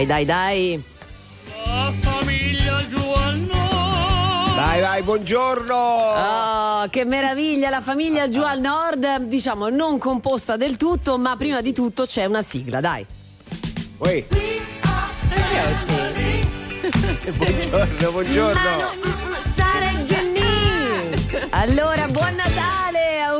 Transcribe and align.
Dai, 0.00 0.06
dai, 0.06 0.24
dai. 0.24 0.82
La 1.66 1.92
famiglia 2.00 2.86
Giovanno. 2.86 3.54
Vai, 4.54 4.80
vai, 4.80 5.02
buongiorno. 5.02 5.74
Oh, 5.74 6.86
che 6.88 7.04
meraviglia, 7.04 7.68
la 7.68 7.82
famiglia 7.82 8.26
giù 8.30 8.40
al 8.40 8.60
nord, 8.60 9.24
diciamo 9.24 9.68
non 9.68 9.98
composta 9.98 10.56
del 10.56 10.78
tutto, 10.78 11.18
ma 11.18 11.36
prima 11.36 11.60
di 11.60 11.74
tutto 11.74 12.06
c'è 12.06 12.24
una 12.24 12.40
sigla, 12.40 12.80
dai. 12.80 13.04
Ui. 13.98 14.24
buongiorno, 17.36 18.10
buongiorno. 18.10 18.70
Allora, 21.50 22.06
buon 22.06 22.34
Natale, 22.36 22.59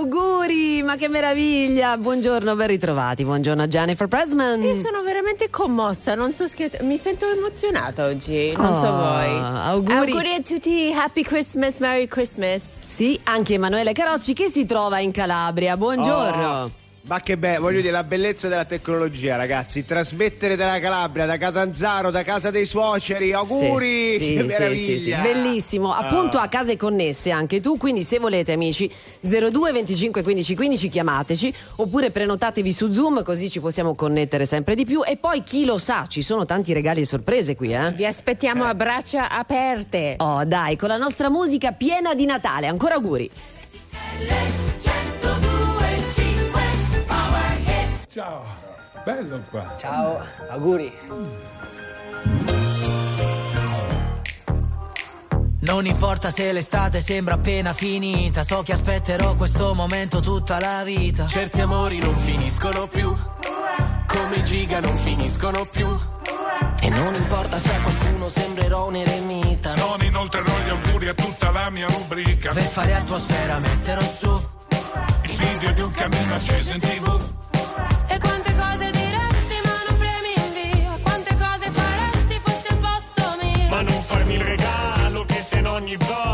auguri, 0.05 0.82
ma 0.82 0.96
che 0.96 1.09
meraviglia. 1.09 1.96
Buongiorno, 1.98 2.57
ben 2.57 2.66
ritrovati. 2.69 3.23
Buongiorno 3.23 3.62
a 3.62 3.66
Jennifer 3.66 4.09
Pressman. 4.09 4.62
Io 4.62 4.75
sono 4.75 5.02
veramente 5.02 5.51
commossa, 5.51 6.15
non 6.15 6.33
sto 6.33 6.47
scherzando, 6.47 6.87
mi 6.87 6.97
sento 6.97 7.29
emozionata 7.30 8.06
oggi, 8.06 8.52
non 8.56 8.77
so 8.78 8.87
Oh, 8.87 8.97
voi. 8.97 9.39
auguri. 9.39 10.11
Auguri 10.12 10.33
a 10.34 10.41
tutti, 10.41 10.91
Happy 10.97 11.23
Christmas, 11.23 11.78
Merry 11.80 12.06
Christmas. 12.06 12.62
Sì, 12.84 13.19
anche 13.25 13.55
Emanuele 13.55 13.92
Carocci 13.92 14.33
che 14.33 14.48
si 14.48 14.65
trova 14.65 14.98
in 15.01 15.11
Calabria. 15.12 15.77
Buongiorno. 15.77 16.48
Oh, 16.62 16.70
ma 17.03 17.21
che 17.21 17.37
bello, 17.39 17.63
voglio 17.63 17.81
dire, 17.81 17.93
la 17.93 18.05
bellezza 18.05 18.49
della 18.49 18.65
tecnologia, 18.65 19.37
ragazzi. 19.37 19.85
Trasmettere 19.85 20.55
dalla 20.55 20.79
Calabria, 20.79 21.27
da 21.27 21.39
Catanzaro, 21.39 22.11
da 22.11 22.23
casa 22.23 22.51
dei 22.51 22.67
suoceri. 22.67 23.33
Auguri! 23.33 24.19
Sì, 24.19 24.35
che 24.35 24.41
sì, 24.41 24.47
meraviglia! 24.47 24.77
sì, 24.77 24.99
sì, 24.99 25.15
bellissimo. 25.15 25.93
Appunto 25.93 26.39
a 26.39 26.49
case 26.49 26.77
connesse 26.77 27.31
anche 27.31 27.61
tu, 27.61 27.77
quindi 27.79 28.03
se 28.03 28.19
volete 28.19 28.53
amici 28.53 28.91
02 29.21 29.73
25 29.73 30.23
15 30.23 30.55
15 30.55 30.89
chiamateci 30.89 31.55
oppure 31.77 32.11
prenotatevi 32.11 32.73
su 32.73 32.93
Zoom 32.93 33.23
così 33.23 33.48
ci 33.48 33.61
possiamo 33.61 33.95
connettere 33.95 34.45
sempre 34.45 34.75
di 34.75 34.85
più 34.85 35.03
e 35.05 35.17
poi 35.17 35.43
chi 35.43 35.65
lo 35.65 35.79
sa, 35.79 36.05
ci 36.07 36.23
sono 36.23 36.45
tanti 36.45 36.73
regali 36.73 37.01
e 37.01 37.07
sorprese 37.07 37.57
qui, 37.57 37.73
eh. 37.73 37.92
Vi 37.92 38.05
aspettiamo 38.05 38.64
a 38.64 38.75
braccia 38.75 39.31
aperte. 39.31 40.17
Oh, 40.19 40.45
dai, 40.45 40.77
con 40.77 40.89
la 40.89 40.97
nostra 40.98 41.31
musica 41.31 41.73
piena 41.73 42.14
di 42.14 42.27
Natale. 42.27 42.67
Ancora 42.67 42.95
auguri. 42.95 43.31
Ciao, 48.12 48.44
bello 49.05 49.41
qua. 49.50 49.77
Ciao, 49.78 50.20
auguri. 50.48 50.92
Non 55.61 55.86
importa 55.86 56.30
se 56.30 56.50
l'estate 56.50 57.00
sembra 57.00 57.34
appena 57.34 57.72
finita, 57.72 58.42
so 58.42 58.64
che 58.64 58.72
aspetterò 58.72 59.36
questo 59.36 59.75
momento 59.75 60.19
tutta 60.19 60.58
la 60.58 60.83
vita. 60.83 61.28
Certi 61.28 61.61
amori 61.61 62.00
non 62.00 62.17
finiscono 62.17 62.89
più, 62.89 63.17
come 64.08 64.42
giga 64.42 64.80
non 64.80 64.97
finiscono 64.97 65.64
più. 65.67 65.86
E 66.80 66.89
non 66.89 67.14
importa 67.14 67.58
se 67.58 67.72
a 67.72 67.80
qualcuno 67.80 68.28
sembrerò 68.28 68.89
un 68.89 68.97
eremita. 68.97 69.77
Non 69.77 70.02
inoltrerò 70.02 70.58
gli 70.64 70.69
auguri 70.69 71.06
a 71.06 71.14
tutta 71.14 71.50
la 71.52 71.70
mia 71.70 71.86
rubrica. 71.86 72.52
Per 72.55 72.62
fare 72.62 72.92
atmosfera 72.92 73.61
metterò 73.61 74.02
su. 74.02 74.48
Il 75.22 75.30
video 75.30 75.72
di 75.74 75.80
un 75.83 75.91
cammino 75.92 76.34
acceso 76.34 76.72
in 76.72 76.80
tv. 76.80 77.39
Che 85.91 86.05
se 86.05 86.30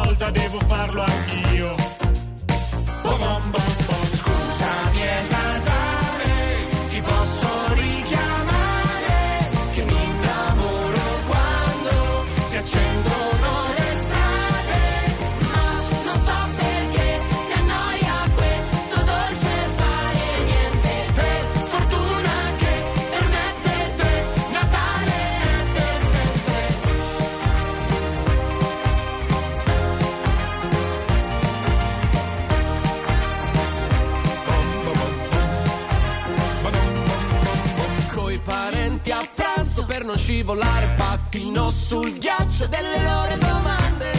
non 40.16 40.24
scivolare 40.24 40.94
pattino 40.96 41.70
sul 41.70 42.18
ghiaccio 42.18 42.66
delle 42.68 43.02
loro 43.02 43.36
domande. 43.36 44.12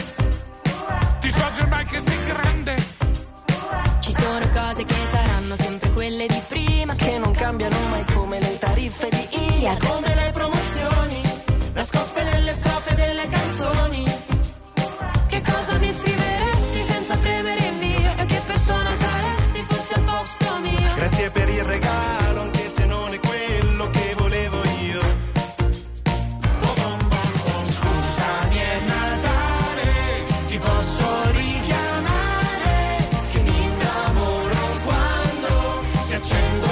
Ti 1.19 1.29
scorgi 1.29 1.61
ormai 1.61 1.85
che 1.85 1.99
sei 1.99 2.23
grande. 2.23 2.75
Ci 4.01 4.13
sono 4.13 4.49
cose 4.49 4.85
che 4.85 4.95
saranno 5.11 5.55
sempre 5.55 5.91
quelle 5.91 6.27
di 6.27 6.41
prima 6.47 6.95
Che 6.95 7.17
non 7.17 7.31
cambiano 7.31 7.75
mai 7.89 8.05
come 8.13 8.39
le 8.39 8.57
tariffe 8.59 9.09
di 9.09 9.55
Ilia. 9.55 9.75
Come 9.77 10.13
le 10.13 10.31
promozioni, 10.31 10.56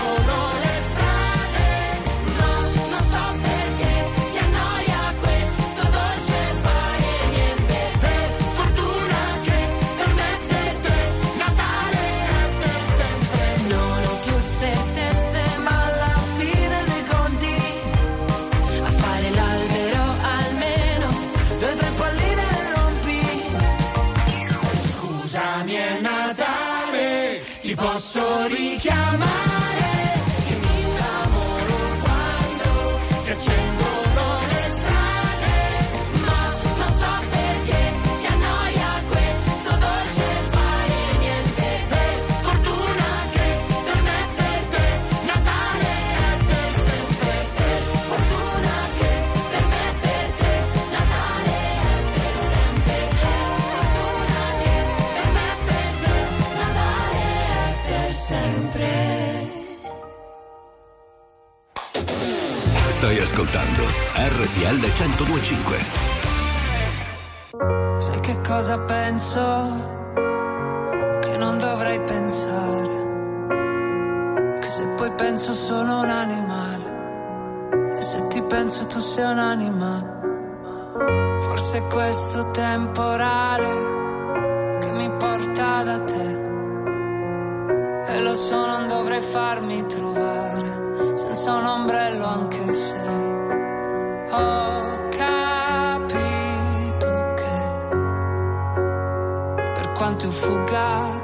accendono 0.06 0.36
le 0.36 0.45
ascoltando 63.76 63.84
RTL 64.16 64.80
1025. 64.80 65.78
Sai 67.98 68.20
che 68.22 68.40
cosa 68.42 68.80
penso? 68.80 69.94
Che 71.22 71.38
non 71.38 71.58
dovrei 71.58 72.00
pensare. 72.02 73.04
Che 74.60 74.68
se 74.68 74.88
poi 74.96 75.12
penso 75.12 75.54
sono 75.54 76.02
un 76.02 76.10
animale. 76.10 77.94
E 77.98 78.02
se 78.02 78.28
ti 78.28 78.42
penso 78.42 78.86
tu 78.88 79.00
sei 79.00 79.32
un'anima. 79.32 80.14
Forse 81.40 81.82
questo 81.90 82.52
temporale 82.52 83.94
che 84.80 84.92
mi 84.92 85.10
porta 85.12 85.84
da 85.84 86.00
te. 86.00 86.44
E 88.08 88.22
lo 88.22 88.34
so, 88.34 88.66
non 88.66 88.88
dovrei 88.88 89.22
farmi 89.22 89.86
trovare 89.86 90.84
senza 91.16 91.54
un 91.54 91.66
ombrello 91.66 92.26
anche 92.26 92.74
se 92.74 93.05
ho 94.38 95.08
capito 95.10 96.14
che 97.40 97.58
per 99.74 99.92
quanto 99.94 100.26
io 100.26 100.32
fugga 100.32 101.24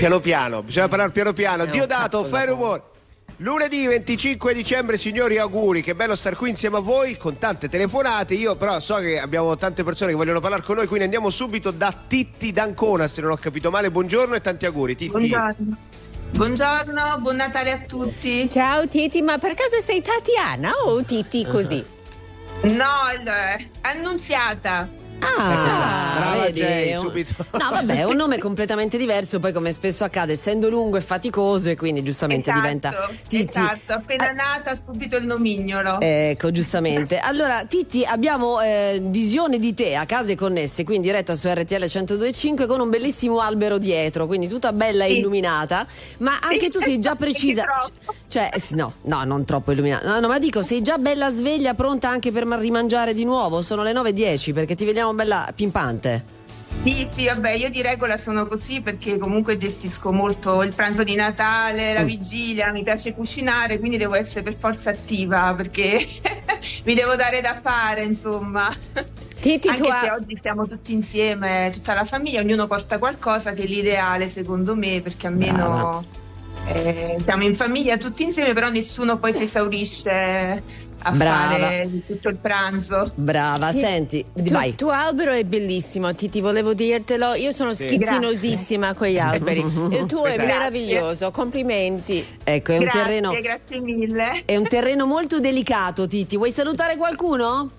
Piano 0.00 0.18
piano, 0.18 0.62
bisogna 0.62 0.88
parlare 0.88 1.10
piano 1.10 1.34
piano. 1.34 1.66
Diodato, 1.66 2.24
fai 2.24 2.46
rumore. 2.46 2.84
Lunedì 3.36 3.86
25 3.86 4.54
dicembre, 4.54 4.96
signori, 4.96 5.36
auguri. 5.36 5.82
Che 5.82 5.94
bello 5.94 6.16
star 6.16 6.36
qui 6.36 6.48
insieme 6.48 6.78
a 6.78 6.80
voi 6.80 7.18
con 7.18 7.36
tante 7.36 7.68
telefonate. 7.68 8.32
Io 8.32 8.56
però 8.56 8.80
so 8.80 8.94
che 8.94 9.20
abbiamo 9.20 9.54
tante 9.58 9.84
persone 9.84 10.12
che 10.12 10.16
vogliono 10.16 10.40
parlare 10.40 10.62
con 10.62 10.76
noi, 10.76 10.86
quindi 10.86 11.04
andiamo 11.04 11.28
subito 11.28 11.70
da 11.70 11.94
Titti 12.08 12.50
d'Ancona, 12.50 13.08
se 13.08 13.20
non 13.20 13.32
ho 13.32 13.36
capito 13.36 13.70
male. 13.70 13.90
Buongiorno 13.90 14.34
e 14.36 14.40
tanti 14.40 14.64
auguri, 14.64 14.96
Titti. 14.96 15.10
Buongiorno. 15.10 15.76
Buongiorno, 16.30 17.18
buon 17.18 17.36
Natale 17.36 17.72
a 17.72 17.78
tutti. 17.80 18.48
Ciao 18.48 18.88
Titi, 18.88 19.20
ma 19.20 19.36
per 19.36 19.52
caso 19.52 19.80
sei 19.80 20.00
Tatiana 20.00 20.72
o 20.86 21.02
Titi 21.04 21.44
così? 21.44 21.84
No, 22.62 22.86
il- 23.14 23.68
annunziata. 23.82 24.88
Ah, 25.22 26.14
Brava 26.18 26.42
vedi? 26.44 26.60
Jay, 26.60 26.94
Un- 26.94 27.00
subito. 27.06 27.34
No, 27.52 27.70
vabbè, 27.70 27.98
è 27.98 28.04
un 28.04 28.16
nome 28.16 28.38
completamente 28.38 28.96
diverso, 28.98 29.38
poi 29.40 29.52
come 29.52 29.72
spesso 29.72 30.04
accade, 30.04 30.32
essendo 30.32 30.68
lungo 30.68 30.96
e 30.96 31.00
faticoso 31.00 31.70
e 31.70 31.76
quindi 31.76 32.02
giustamente 32.02 32.50
Esatto, 32.50 32.60
diventa 32.60 32.94
Titti. 33.28 33.44
esatto, 33.58 33.92
appena 33.92 34.28
nata 34.30 34.74
subito 34.76 35.16
il 35.16 35.26
nomignolo. 35.26 35.98
Ecco, 36.00 36.50
giustamente. 36.50 37.18
Allora, 37.30 37.64
Titti, 37.64 38.04
abbiamo 38.04 38.60
eh, 38.60 38.98
visione 39.04 39.58
di 39.58 39.72
te 39.74 39.94
a 39.94 40.04
case 40.04 40.34
connesse, 40.34 40.84
qui 40.84 40.96
in 40.96 41.02
diretta 41.02 41.34
su 41.36 41.48
RTL 41.48 41.74
1025 41.88 42.66
con 42.66 42.80
un 42.80 42.88
bellissimo 42.90 43.38
albero 43.40 43.78
dietro, 43.78 44.26
quindi 44.26 44.48
tutta 44.48 44.72
bella 44.72 45.04
e 45.04 45.08
Sì. 45.10 45.16
illuminata, 45.18 45.86
ma 46.18 46.38
anche 46.40 46.70
tu 46.70 46.80
sei 46.80 46.98
già 46.98 47.14
precisa. 47.20 47.64
Cioè, 48.26 48.50
eh, 48.52 48.58
sì, 48.60 48.74
no, 48.74 48.94
no, 49.02 49.22
non 49.24 49.44
troppo 49.44 49.70
illuminata. 49.72 50.08
No, 50.08 50.18
no, 50.20 50.28
ma 50.28 50.38
dico, 50.38 50.62
sei 50.62 50.82
già 50.82 50.98
bella 50.98 51.30
sveglia, 51.30 51.74
pronta 51.74 52.08
anche 52.08 52.32
per 52.32 52.44
ma- 52.46 52.56
rimangiare 52.56 53.14
di 53.14 53.24
nuovo? 53.24 53.62
Sono 53.62 53.82
le 53.82 53.92
9.10 53.92 54.52
perché 54.52 54.74
ti 54.74 54.84
vediamo 54.84 55.09
bella 55.14 55.50
pimpante. 55.54 56.38
Sì, 56.84 57.06
sì, 57.10 57.26
vabbè, 57.26 57.50
io 57.50 57.68
di 57.68 57.82
regola 57.82 58.16
sono 58.16 58.46
così 58.46 58.80
perché 58.80 59.18
comunque 59.18 59.56
gestisco 59.56 60.12
molto 60.12 60.62
il 60.62 60.72
pranzo 60.72 61.02
di 61.02 61.14
Natale, 61.14 61.92
Mm. 61.92 61.94
la 61.94 62.02
vigilia, 62.04 62.72
mi 62.72 62.82
piace 62.84 63.12
cucinare, 63.12 63.78
quindi 63.78 63.96
devo 63.98 64.14
essere 64.14 64.42
per 64.42 64.54
forza 64.58 64.90
attiva 64.90 65.52
perché 65.54 66.06
mi 66.84 66.94
devo 66.94 67.16
dare 67.16 67.40
da 67.40 67.58
fare, 67.60 68.04
insomma. 68.04 68.74
Titi, 69.40 69.68
Anche 69.68 69.80
tu 69.82 69.88
se 69.88 70.10
oggi 70.10 70.36
stiamo 70.36 70.66
tutti 70.66 70.92
insieme, 70.92 71.70
tutta 71.72 71.92
la 71.92 72.04
famiglia, 72.04 72.40
ognuno 72.40 72.66
porta 72.66 72.98
qualcosa 72.98 73.52
che 73.52 73.64
è 73.64 73.66
l'ideale 73.66 74.28
secondo 74.28 74.76
me, 74.76 75.00
perché 75.02 75.26
almeno 75.26 76.04
eh, 76.66 77.16
siamo 77.22 77.42
in 77.44 77.54
famiglia 77.54 77.96
tutti 77.98 78.22
insieme, 78.22 78.52
però 78.52 78.68
nessuno 78.70 79.18
poi 79.18 79.34
si 79.34 79.42
esaurisce 79.44 80.62
a 81.02 81.10
Brava. 81.12 81.54
fare 81.56 81.88
tutto 82.06 82.28
il 82.28 82.36
pranzo. 82.36 83.10
Brava, 83.14 83.70
senti, 83.72 84.24
tu, 84.34 84.50
vai. 84.50 84.74
tuo 84.74 84.90
albero 84.90 85.32
è 85.32 85.44
bellissimo, 85.44 86.14
Titi, 86.14 86.40
volevo 86.40 86.74
dirtelo. 86.74 87.34
Io 87.34 87.50
sono 87.52 87.72
Sì. 87.72 87.86
schizzinosissima 87.86 88.94
con 88.94 89.08
gli 89.08 89.18
alberi. 89.18 89.60
Il 89.90 90.06
tuo 90.06 90.24
è 90.24 90.32
Esatto. 90.32 90.46
meraviglioso, 90.46 91.30
complimenti. 91.30 92.24
Ecco, 92.44 92.72
è 92.72 92.76
un 92.76 92.82
grazie, 92.82 93.02
terreno 93.02 93.32
grazie 93.40 93.80
mille. 93.80 94.42
è 94.44 94.56
un 94.56 94.64
terreno 94.66 95.06
molto 95.06 95.40
delicato, 95.40 96.06
Titti. 96.06 96.36
Vuoi 96.36 96.50
salutare 96.50 96.96
qualcuno? 96.96 97.70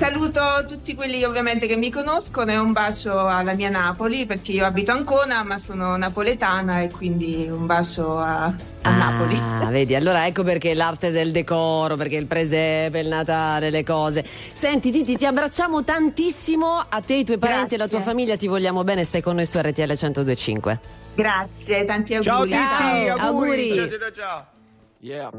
Saluto 0.00 0.64
tutti 0.66 0.94
quelli 0.94 1.22
ovviamente 1.24 1.66
che 1.66 1.76
mi 1.76 1.90
conoscono 1.90 2.50
e 2.50 2.56
un 2.56 2.72
bacio 2.72 3.26
alla 3.26 3.52
mia 3.52 3.68
Napoli 3.68 4.24
perché 4.24 4.52
io 4.52 4.64
abito 4.64 4.92
a 4.92 4.94
Ancona 4.94 5.44
ma 5.44 5.58
sono 5.58 5.94
napoletana 5.96 6.80
e 6.80 6.90
quindi 6.90 7.46
un 7.50 7.66
bacio 7.66 8.16
a, 8.16 8.44
a 8.46 8.90
Napoli. 8.90 9.38
Ah, 9.38 9.68
vedi, 9.70 9.94
allora 9.94 10.26
ecco 10.26 10.42
perché 10.42 10.72
l'arte 10.72 11.10
del 11.10 11.32
decoro, 11.32 11.96
perché 11.96 12.16
il 12.16 12.26
presepe, 12.26 13.00
il 13.00 13.08
Natale, 13.08 13.68
le 13.68 13.84
cose. 13.84 14.24
Senti, 14.24 14.90
Titi, 14.90 15.16
ti 15.16 15.26
abbracciamo 15.26 15.84
tantissimo 15.84 16.82
a 16.88 17.00
te, 17.02 17.14
i 17.16 17.24
tuoi 17.24 17.36
parenti 17.36 17.74
e 17.74 17.76
la 17.76 17.86
tua 17.86 18.00
famiglia, 18.00 18.36
ti 18.36 18.46
vogliamo 18.46 18.82
bene, 18.84 19.04
stai 19.04 19.20
con 19.20 19.34
noi 19.34 19.44
su 19.44 19.58
RTL 19.58 19.82
1025. 19.82 20.80
Grazie, 21.14 21.84
tanti 21.84 22.18
Ciao 22.22 22.38
auguri. 22.38 22.50
Titti, 22.52 22.64
Ciao. 22.64 23.16
auguri. 23.18 23.60
Auguri. 23.60 23.76
Ciao, 23.76 23.98
ciao, 23.98 24.12
ciao. 24.14 24.58
Yeah. 25.02 25.30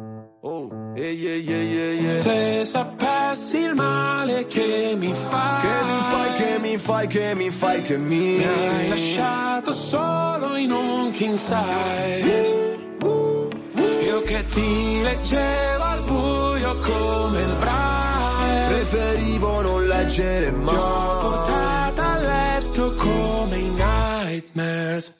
Oh, 0.43 0.71
yeah, 0.95 1.05
yeah, 1.05 1.35
yeah. 1.37 2.17
Se 2.17 2.65
sapessi 2.65 3.57
il 3.59 3.75
male 3.75 4.47
che 4.47 4.95
mi 4.97 5.13
fai, 5.13 5.61
Che 5.61 5.85
mi 5.85 6.01
fai, 6.09 6.33
che 6.33 6.59
mi 6.59 6.77
fai, 6.77 7.07
che 7.07 7.35
mi 7.35 7.49
fai, 7.51 7.81
che 7.83 7.97
mi 7.97 8.37
mi 8.37 8.43
hai 8.43 8.89
lasciato 8.89 9.71
solo 9.71 10.55
in 10.55 10.71
un 10.71 11.11
king 11.11 11.35
size. 11.37 12.69
Io 14.03 14.21
che 14.23 14.45
ti 14.45 15.01
leggevo 15.03 15.83
al 15.83 16.01
buio 16.05 16.75
come 16.79 17.41
il 17.41 17.55
braille. 17.59 18.67
Preferivo 18.73 19.61
non 19.61 19.85
leggere 19.87 20.49
Ti 20.49 20.55
ho 20.55 20.61
mai. 20.63 21.21
portata 21.21 22.03
a 22.13 22.17
letto 22.17 22.93
come 22.95 23.57
i 23.57 23.69
nightmares. 23.69 25.19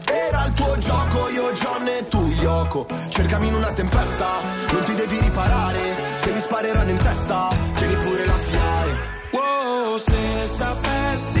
gioco, 0.81 1.29
io 1.29 1.51
John 1.51 1.87
e 1.87 2.07
tu 2.07 2.27
Yoko. 2.41 2.85
Cercami 3.07 3.47
in 3.47 3.53
una 3.53 3.71
tempesta, 3.71 4.41
non 4.71 4.83
ti 4.83 4.95
devi 4.95 5.19
riparare. 5.19 5.95
Se 6.15 6.31
mi 6.31 6.41
spareranno 6.41 6.89
in 6.89 6.97
testa, 6.97 7.49
tieni 7.75 7.95
pure 7.95 8.25
la 8.25 8.35
SIAE 8.35 9.09
Wow, 9.31 9.97
se 9.97 10.47
sapessi 10.47 11.40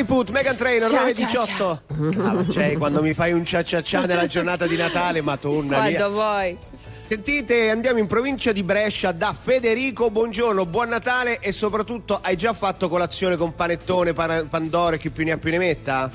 Lilliput, 0.00 0.30
Megan 0.30 0.56
Trainor, 0.56 0.88
Ciao, 0.88 1.00
9 1.00 1.14
ciao, 1.14 1.44
18. 1.44 1.82
Ah, 2.22 2.32
ma 2.32 2.48
cioè, 2.48 2.78
quando 2.78 3.02
mi 3.02 3.12
fai 3.12 3.32
un 3.32 3.44
cia 3.44 3.62
cia 3.62 3.82
cia 3.82 4.06
nella 4.06 4.26
giornata 4.26 4.66
di 4.66 4.76
Natale, 4.76 5.20
ma 5.20 5.36
mia. 5.42 5.98
Quando 5.98 6.10
vuoi. 6.10 6.56
Sentite, 7.06 7.68
andiamo 7.68 7.98
in 7.98 8.06
provincia 8.06 8.52
di 8.52 8.62
Brescia 8.62 9.12
da 9.12 9.34
Federico. 9.38 10.10
Buongiorno, 10.10 10.64
buon 10.64 10.88
Natale 10.88 11.38
e 11.40 11.52
soprattutto 11.52 12.18
hai 12.22 12.36
già 12.36 12.54
fatto 12.54 12.88
colazione 12.88 13.36
con 13.36 13.54
panettone, 13.54 14.14
pan- 14.14 14.48
pandoro 14.48 14.94
e 14.94 14.98
chi 14.98 15.10
più 15.10 15.24
ne 15.24 15.32
ha 15.32 15.36
più 15.36 15.50
ne 15.50 15.58
metta? 15.58 16.10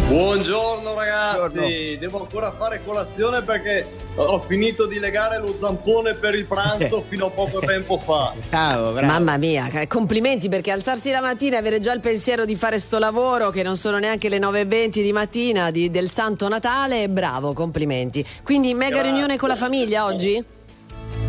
Buongiorno 0.00 0.94
ragazzi, 0.94 1.36
Buongiorno. 1.36 1.98
devo 1.98 2.20
ancora 2.20 2.50
fare 2.52 2.80
colazione 2.84 3.42
perché 3.42 3.86
ho 4.14 4.40
finito 4.40 4.86
di 4.86 4.98
legare 4.98 5.38
lo 5.38 5.54
zampone 5.58 6.14
per 6.14 6.34
il 6.34 6.44
pranzo 6.44 7.02
fino 7.08 7.26
a 7.26 7.30
poco 7.30 7.60
tempo 7.60 7.98
fa. 7.98 8.32
Bravo, 8.50 8.92
bravo. 8.92 9.06
Mamma 9.06 9.36
mia, 9.36 9.68
eh, 9.70 9.86
complimenti 9.86 10.48
perché 10.48 10.70
alzarsi 10.70 11.10
la 11.10 11.20
mattina 11.20 11.56
e 11.56 11.58
avere 11.60 11.80
già 11.80 11.92
il 11.92 12.00
pensiero 12.00 12.44
di 12.44 12.54
fare 12.56 12.78
sto 12.78 12.98
lavoro 12.98 13.50
che 13.50 13.62
non 13.62 13.76
sono 13.76 13.98
neanche 13.98 14.28
le 14.28 14.38
9.20 14.38 15.02
di 15.02 15.12
mattina 15.12 15.70
di- 15.70 15.90
del 15.90 16.10
Santo 16.10 16.48
Natale, 16.48 17.08
bravo, 17.08 17.52
complimenti. 17.52 18.24
Quindi 18.42 18.74
mega 18.74 18.96
Grazie. 18.96 19.10
riunione 19.10 19.36
con 19.38 19.48
la 19.48 19.56
famiglia 19.56 20.04
oggi? 20.04 20.42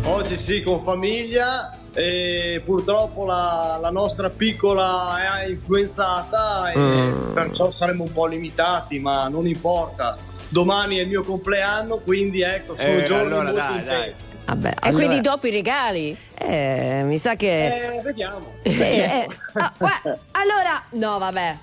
Oggi 0.06 0.36
sì, 0.36 0.62
con 0.62 0.82
famiglia 0.82 1.78
e 1.94 2.60
purtroppo 2.64 3.24
la, 3.24 3.78
la 3.80 3.90
nostra 3.90 4.28
piccola 4.28 5.40
è 5.40 5.46
influenzata 5.46 6.70
e 6.72 6.78
Mm. 6.78 7.32
perciò 7.32 7.70
saremo 7.70 8.02
un 8.04 8.12
po' 8.12 8.26
limitati, 8.26 8.98
ma 8.98 9.28
non 9.28 9.46
importa. 9.46 10.16
Domani 10.48 10.96
è 10.96 11.02
il 11.02 11.08
mio 11.08 11.22
compleanno, 11.22 11.96
quindi 11.98 12.42
ecco, 12.42 12.74
sono 12.78 12.98
Eh, 12.98 13.04
giorni 13.04 13.32
allora, 13.32 13.42
molto 13.52 13.72
dai, 13.74 13.84
dai. 13.84 14.14
Vabbè, 14.46 14.68
E 14.68 14.74
allora- 14.80 15.04
quindi 15.06 15.20
dopo 15.22 15.46
i 15.46 15.50
regali? 15.50 16.16
eh, 16.34 17.02
mi 17.04 17.16
sa 17.18 17.34
che... 17.34 17.94
Eh, 17.96 18.00
vediamo. 18.02 18.52
Sì, 18.62 18.82
eh, 18.82 19.26
ah, 19.54 19.72
allora, 20.32 20.82
no, 20.90 21.18
vabbè. 21.18 21.56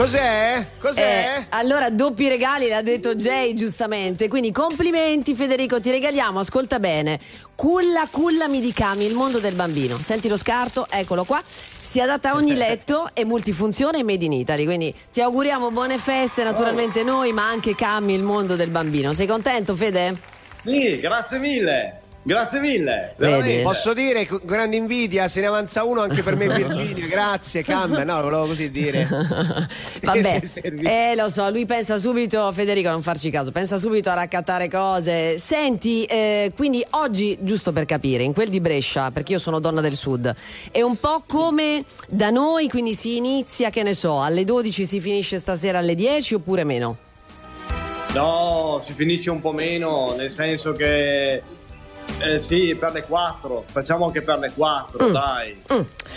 Cos'è? 0.00 0.66
Cos'è? 0.78 1.36
Eh, 1.40 1.46
allora, 1.50 1.90
doppi 1.90 2.26
regali, 2.26 2.68
l'ha 2.68 2.80
detto 2.80 3.14
Jay 3.14 3.52
giustamente. 3.52 4.28
Quindi 4.28 4.50
complimenti 4.50 5.34
Federico, 5.34 5.78
ti 5.78 5.90
regaliamo, 5.90 6.38
ascolta 6.38 6.78
bene. 6.78 7.20
Culla, 7.54 8.08
culla 8.10 8.48
mi 8.48 8.60
dicami, 8.60 9.04
il 9.04 9.12
mondo 9.12 9.40
del 9.40 9.52
bambino. 9.52 9.98
Senti 10.00 10.26
lo 10.28 10.38
scarto, 10.38 10.86
eccolo 10.88 11.24
qua. 11.24 11.42
Si 11.44 12.00
adatta 12.00 12.30
a 12.30 12.36
ogni 12.36 12.54
letto, 12.56 13.10
è 13.12 13.24
multifunzione 13.24 13.98
e 13.98 14.02
made 14.02 14.24
in 14.24 14.32
Italy. 14.32 14.64
Quindi 14.64 14.94
ti 15.12 15.20
auguriamo 15.20 15.70
buone 15.70 15.98
feste, 15.98 16.44
naturalmente 16.44 17.02
noi, 17.02 17.34
ma 17.34 17.46
anche 17.46 17.74
Cammi, 17.74 18.14
il 18.14 18.22
mondo 18.22 18.56
del 18.56 18.70
bambino. 18.70 19.12
Sei 19.12 19.26
contento, 19.26 19.74
Fede? 19.74 20.16
Sì, 20.64 20.98
grazie 20.98 21.38
mille. 21.38 21.99
Grazie 22.22 22.60
mille. 22.60 23.14
Vedi? 23.16 23.62
Posso 23.62 23.94
dire, 23.94 24.26
con 24.26 24.40
grande 24.44 24.76
invidia, 24.76 25.26
se 25.26 25.40
ne 25.40 25.46
avanza 25.46 25.84
uno 25.84 26.02
anche 26.02 26.22
per 26.22 26.36
me 26.36 26.48
Virginia, 26.48 27.06
grazie, 27.08 27.62
Cam, 27.62 27.92
no, 27.92 28.20
volevo 28.20 28.46
così 28.46 28.70
dire. 28.70 29.08
Vabbè, 30.02 30.42
eh 30.82 31.14
lo 31.16 31.30
so, 31.30 31.48
lui 31.48 31.64
pensa 31.64 31.96
subito, 31.96 32.52
Federico, 32.52 32.88
a 32.88 32.92
non 32.92 33.02
farci 33.02 33.30
caso, 33.30 33.52
pensa 33.52 33.78
subito 33.78 34.10
a 34.10 34.14
raccattare 34.14 34.68
cose. 34.68 35.38
Senti, 35.38 36.04
eh, 36.04 36.52
quindi 36.54 36.84
oggi, 36.90 37.38
giusto 37.40 37.72
per 37.72 37.86
capire, 37.86 38.22
in 38.22 38.34
quel 38.34 38.50
di 38.50 38.60
Brescia, 38.60 39.10
perché 39.10 39.32
io 39.32 39.38
sono 39.38 39.58
donna 39.58 39.80
del 39.80 39.94
sud, 39.94 40.34
è 40.70 40.82
un 40.82 40.96
po' 40.96 41.22
come 41.26 41.84
da 42.06 42.28
noi, 42.28 42.68
quindi 42.68 42.92
si 42.92 43.16
inizia, 43.16 43.70
che 43.70 43.82
ne 43.82 43.94
so, 43.94 44.20
alle 44.20 44.44
12 44.44 44.84
si 44.84 45.00
finisce 45.00 45.38
stasera 45.38 45.78
alle 45.78 45.94
10 45.94 46.34
oppure 46.34 46.64
meno? 46.64 46.96
No, 48.12 48.82
si 48.84 48.92
finisce 48.92 49.30
un 49.30 49.40
po' 49.40 49.52
meno, 49.52 50.14
nel 50.16 50.30
senso 50.30 50.72
che 50.72 51.42
eh, 52.20 52.38
sì, 52.40 52.74
per 52.78 52.92
le 52.92 53.02
4, 53.04 53.64
facciamo 53.70 54.06
anche 54.06 54.22
per 54.22 54.38
le 54.38 54.52
4, 54.54 55.08
Mm. 55.08 55.12
dai. 55.12 55.62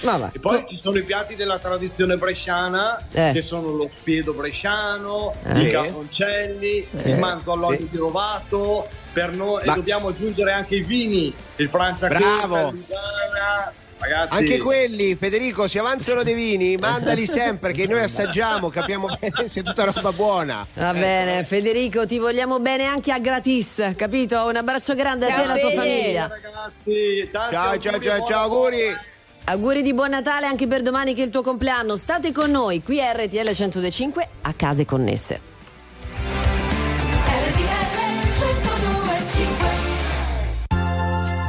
Vabbè. 0.02 0.30
E 0.34 0.40
poi 0.40 0.66
ci 0.68 0.78
sono 0.78 0.98
i 0.98 1.04
piatti 1.04 1.36
della 1.36 1.60
tradizione 1.60 2.18
bresciana, 2.18 3.00
Eh. 3.12 3.32
che 3.32 3.42
sono 3.42 3.70
lo 3.72 3.90
spiedo 3.96 4.34
bresciano, 4.34 5.34
Eh. 5.44 5.60
i 5.62 5.70
casoncelli, 5.72 6.88
Sì. 6.94 7.10
il 7.10 7.20
manzo 7.20 7.52
all'olio 7.54 7.78
Sì. 7.80 7.90
di 7.90 7.98
rovato, 7.98 8.88
per 9.14 9.32
noi, 9.32 9.64
Ma- 9.66 9.72
e 9.74 9.76
dobbiamo 9.76 10.08
aggiungere 10.10 10.52
anche 10.52 10.76
i 10.76 10.82
vini, 10.82 11.34
il 11.58 11.70
franciacorta, 11.70 12.70
il 12.70 12.76
Lugana, 12.76 13.72
ragazzi. 14.04 14.34
Anche 14.34 14.58
quelli, 14.60 15.16
Federico, 15.16 15.68
si 15.68 15.78
avanzano 15.78 16.24
dei 16.24 16.34
vini, 16.34 16.78
mandali 16.78 17.26
sempre 17.26 17.74
che 17.74 17.88
noi 17.88 18.02
assaggiamo, 18.02 18.70
capiamo 18.70 19.08
bene 19.20 19.48
se 19.48 19.62
è 19.62 19.64
tutta 19.64 19.86
roba 19.86 20.12
buona. 20.12 20.68
Va 20.74 20.94
bene, 20.94 21.44
Federico, 21.44 22.06
ti 22.06 22.20
vogliamo 22.20 22.60
bene 22.60 22.86
anche 22.86 23.12
a 23.12 23.20
gratis, 23.20 23.94
capito? 23.96 24.46
Un 24.46 24.56
abbraccio 24.56 24.96
grande 24.96 25.26
a 25.26 25.30
te 25.30 25.34
e 25.34 25.36
Ciao, 25.36 25.52
alla 25.52 25.60
tua 25.60 25.72
famiglia. 25.72 26.28
Ragazzi, 26.28 27.30
Ciao, 27.32 27.52
auguri 27.52 27.82
ciao, 27.82 28.00
ciao, 28.02 28.26
ciao, 28.26 28.44
auguri. 28.44 28.98
Auguri 29.46 29.82
di 29.82 29.94
buon 29.94 30.12
Natale 30.12 30.46
anche 30.46 30.68
per 30.68 30.82
domani 30.82 31.14
che 31.14 31.22
è 31.22 31.26
il 31.26 31.32
tuo 31.32 31.42
compleanno. 31.42 31.98
State 31.98 32.32
con 32.32 32.50
noi 32.50 32.82
qui 32.82 33.02
a 33.02 33.12
RTL 33.12 33.50
1025 33.50 34.28
a 34.42 34.54
case 34.54 34.86
connesse. 34.86 35.53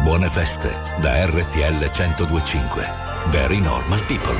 Buone 0.04 0.28
feste 0.28 0.70
da 1.00 1.24
RTL 1.24 1.90
1025. 1.90 2.86
Very 3.30 3.58
normal 3.58 4.04
people. 4.04 4.36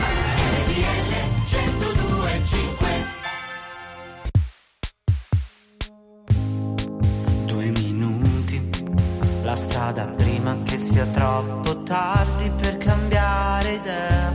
Due 7.47 7.71
minuti, 7.71 8.71
la 9.43 9.57
strada 9.57 10.05
prima 10.09 10.55
che 10.65 10.77
sia 10.77 11.07
troppo 11.07 11.83
tardi 11.83 12.51
per 12.61 12.77
cambiare 12.77 13.73
idea. 13.73 14.33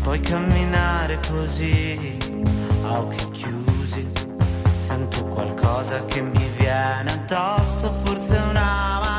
Puoi 0.00 0.20
camminare 0.20 1.20
così, 1.28 2.16
a 2.84 3.00
occhi 3.00 3.30
chiusi. 3.32 4.10
Sento 4.78 5.24
qualcosa 5.26 6.02
che 6.06 6.22
mi 6.22 6.48
viene 6.56 7.12
addosso, 7.12 7.90
forse 8.02 8.34
una 8.48 9.00
marea. 9.00 9.15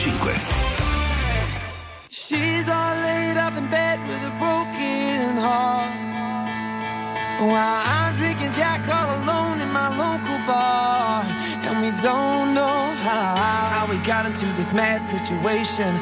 1025. 0.00 2.08
She's 2.08 2.68
all 2.68 2.94
laid 3.04 3.36
up 3.36 3.54
in 3.54 3.68
bed 3.68 4.00
with 4.08 4.22
a 4.24 4.30
broken 4.40 5.36
heart. 5.36 5.92
While 7.40 7.82
I'm 7.96 8.14
drinking 8.16 8.52
Jack 8.52 8.88
all 8.88 9.10
alone 9.20 9.60
in 9.60 9.70
my 9.70 9.88
local 10.04 10.38
bar. 10.46 11.22
And 11.66 11.82
we 11.84 11.90
don't 12.00 12.54
know 12.54 12.94
how, 13.04 13.36
how 13.74 13.86
we 13.90 13.98
got 13.98 14.24
into 14.24 14.46
this 14.54 14.72
mad 14.72 15.02
situation. 15.02 15.94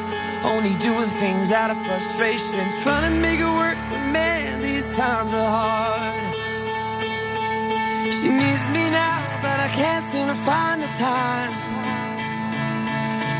Only 0.45 0.75
doing 0.75 1.09
things 1.09 1.51
out 1.51 1.69
of 1.69 1.77
frustration. 1.85 2.69
Trying 2.83 3.11
to 3.11 3.17
make 3.19 3.41
it 3.41 3.53
work, 3.63 3.77
but 3.89 3.99
man, 4.15 4.61
these 4.61 4.95
times 4.95 5.33
are 5.33 5.49
hard. 5.59 6.23
She 8.13 8.29
needs 8.29 8.65
me 8.67 8.89
now, 8.91 9.39
but 9.41 9.59
I 9.59 9.67
can't 9.67 10.05
seem 10.05 10.27
to 10.27 10.35
find 10.35 10.81
the 10.81 10.87
time. 10.87 11.78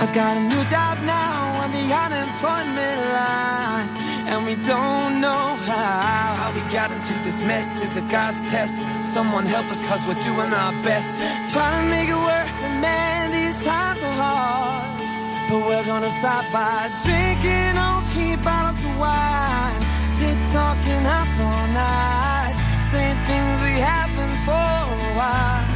I 0.02 0.06
got 0.14 0.38
a 0.38 0.40
new 0.40 0.64
job 0.72 0.96
now 1.04 1.62
on 1.62 1.72
the 1.72 1.86
unemployment 1.92 3.02
line. 3.20 3.90
And 4.32 4.46
we 4.46 4.56
don't 4.56 5.20
know 5.20 5.44
how, 5.68 6.36
how 6.40 6.54
we 6.54 6.62
got 6.72 6.90
into 6.92 7.14
this 7.26 7.44
mess. 7.44 7.82
Is 7.82 7.98
it 7.98 8.08
God's 8.08 8.40
test? 8.50 8.78
Someone 9.04 9.46
help 9.46 9.66
us 9.66 9.86
cause 9.90 10.02
we're 10.08 10.24
doing 10.24 10.54
our 10.54 10.72
best. 10.84 11.12
Trying 11.52 11.84
to 11.84 11.90
make 11.92 12.08
it 12.08 12.16
work, 12.16 12.48
but 12.62 12.76
man, 12.80 13.32
these 13.32 13.60
times 13.66 14.02
are 14.02 14.18
hard. 14.24 15.50
But 15.50 15.68
we're 15.68 15.84
gonna 15.84 16.14
stop 16.22 16.46
by 16.54 16.88
drinking 17.04 17.76
on 17.76 18.00
cheap 18.14 18.42
bottles 18.42 18.80
of 18.80 18.96
wine. 19.04 19.82
Sit 20.16 20.40
talking 20.56 21.06
up 21.20 21.30
all 21.44 21.68
night. 21.76 22.56
Saying 22.88 23.20
things 23.28 23.58
we 23.68 23.76
haven't 23.84 24.38
for 24.48 24.70
a 24.96 25.12
while. 25.20 25.68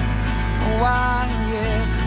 A 0.64 0.72
while, 0.80 1.28
yeah. 1.52 2.03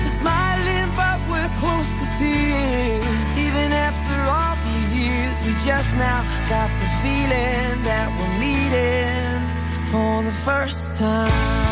Tears. 2.19 3.23
Even 3.47 3.69
after 3.73 4.17
all 4.37 4.57
these 4.69 4.91
years, 4.97 5.37
we 5.45 5.53
just 5.65 5.91
now 5.97 6.21
got 6.49 6.71
the 6.81 6.89
feeling 7.03 7.83
that 7.89 8.09
we're 8.17 8.37
meeting 8.47 9.41
for 9.91 10.23
the 10.23 10.37
first 10.45 10.99
time. 10.99 11.66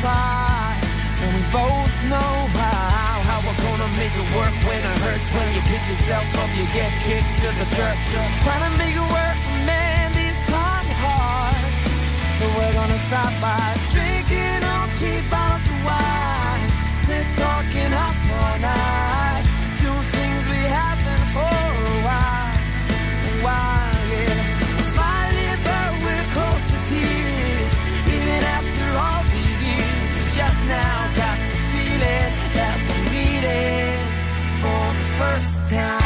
Pride. 0.00 0.80
And 1.22 1.30
we 1.32 1.42
both 1.52 1.94
know 2.12 2.32
how, 2.60 3.14
how 3.28 3.38
we're 3.44 3.60
gonna 3.66 3.90
make 3.96 4.12
it 4.12 4.28
work 4.36 4.54
when 4.68 4.80
it 4.80 4.96
hurts. 5.04 5.26
When 5.32 5.48
you 5.56 5.62
pick 5.70 5.82
yourself 5.88 6.26
up, 6.36 6.50
you 6.58 6.66
get 6.76 6.90
kicked 7.06 7.32
to 7.42 7.48
the 7.56 7.66
dirt. 7.76 7.98
Trying 8.44 8.64
to 8.68 8.72
make 8.78 8.94
it 8.94 9.08
work, 9.08 9.36
man, 9.64 10.12
these 10.12 10.38
times 10.52 10.88
are 10.92 11.00
hard. 11.06 11.62
But 12.38 12.50
we're 12.56 12.74
gonna 12.78 13.00
stop 13.08 13.32
by 13.40 13.64
drinking 13.92 14.62
on 14.64 14.86
cheap 14.98 15.22
bottles 15.32 15.66
of 15.72 15.78
wine. 15.88 16.62
Sit 17.06 17.26
talking 17.40 17.92
up 17.92 18.16
all 18.36 18.58
night. 18.60 19.25
Now 30.68 31.14
got 31.14 31.38
the 31.50 31.58
feeling 31.72 32.32
that 32.56 32.76
we're 32.86 33.04
meeting 33.14 33.98
for 34.60 34.84
the 34.98 35.08
first 35.18 35.70
time. 35.70 36.05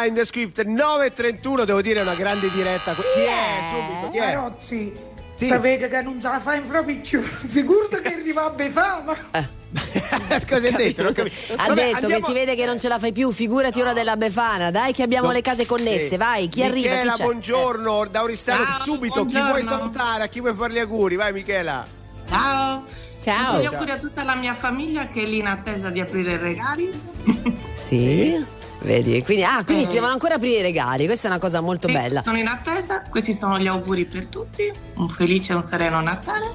First 0.00 0.04
time, 0.04 0.12
The 0.14 0.24
Script 0.24 0.62
9.31, 0.64 1.64
devo 1.64 1.82
dire 1.82 2.00
è 2.00 2.02
una 2.02 2.14
grande 2.14 2.50
diretta. 2.50 2.92
Chi 2.94 3.20
è? 3.20 3.68
Subito, 3.70 4.10
chi 4.10 4.18
è? 4.18 4.34
Ragazzi, 4.34 4.92
Sì. 5.36 5.48
sapete 5.48 5.88
che 5.88 6.02
non 6.02 6.20
ce 6.20 6.28
la 6.28 6.40
fai 6.40 6.60
proprio 6.60 6.98
più. 7.00 7.20
Figurati 7.48 8.00
che 8.02 8.14
arriva 8.14 8.44
a 8.44 8.50
Befana. 8.50 9.16
Scusa, 10.40 10.54
hai 10.66 10.72
detto, 10.72 11.02
Ha 11.02 11.12
Vabbè, 11.12 11.14
detto 11.14 11.96
andiamo- 11.96 12.06
che 12.06 12.24
si 12.26 12.32
vede 12.32 12.54
che 12.56 12.66
non 12.66 12.78
ce 12.78 12.88
la 12.88 12.98
fai 12.98 13.12
più, 13.12 13.30
figurati 13.30 13.80
ora 13.80 13.92
della 13.92 14.16
Befana, 14.16 14.70
dai 14.70 14.92
che 14.92 15.02
abbiamo 15.02 15.28
No. 15.28 15.32
le 15.32 15.42
case 15.42 15.64
connesse, 15.64 16.08
Sì. 16.10 16.16
vai, 16.16 16.48
chi 16.48 16.62
arriva? 16.64 16.90
Michela, 16.94 17.12
Chi 17.12 17.18
c'è? 17.18 17.24
buongiorno, 17.24 18.06
da 18.10 18.22
Oristano, 18.22 18.64
Ciao, 18.64 18.80
subito, 18.82 19.24
chi 19.24 19.34
vuoi 19.38 19.50
buongiorno. 19.50 19.68
salutare, 19.78 20.24
a 20.24 20.26
chi 20.26 20.40
vuoi 20.40 20.54
fare 20.54 20.72
gli 20.72 20.78
auguri? 20.80 21.14
Vai 21.16 21.32
Michela. 21.32 21.86
Ciao. 22.28 22.84
Ciao. 23.22 23.52
Voglio 23.56 23.70
auguri 23.70 23.90
a 23.92 23.98
tutta 23.98 24.24
la 24.24 24.34
mia 24.34 24.54
famiglia 24.54 25.06
che 25.06 25.22
è 25.22 25.26
lì 25.26 25.38
in 25.38 25.46
attesa 25.46 25.90
di 25.90 26.00
aprire 26.00 26.32
i 26.32 26.36
regali. 26.38 26.90
Eh, 27.26 27.52
Sì. 27.74 28.44
Vedi, 28.82 29.22
quindi, 29.22 29.44
ah, 29.44 29.62
quindi 29.64 29.82
Eh. 29.84 29.86
si 29.86 29.92
devono 29.92 30.12
ancora 30.12 30.36
aprire 30.36 30.58
i 30.60 30.62
regali, 30.62 31.04
questa 31.04 31.28
è 31.28 31.30
una 31.30 31.40
cosa 31.40 31.60
molto 31.60 31.86
Sì, 31.88 31.94
bella. 31.94 32.22
Sono 32.22 32.38
in 32.38 32.46
attesa, 32.46 33.02
questi 33.10 33.36
sono 33.36 33.58
gli 33.58 33.66
auguri 33.66 34.04
per 34.06 34.26
tutti. 34.26 34.70
Un 34.96 35.08
felice 35.08 35.52
e 35.52 35.56
un 35.56 35.64
sereno 35.64 36.00
Natale. 36.00 36.50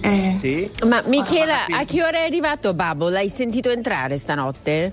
Eh, 0.00 0.36
Sì. 0.40 0.70
Ma 0.86 1.02
Michela, 1.06 1.66
a 1.68 1.84
che 1.84 2.02
ora 2.02 2.18
è 2.18 2.24
arrivato 2.24 2.74
Babbo? 2.74 3.08
L'hai 3.08 3.28
sentito 3.28 3.70
entrare 3.70 4.18
stanotte? 4.18 4.92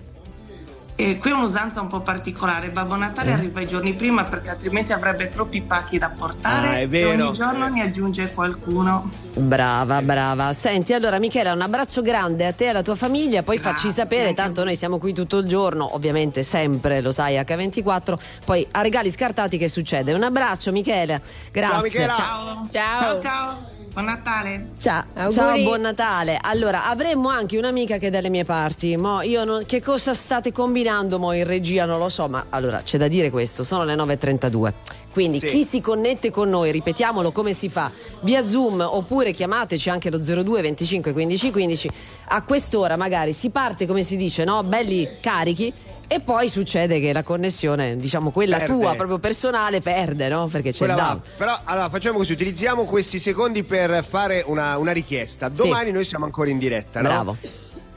E 1.02 1.18
qui 1.18 1.30
è 1.32 1.34
un'usanza 1.34 1.80
un 1.80 1.88
po' 1.88 2.02
particolare. 2.02 2.72
Babbo 2.72 2.98
Natale 2.98 3.32
arriva 3.32 3.62
i 3.62 3.68
giorni 3.68 3.94
prima 3.94 4.26
perché 4.26 4.50
altrimenti 4.50 4.92
avrebbe 4.92 5.30
troppi 5.30 5.62
pacchi 5.62 5.98
da 5.98 6.10
portare 6.10 6.68
Ah, 6.68 6.78
è 6.80 6.82
e 6.82 6.88
vero. 6.88 7.28
ogni 7.28 7.34
giorno 7.34 7.70
ne 7.70 7.84
aggiunge 7.84 8.34
qualcuno. 8.34 9.10
Brava, 9.36 10.02
brava. 10.02 10.52
Senti, 10.52 10.92
allora 10.92 11.18
Michela, 11.18 11.54
un 11.54 11.62
abbraccio 11.62 12.02
grande 12.02 12.46
a 12.46 12.52
te 12.52 12.66
e 12.66 12.68
alla 12.68 12.82
tua 12.82 12.96
famiglia, 12.96 13.44
poi 13.44 13.58
facci 13.58 13.92
sapere, 13.92 14.34
tanto 14.34 14.66
noi 14.66 14.76
siamo 14.76 15.00
qui 15.00 15.14
tutto 15.14 15.38
il 15.38 15.48
giorno, 15.48 15.96
ovviamente 15.96 16.44
sempre, 16.44 17.00
lo 17.00 17.14
sai, 17.14 17.38
H24, 17.38 18.16
poi 18.44 18.68
a 18.72 18.82
regali 18.82 19.10
scartati 19.10 19.58
che 19.58 19.70
succede? 19.70 20.12
Un 20.12 20.24
abbraccio 20.24 20.74
Michela, 20.74 21.18
grazie. 21.50 21.92
Ciao. 22.08 22.68
Ciao. 22.70 23.22
Ciao. 23.22 23.78
Buon 23.92 24.06
Natale. 24.06 24.70
Ciao, 24.80 25.04
Auguri. 25.16 25.34
ciao, 25.34 25.62
buon 25.64 25.82
Natale. 25.82 26.38
Allora, 26.40 26.88
avremmo 26.88 27.30
anche 27.30 27.58
un'amica 27.58 27.98
che 27.98 28.08
è 28.08 28.10
dalle 28.10 28.30
mie 28.30 28.44
parti. 28.46 28.96
Mo 28.96 29.22
io 29.22 29.44
non- 29.44 29.66
che 29.66 29.82
cosa 29.82 30.14
state 30.14 30.52
combinando 30.52 31.18
mo 31.20 31.34
in 31.34 31.44
regia? 31.44 31.86
Non 31.86 32.00
lo 32.00 32.08
so, 32.10 32.28
ma 32.30 32.46
allora 32.50 32.82
c'è 32.84 32.98
da 32.98 33.08
dire 33.08 33.30
questo, 33.30 33.64
sono 33.64 33.84
le 33.84 33.96
9.32. 33.96 34.74
Quindi 35.12 35.40
Sì. 35.40 35.48
chi 35.48 35.64
si 35.66 35.82
connette 35.82 36.30
con 36.30 36.50
noi, 36.50 36.72
ripetiamolo 36.72 37.32
come 37.32 37.54
si 37.54 37.68
fa, 37.68 37.92
via 38.22 38.48
Zoom 38.48 38.80
oppure 38.88 39.32
chiamateci 39.32 39.90
anche 39.90 40.10
lo 40.12 40.20
02 40.20 40.62
25 40.62 41.12
15 41.12 41.52
15. 41.52 41.90
A 42.28 42.44
quest'ora 42.44 42.96
magari 42.96 43.34
si 43.34 43.50
parte, 43.50 43.88
come 43.88 44.04
si 44.04 44.16
dice, 44.16 44.44
no? 44.44 44.64
Belli 44.64 45.08
carichi. 45.20 45.74
E 46.12 46.22
poi 46.22 46.50
succede 46.50 47.00
che 47.00 47.14
la 47.14 47.22
connessione, 47.22 47.96
diciamo 47.96 48.32
quella 48.32 48.58
Perde. 48.58 48.74
tua, 48.74 48.96
proprio 48.96 49.20
personale, 49.20 49.80
perde, 49.80 50.28
no? 50.28 50.48
Perché 50.48 50.72
c'è 50.72 50.86
il. 50.86 51.22
Però 51.38 51.56
allora 51.66 51.88
facciamo 51.88 52.18
così, 52.18 52.32
utilizziamo 52.32 52.84
questi 52.86 53.20
secondi 53.20 53.64
per 53.64 54.04
fare 54.04 54.44
una, 54.48 54.76
una 54.80 54.92
richiesta. 54.92 55.54
Sì. 55.54 55.62
Domani 55.62 55.92
noi 55.92 56.06
siamo 56.06 56.26
ancora 56.26 56.50
in 56.50 56.58
diretta, 56.58 57.02
no? 57.02 57.08
Bravo. 57.08 57.38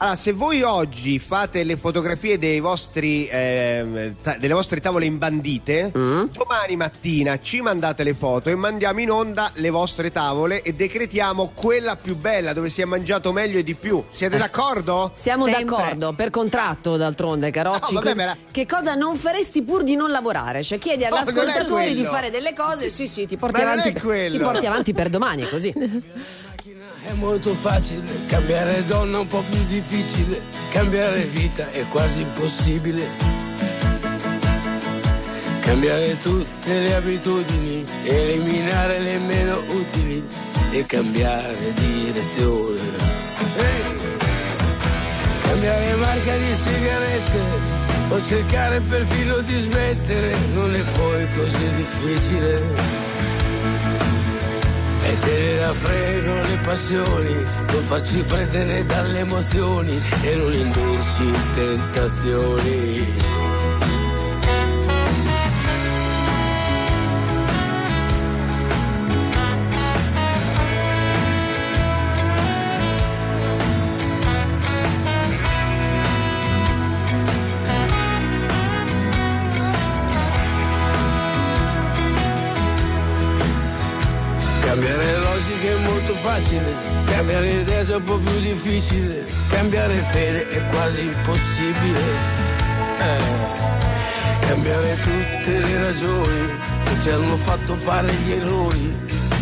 Allora, 0.03 0.17
se 0.17 0.33
voi 0.33 0.61
oggi 0.63 1.17
fate 1.17 1.63
le 1.63 1.77
fotografie 1.77 2.37
dei 2.37 2.59
vostri, 2.59 3.25
ehm, 3.31 4.15
ta- 4.21 4.35
delle 4.37 4.53
vostre 4.53 4.81
tavole 4.81 5.05
imbandite, 5.05 5.93
Mm. 5.97 6.23
domani 6.33 6.75
mattina 6.75 7.39
ci 7.39 7.61
mandate 7.61 8.03
le 8.03 8.13
foto 8.13 8.49
e 8.49 8.55
mandiamo 8.55 8.99
in 8.99 9.09
onda 9.09 9.49
le 9.53 9.69
vostre 9.69 10.11
tavole 10.11 10.61
e 10.61 10.73
decretiamo 10.73 11.53
quella 11.55 11.95
più 11.95 12.17
bella, 12.17 12.51
dove 12.51 12.69
si 12.69 12.81
è 12.81 12.85
mangiato 12.85 13.31
meglio 13.31 13.59
e 13.59 13.63
di 13.63 13.75
più. 13.75 14.03
Siete 14.11 14.37
d'accordo? 14.37 15.11
Siamo 15.13 15.45
Sempre. 15.45 15.63
d'accordo, 15.63 16.11
per 16.11 16.29
contratto 16.31 16.97
d'altronde, 16.97 17.49
Carocci. 17.49 17.93
No, 17.93 18.01
vabbè, 18.01 18.21
era- 18.21 18.37
Che 18.51 18.65
cosa 18.65 18.95
non 18.95 19.15
faresti 19.15 19.61
pur 19.63 19.83
di 19.83 19.95
non 19.95 20.11
lavorare? 20.11 20.63
Cioè 20.63 20.79
chiedi 20.79 21.05
agli 21.05 21.11
No, 21.13 21.93
di 21.93 22.03
fare 22.03 22.29
delle 22.29 22.51
cose, 22.53 22.89
sì 22.89 23.07
sì, 23.07 23.25
ti 23.25 23.37
porti, 23.37 23.61
Ma 23.61 23.69
non 23.69 23.79
avanti, 23.79 23.97
è 23.97 24.01
quello. 24.01 24.31
ti 24.35 24.39
porti 24.43 24.65
avanti 24.65 24.93
per 24.93 25.07
domani, 25.07 25.47
così. 25.47 25.73
È 27.05 27.11
molto 27.15 27.53
facile, 27.55 28.01
cambiare 28.27 28.85
donna 28.85 29.19
un 29.19 29.27
po' 29.27 29.43
più 29.49 29.61
difficile, 29.67 30.41
cambiare 30.71 31.23
vita 31.23 31.69
è 31.69 31.83
quasi 31.89 32.21
impossibile. 32.21 33.03
Cambiare 35.61 36.17
tutte 36.19 36.79
le 36.79 36.95
abitudini, 36.95 37.83
eliminare 38.05 38.99
le 38.99 39.17
meno 39.17 39.57
utili 39.67 40.25
e 40.71 40.85
cambiare 40.85 41.73
direzione. 41.73 42.79
Ehi! 43.57 43.97
Cambiare 45.41 45.95
marca 45.95 46.37
di 46.37 46.55
sigarette 46.55 47.41
o 48.09 48.25
cercare 48.27 48.79
perfino 48.79 49.37
di 49.39 49.59
smettere, 49.59 50.35
non 50.53 50.73
è 50.73 50.81
poi 50.95 51.29
così 51.31 51.73
difficile. 51.75 53.02
Te 55.23 55.39
ne 55.39 55.59
raffredo 55.59 56.33
le 56.33 56.57
passioni, 56.63 57.33
non 57.33 57.83
farci 57.87 58.23
prendere 58.23 58.85
dalle 58.85 59.19
emozioni 59.19 60.01
e 60.21 60.35
non 60.35 60.53
indurci 60.53 61.23
in 61.23 61.51
tentazioni. 61.53 63.32
Facile, 86.53 86.75
cambiare 87.05 87.49
idea 87.49 87.81
è 87.81 87.95
un 87.95 88.03
po' 88.03 88.17
più 88.17 88.39
difficile, 88.39 89.25
cambiare 89.49 89.93
fede 90.11 90.47
è 90.47 90.61
quasi 90.69 91.01
impossibile. 91.01 91.99
Eh, 92.99 94.47
cambiare 94.47 94.97
tutte 95.01 95.59
le 95.59 95.77
ragioni 95.79 96.47
che 96.83 97.01
ci 97.01 97.09
hanno 97.09 97.35
fatto 97.37 97.75
fare 97.75 98.13
gli 98.13 98.31
errori 98.31 98.97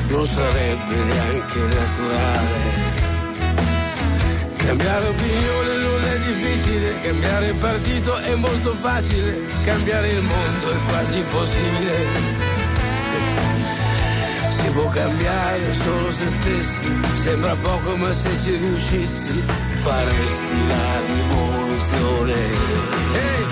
non 0.09 0.25
sarebbe 0.25 0.95
neanche 0.95 1.59
naturale. 1.59 2.99
Cambiare 4.57 5.07
opinione 5.07 5.75
non 5.75 6.03
è 6.05 6.19
difficile, 6.19 7.01
cambiare 7.01 7.53
partito 7.53 8.17
è 8.17 8.35
molto 8.35 8.75
facile, 8.79 9.45
cambiare 9.65 10.09
il 10.09 10.21
mondo 10.21 10.71
è 10.71 10.77
quasi 10.87 11.17
impossibile. 11.17 12.50
Può 14.73 14.87
cambiare 14.87 15.73
solo 15.73 16.11
se 16.11 16.29
stessi, 16.29 17.21
sembra 17.23 17.55
poco 17.55 17.97
ma 17.97 18.11
se 18.13 18.29
ci 18.41 18.55
riuscissi 18.55 19.43
faresti 19.83 20.67
la 20.67 21.01
rivoluzione. 21.01 22.33
Ehi! 23.13 23.51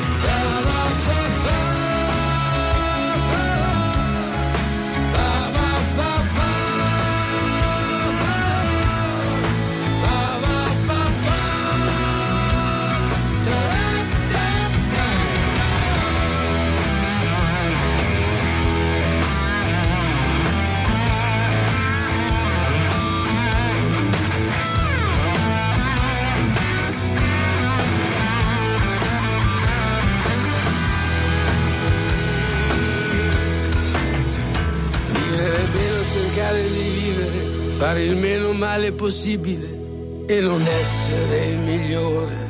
Il 38.10 38.18
meno 38.18 38.54
male 38.54 38.92
possibile 38.92 40.26
e 40.26 40.42
non 40.42 40.60
essere 40.62 41.46
il 41.46 41.58
migliore. 41.58 42.48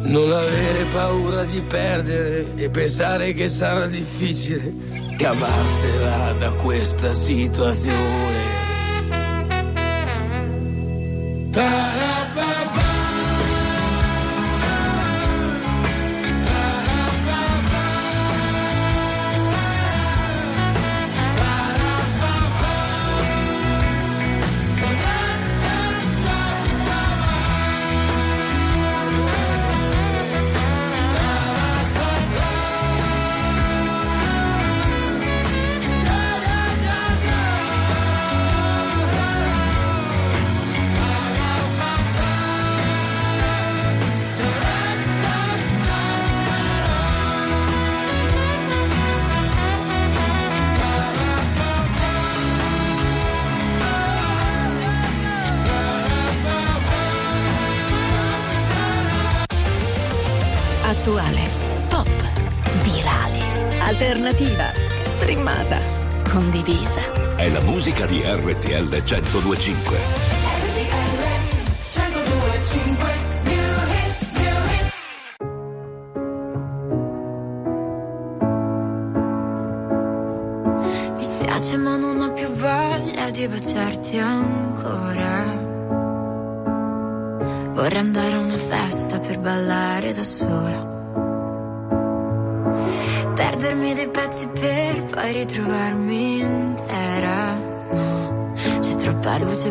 Non 0.00 0.30
avere 0.30 0.84
paura 0.92 1.44
di 1.44 1.60
perdere 1.62 2.54
e 2.56 2.68
pensare 2.70 3.32
che 3.32 3.48
sarà 3.48 3.86
difficile 3.86 4.72
cavarsela 5.16 6.32
da 6.38 6.50
questa 6.52 7.14
situazione. 7.14 8.57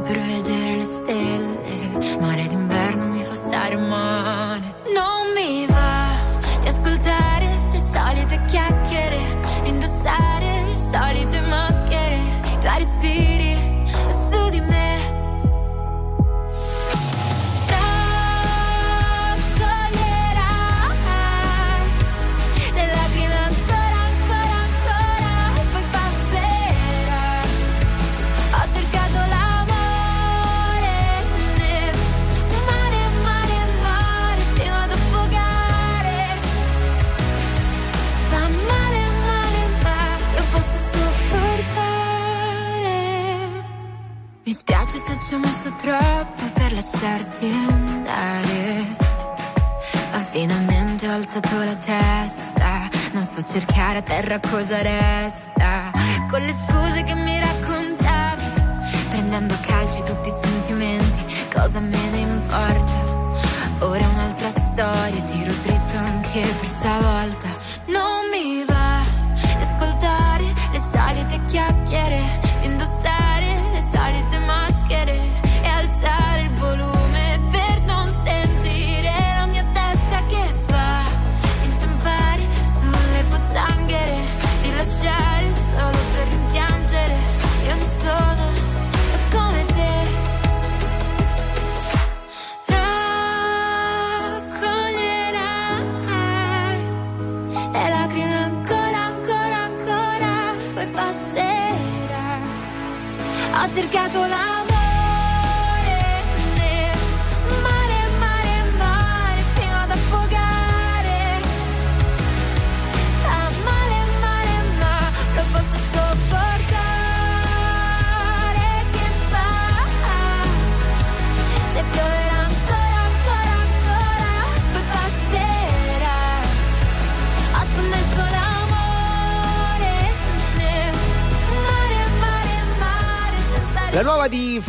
Рвет 0.09 0.46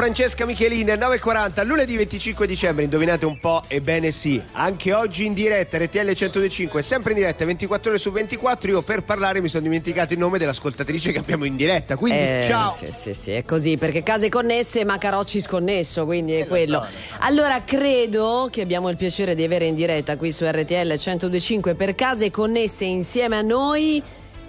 Francesca 0.09 0.47
Michelini 0.47 0.91
è 0.91 0.97
9.40, 0.97 1.67
lunedì 1.67 1.95
25 1.95 2.47
dicembre, 2.47 2.85
indovinate 2.85 3.27
un 3.27 3.39
po'? 3.39 3.63
Ebbene 3.69 4.11
sì, 4.11 4.43
anche 4.53 4.95
oggi 4.95 5.27
in 5.27 5.35
diretta, 5.35 5.77
RTL 5.77 6.15
105, 6.15 6.81
sempre 6.81 7.13
in 7.13 7.19
diretta, 7.19 7.45
24 7.45 7.91
ore 7.91 8.01
su 8.01 8.11
24, 8.11 8.71
io 8.71 8.81
per 8.81 9.05
parlare 9.05 9.43
mi 9.43 9.49
sono 9.49 9.65
dimenticato 9.65 10.15
il 10.15 10.19
nome 10.19 10.39
dell'ascoltatrice 10.39 11.13
che 11.13 11.19
abbiamo 11.19 11.45
in 11.45 11.57
diretta, 11.57 11.97
quindi 11.97 12.21
Eh, 12.21 12.45
ciao! 12.47 12.71
Sì, 12.71 12.91
sì, 12.91 13.13
sì, 13.13 13.33
è 13.33 13.45
così, 13.45 13.77
perché 13.77 14.03
case 14.03 14.31
connesse 14.31 14.83
ma 14.87 14.97
Carocci 14.97 15.43
sconnesso, 15.43 16.07
quindi 16.07 16.37
è 16.37 16.47
quello. 16.47 16.83
Allora, 17.19 17.63
credo 17.63 18.49
che 18.51 18.63
abbiamo 18.63 18.89
il 18.89 18.97
piacere 18.97 19.35
di 19.35 19.45
avere 19.45 19.67
in 19.67 19.75
diretta 19.75 20.17
qui 20.17 20.33
su 20.33 20.47
RTL 20.47 20.87
1025 20.87 21.75
per 21.75 21.95
case 21.95 22.31
connesse 22.31 22.87
insieme 22.87 23.37
a 23.37 23.43
noi 23.43 24.03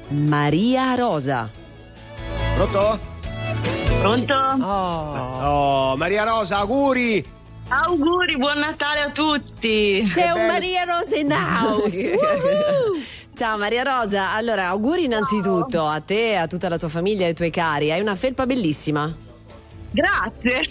Maria 0.08 0.96
Rosa. 0.96 1.52
Pronto? 2.56 3.09
Pronto? 4.00 4.34
Oh, 4.34 5.98
Maria 5.98 6.24
Rosa, 6.24 6.58
auguri! 6.58 7.24
Auguri, 7.68 8.38
buon 8.38 8.60
Natale 8.60 9.02
a 9.02 9.10
tutti! 9.12 10.08
C'è 10.10 10.32
un 10.32 10.46
Maria 10.46 10.84
Rosa 10.86 11.16
in 11.18 11.32
house. 11.32 12.12
Ciao 13.36 13.58
Maria 13.58 13.84
Rosa, 13.84 14.32
allora 14.32 14.68
auguri 14.68 15.04
innanzitutto 15.04 15.86
a 15.86 16.00
te, 16.00 16.36
a 16.36 16.48
tutta 16.48 16.68
la 16.70 16.78
tua 16.78 16.88
famiglia 16.88 17.26
e 17.26 17.28
ai 17.30 17.34
tuoi 17.34 17.50
cari. 17.52 17.92
Hai 17.92 18.02
una 18.02 18.16
felpa 18.16 18.46
bellissima. 18.46 19.14
Grazie. 19.92 20.62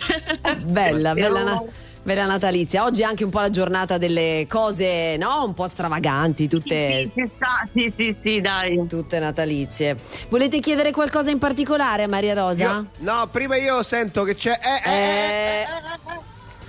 Bella, 0.66 1.12
bella, 1.14 1.40
Io- 1.40 1.72
bella 2.08 2.24
natalizia. 2.24 2.84
Oggi 2.84 3.02
è 3.02 3.04
anche 3.04 3.22
un 3.24 3.28
po' 3.30 3.40
la 3.40 3.50
giornata 3.50 3.98
delle 3.98 4.46
cose, 4.48 5.18
no? 5.18 5.44
Un 5.44 5.52
po' 5.52 5.66
stravaganti, 5.66 6.48
tutte. 6.48 7.10
Ci 7.14 7.30
sta, 7.36 7.68
sì, 7.70 7.92
sì, 7.94 8.16
sì, 8.22 8.40
dai. 8.40 8.86
Tutte 8.86 9.18
natalizie. 9.18 9.94
Volete 10.30 10.58
chiedere 10.60 10.90
qualcosa 10.90 11.30
in 11.30 11.36
particolare 11.38 12.04
a 12.04 12.08
Maria 12.08 12.32
Rosa? 12.32 12.64
Io- 12.64 12.86
no, 13.00 13.28
prima 13.30 13.56
io 13.56 13.82
sento 13.82 14.22
che 14.24 14.34
c'è... 14.34 14.58
eh, 14.58 14.90
eh, 14.90 15.60
Eh, 15.62 15.66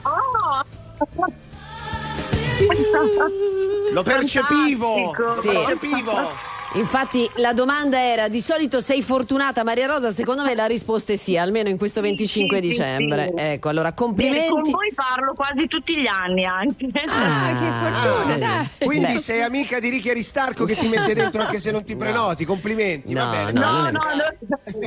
Oh! 0.02 0.66
lo 3.94 4.04
percepivo! 4.04 5.14
Fantastico. 5.14 5.42
Sì. 5.42 5.48
Lo 5.48 5.54
percepivo! 5.64 6.58
Infatti 6.74 7.28
la 7.38 7.52
domanda 7.54 8.00
era 8.00 8.28
di 8.30 8.42
solito 8.42 8.80
sei 8.80 9.02
fortunata 9.02 9.64
Maria 9.64 9.88
Rosa? 9.88 10.12
Secondo 10.12 10.44
me 10.44 10.54
la 10.54 10.68
risposta 10.68 11.14
è 11.14 11.16
sì, 11.16 11.36
almeno 11.36 11.68
in 11.68 11.78
questo 11.78 12.00
25 12.00 12.58
sì, 12.58 12.62
sì, 12.64 12.70
dicembre. 12.70 13.32
sì. 13.36 13.42
Ecco, 13.44 13.70
allora 13.70 13.92
Bene, 13.92 13.96
con 13.96 14.06
complimenti. 14.08 14.72
voi 14.72 14.94
parlo 14.94 15.34
quasi 15.34 15.68
tutti 15.68 15.96
gli 15.98 16.06
anni 16.06 16.46
anche. 16.46 16.86
Ah, 17.08 17.50
che 17.58 18.02
fortuna, 18.02 18.38
dai. 18.38 18.70
Quindi 18.86 19.14
Beh. 19.14 19.20
sei 19.20 19.42
amica 19.42 19.80
di 19.80 19.90
Ricky 19.90 20.12
Aristarco 20.12 20.66
che 20.66 20.76
ti 20.76 20.88
mette 20.88 21.14
dentro 21.16 21.42
anche 21.42 21.60
se 21.60 21.72
non 21.72 21.84
ti 21.84 21.96
prenoti, 21.98 22.46
complimenti, 22.46 23.14
va 23.16 23.24
No, 23.24 23.32
bene. 23.32 23.52
no, 23.52 23.62
No, 23.62 23.82
no, 23.82 23.90
no, 23.90 24.00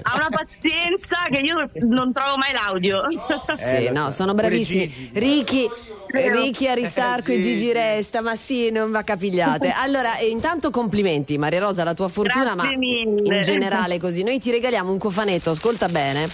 ha 0.03 0.15
una 0.15 0.29
pazienza 0.31 1.17
che 1.31 1.39
io 1.39 1.69
non 1.89 2.13
trovo 2.13 2.37
mai 2.37 2.53
l'audio. 2.53 3.03
Sì, 3.57 3.87
Eh, 3.87 3.91
no, 3.91 4.05
so. 4.11 4.11
sono 4.23 4.35
bravissimi. 4.35 4.89
Gigi. 4.89 5.11
Ricky. 5.15 5.69
Ricky 6.13 6.67
Aristarco 6.67 7.33
e 7.33 7.39
Gigi. 7.39 7.73
Resta, 7.73 8.21
ma 8.21 8.37
sì, 8.37 8.71
non 8.71 8.91
va 8.91 9.03
capigliate. 9.03 9.73
Allora, 9.83 10.17
eh, 10.19 10.27
intanto 10.27 10.71
complimenti, 10.71 11.39
Maria 11.39 11.61
Rosa, 11.61 11.83
la 11.83 11.95
tua 11.95 12.09
fortuna, 12.09 12.55
ma 12.55 12.63
Grazie 12.63 12.77
mille. 12.77 13.37
in 13.37 13.43
generale 13.43 13.99
così. 13.99 14.23
Noi 14.23 14.39
ti 14.39 14.51
regaliamo 14.51 14.93
un 14.93 14.99
cofanetto, 14.99 15.51
ascolta 15.51 15.89
bene. 15.89 16.29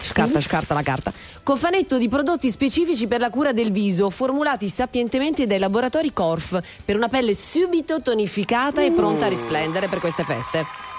Scarta, 0.00 0.40
scarta 0.40 0.74
la 0.74 0.82
carta. 0.82 1.12
Cofanetto 1.42 1.96
di 1.98 2.08
prodotti 2.08 2.50
specifici 2.50 3.06
per 3.06 3.20
la 3.20 3.30
cura 3.30 3.52
del 3.52 3.70
viso, 3.70 4.10
formulati 4.10 4.68
sapientemente 4.68 5.46
dai 5.46 5.58
laboratori 5.58 6.12
Corf 6.12 6.60
per 6.84 6.96
una 6.96 7.08
pelle 7.08 7.34
subito 7.34 8.00
tonificata 8.02 8.82
e 8.82 8.90
pronta 8.90 9.26
a 9.26 9.28
risplendere 9.28 9.88
per 9.88 10.00
queste 10.00 10.24
feste. 10.24 10.91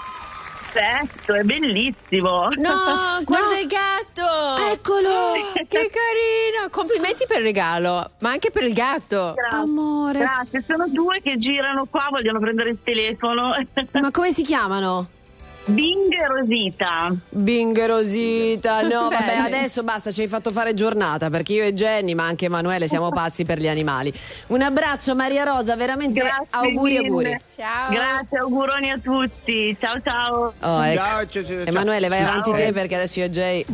Perfetto, 0.74 1.34
è 1.34 1.42
bellissimo. 1.44 2.48
No, 2.56 3.22
guarda 3.22 3.58
il 3.60 3.68
gatto! 3.68 4.72
Eccolo! 4.72 5.52
Che 5.74 5.90
carino! 5.90 6.68
Complimenti 6.70 7.24
per 7.26 7.38
il 7.38 7.44
regalo, 7.44 8.10
ma 8.18 8.30
anche 8.30 8.50
per 8.50 8.64
il 8.64 8.74
gatto. 8.74 9.34
Grazie. 9.34 9.56
Amore. 9.56 10.18
Grazie, 10.18 10.62
sono 10.62 10.86
due 10.88 11.20
che 11.20 11.36
girano 11.36 11.86
qua, 11.86 12.08
vogliono 12.10 12.40
prendere 12.40 12.70
il 12.70 12.78
telefono. 12.82 13.54
Ma 13.92 14.10
come 14.10 14.32
si 14.32 14.42
chiamano? 14.42 15.08
Bingherosita. 15.66 17.14
Bingherosita, 17.30 18.82
no, 18.82 19.08
Bene. 19.08 19.24
vabbè, 19.24 19.36
adesso 19.36 19.82
basta, 19.82 20.10
ci 20.10 20.20
hai 20.20 20.28
fatto 20.28 20.50
fare 20.50 20.74
giornata 20.74 21.30
perché 21.30 21.54
io 21.54 21.64
e 21.64 21.72
Jenny, 21.72 22.12
ma 22.12 22.26
anche 22.26 22.46
Emanuele, 22.46 22.86
siamo 22.86 23.08
pazzi 23.14 23.44
per 23.44 23.58
gli 23.58 23.68
animali. 23.68 24.12
Un 24.48 24.60
abbraccio, 24.60 25.14
Maria 25.14 25.44
Rosa, 25.44 25.74
veramente 25.74 26.20
Grazie 26.20 26.46
auguri, 26.50 26.92
mille. 26.92 27.06
auguri. 27.06 27.38
Ciao. 27.56 27.90
Grazie, 27.90 28.38
auguroni 28.38 28.90
a 28.90 28.98
tutti. 28.98 29.76
Ciao, 29.80 30.00
ciao. 30.02 30.52
Oh, 30.60 30.84
ecco. 30.84 31.02
ciao, 31.02 31.28
ciao, 31.28 31.44
ciao, 31.44 31.64
Emanuele, 31.64 32.08
vai 32.08 32.18
ciao. 32.18 32.28
avanti 32.28 32.52
te 32.52 32.66
eh. 32.66 32.72
perché 32.72 32.94
adesso 32.96 33.18
io 33.20 33.24
e 33.24 33.30
Jay. 33.30 33.64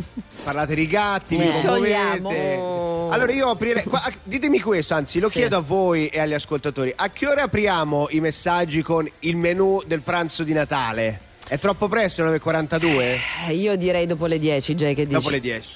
Parlate 0.45 0.75
di 0.75 0.87
gatti, 0.87 1.37
ci 1.37 1.51
sciogliamo. 1.51 3.09
Allora, 3.11 3.31
io 3.33 3.49
aprirei. 3.49 3.83
Qua, 3.83 4.01
ditemi 4.23 4.61
questo, 4.61 4.93
anzi, 4.93 5.19
lo 5.19 5.27
sì. 5.27 5.39
chiedo 5.39 5.57
a 5.57 5.61
voi 5.61 6.07
e 6.07 6.21
agli 6.21 6.33
ascoltatori: 6.33 6.93
a 6.95 7.09
che 7.09 7.27
ora 7.27 7.43
apriamo 7.43 8.07
i 8.11 8.21
messaggi 8.21 8.81
con 8.81 9.09
il 9.19 9.35
menù 9.35 9.81
del 9.85 10.01
pranzo 10.01 10.43
di 10.43 10.53
Natale? 10.53 11.29
È 11.51 11.59
troppo 11.59 11.89
presto 11.89 12.23
9.42? 12.23 13.17
Eh, 13.49 13.55
io 13.55 13.75
direi 13.75 14.05
dopo 14.05 14.25
le 14.25 14.39
10, 14.39 14.73
Jay, 14.73 14.95
che 14.95 15.03
dici? 15.03 15.15
Dopo 15.15 15.29
le 15.29 15.41
10. 15.41 15.69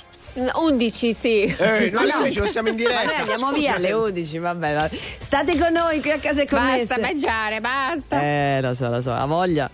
11, 0.54 1.14
sì. 1.14 1.42
Eh, 1.42 1.90
no, 1.92 2.00
alle 2.00 2.14
11 2.14 2.48
siamo 2.48 2.70
in 2.70 2.78
diretta. 2.78 3.04
Vabbè, 3.04 3.16
andiamo 3.18 3.48
Scusa. 3.48 3.60
via 3.60 3.76
alle 3.76 3.92
11, 3.92 4.38
vabbè, 4.38 4.74
vabbè, 4.74 4.96
State 4.96 5.58
con 5.58 5.74
noi 5.74 6.00
qui 6.00 6.12
a 6.12 6.20
casa 6.20 6.44
e 6.44 6.48
connesse. 6.48 6.86
Basta 6.86 7.02
mangiare, 7.02 7.60
basta. 7.60 8.22
Eh, 8.22 8.62
lo 8.62 8.74
so, 8.74 8.90
lo 8.90 9.02
so, 9.02 9.12
ha 9.12 9.26
voglia. 9.26 9.70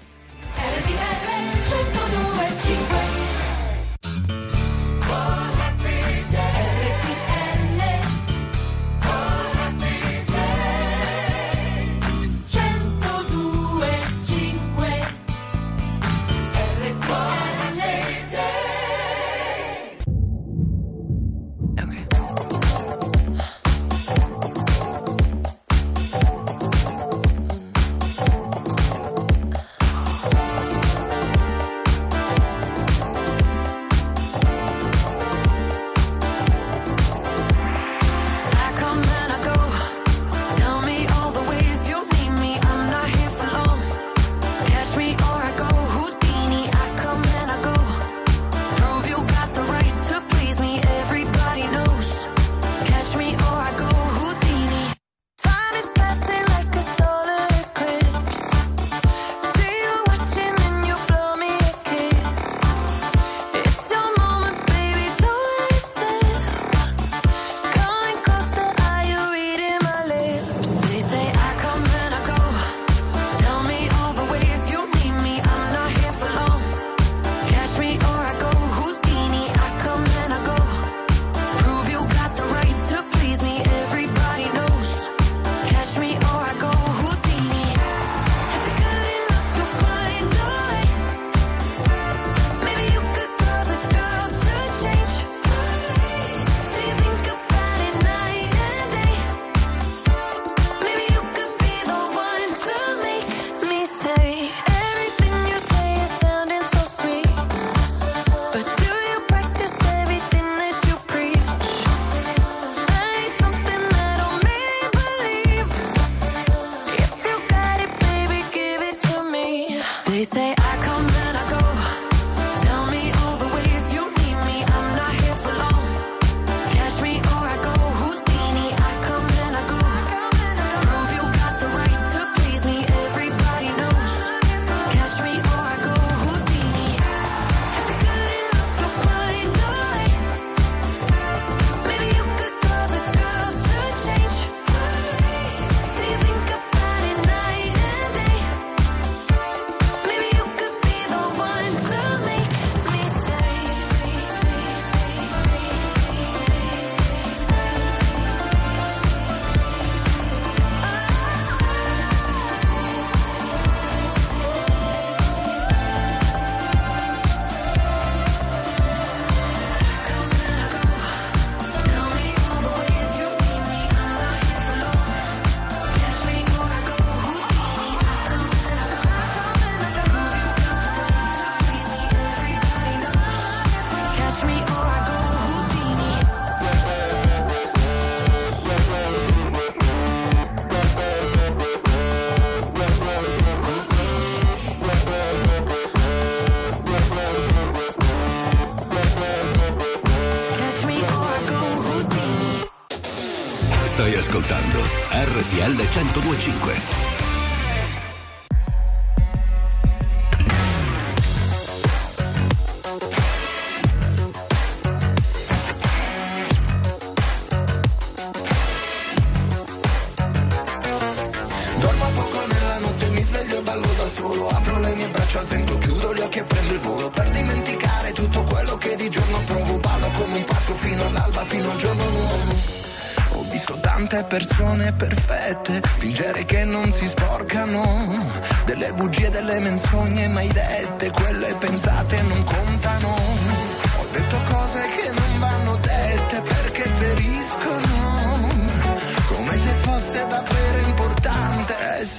RTL 0.56 1.41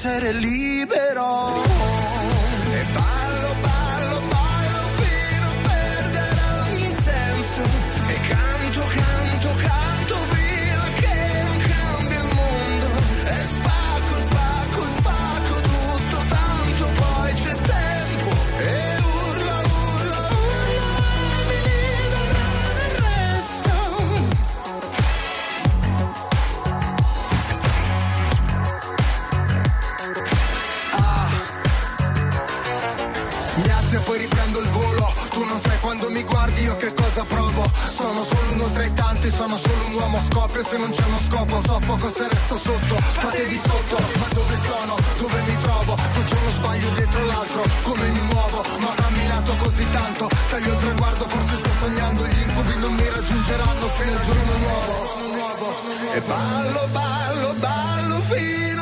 essere 0.05 0.33
libero. 0.33 1.72
Sono 39.53 39.57
solo 39.57 39.87
un 39.87 39.95
uomo 39.95 40.21
Scopio 40.31 40.65
se 40.65 40.77
non 40.79 40.91
c'è 40.91 41.05
uno 41.05 41.21
scopo, 41.29 41.63
soffoco 41.65 42.11
se 42.11 42.29
resto 42.29 42.57
sotto 42.57 42.95
Fate 42.95 43.47
di 43.47 43.61
sotto, 43.63 43.97
ma 44.19 44.29
dove 44.33 44.57
sono? 44.65 44.97
Dove 45.19 45.41
mi 45.47 45.57
trovo? 45.59 45.93
Un 45.93 46.27
giorno 46.27 46.51
sbaglio 46.53 46.91
dietro 46.91 47.25
l'altro, 47.27 47.63
come 47.83 48.09
mi 48.09 48.21
muovo? 48.33 48.63
Ma 48.79 48.89
ho 48.89 48.95
camminato 48.95 49.57
così 49.57 49.87
tanto, 49.91 50.29
taglio 50.49 50.73
il 50.73 50.79
traguardo 50.79 51.25
Forse 51.25 51.57
sto 51.57 51.71
sognando, 51.81 52.27
gli 52.27 52.41
incubi 52.41 52.77
non 52.79 52.95
mi 52.95 53.09
raggiungeranno 53.09 53.87
Fino 53.89 54.17
al 54.17 54.25
giorno 54.25 54.57
nuovo 54.59 56.13
E 56.13 56.21
ballo, 56.23 56.89
ballo, 56.91 57.55
ballo 57.59 58.21
fino 58.21 58.82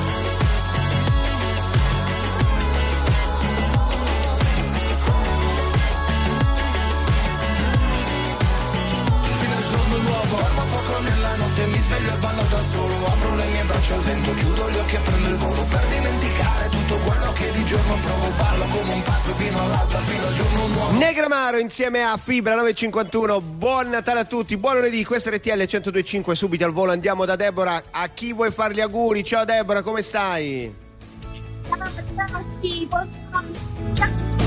vento, 14.81 14.87
chiudo 14.87 14.87
gli 14.87 14.87
occhi 14.87 14.95
e 14.95 14.99
prendo 14.99 15.27
il 15.29 15.35
volo 15.35 15.63
Per 15.63 15.85
dimenticare 15.87 16.69
tutto 16.69 16.95
quello 16.97 17.33
che 17.33 17.51
di 17.51 17.65
giorno 17.65 17.95
provo 18.01 18.27
Ballo 18.37 18.65
come 18.67 18.93
un 18.93 19.01
pazzo 19.01 19.33
fino 19.33 19.61
all'alba, 19.61 19.97
fino 19.99 20.25
al 20.27 20.33
giorno 20.33 20.67
nuovo 20.67 20.97
Negramaro 20.97 21.57
insieme 21.57 22.03
a 22.03 22.17
Fibra 22.17 22.55
951. 22.55 23.41
Buon 23.41 23.89
Natale 23.89 24.19
a 24.19 24.25
tutti, 24.25 24.57
buon 24.57 24.75
lunedì. 24.75 25.03
Questo 25.03 25.29
è 25.29 25.35
RTL 25.35 25.51
1025. 25.51 26.35
Subito 26.35 26.65
al 26.65 26.71
volo 26.71 26.91
andiamo 26.91 27.25
da 27.25 27.35
Deborah. 27.35 27.81
A 27.91 28.07
chi 28.09 28.33
vuoi 28.33 28.51
fare 28.51 28.73
gli 28.73 28.81
auguri? 28.81 29.23
Ciao 29.23 29.45
Deborah, 29.45 29.81
come 29.81 30.01
stai? 30.01 30.73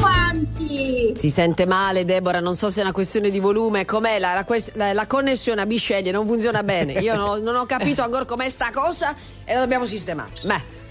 Quanti? 0.08 1.12
Si 1.14 1.28
sente 1.30 1.66
male, 1.66 2.04
Deborah. 2.04 2.40
Non 2.40 2.54
so 2.54 2.68
se 2.70 2.80
è 2.80 2.82
una 2.82 2.92
questione 2.92 3.30
di 3.30 3.38
volume. 3.40 3.84
Com'è 3.84 4.18
la, 4.18 4.34
la, 4.34 4.44
la- 4.74 4.92
la 4.92 5.06
connessione 5.06 5.60
a 5.60 5.66
Bisceglie? 5.66 6.10
Non 6.10 6.26
funziona 6.26 6.62
bene. 6.62 6.92
Io 6.94 7.14
non, 7.16 7.40
non 7.42 7.56
ho 7.56 7.66
capito 7.66 8.02
ancora 8.02 8.24
com'è 8.24 8.48
sta 8.48 8.70
cosa 8.72 9.14
e 9.44 9.54
la 9.54 9.60
dobbiamo 9.60 9.86
sistemare. 9.86 10.30
Beh. 10.44 10.82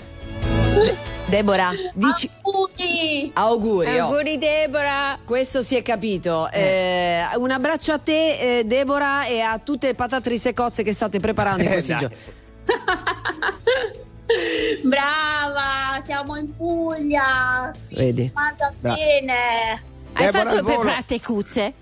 Deborah, 1.26 1.72
dici. 1.94 2.30
Auguri! 2.44 3.32
Auguri. 3.34 4.00
oh. 4.00 4.04
Auguri 4.06 4.38
Deborah. 4.38 5.18
Questo 5.26 5.62
si 5.62 5.76
è 5.76 5.82
capito. 5.82 6.50
Eh, 6.52 7.22
un 7.38 7.50
abbraccio 7.50 7.92
a 7.94 7.98
te, 7.98 8.60
eh, 8.60 8.64
Deborah, 8.66 9.26
e 9.26 9.40
a 9.40 9.58
tutte 9.60 9.88
le 9.88 9.96
patatrise 9.96 10.54
cozze 10.54 10.84
che 10.84 10.94
state 10.94 11.20
preparando 11.20 11.64
in 11.64 11.70
Eh, 11.70 11.72
questi 11.72 11.96
giorni. 11.96 12.16
Brava, 14.84 16.02
siamo 16.06 16.36
in 16.38 16.56
Puglia. 16.56 17.72
Vedi? 17.90 18.32
Mangia 18.34 18.74
Brava. 18.80 18.96
bene. 18.96 19.34
Hai 20.14 20.26
Deborah 20.26 20.50
fatto 20.50 20.64
preparate 20.64 21.20
cuzze? 21.22 21.74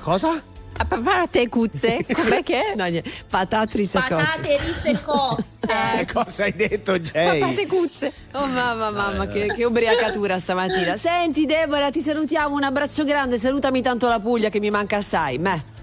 Cosa? 0.00 0.42
A 0.78 0.84
preparate 0.84 1.48
cuzze? 1.48 2.04
Com'è 2.12 2.42
che? 2.42 2.74
No, 2.76 2.84
niente. 2.84 3.10
Patatrise 3.28 3.98
cozze. 4.00 4.14
Patate 4.14 4.56
risse 4.56 5.02
cotte. 5.02 5.44
Eh, 5.66 6.06
cosa 6.06 6.44
hai 6.44 6.54
detto, 6.54 6.96
Jay? 6.96 7.40
Patate 7.40 7.66
cuzze. 7.66 8.12
Oh 8.34 8.46
mamma, 8.46 8.90
mamma, 8.92 9.26
che, 9.26 9.48
che 9.52 9.64
ubriacatura 9.64 10.38
stamattina. 10.38 10.96
Senti, 10.96 11.44
Deborah, 11.44 11.90
ti 11.90 11.98
salutiamo. 11.98 12.54
Un 12.54 12.62
abbraccio 12.62 13.02
grande. 13.02 13.36
Salutami 13.36 13.82
tanto 13.82 14.06
la 14.06 14.20
Puglia 14.20 14.48
che 14.48 14.60
mi 14.60 14.70
manca 14.70 14.98
assai. 14.98 15.38
Me. 15.38 15.74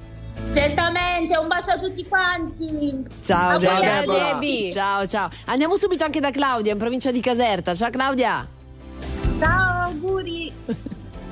Certamente, 0.53 1.35
un 1.37 1.47
bacio 1.47 1.71
a 1.71 1.79
tutti 1.79 2.05
quanti. 2.07 3.03
Ciao, 3.23 3.51
Auguri. 3.51 3.79
Deborah. 3.81 4.33
Debbie. 4.33 4.71
Ciao, 4.71 5.07
ciao. 5.07 5.29
Andiamo 5.45 5.77
subito 5.77 6.03
anche 6.03 6.19
da 6.19 6.31
Claudia, 6.31 6.71
in 6.73 6.77
provincia 6.77 7.11
di 7.11 7.19
Caserta. 7.21 7.73
Ciao, 7.73 7.89
Claudia. 7.89 8.47
Ciao, 9.39 9.81
auguri. 9.83 10.51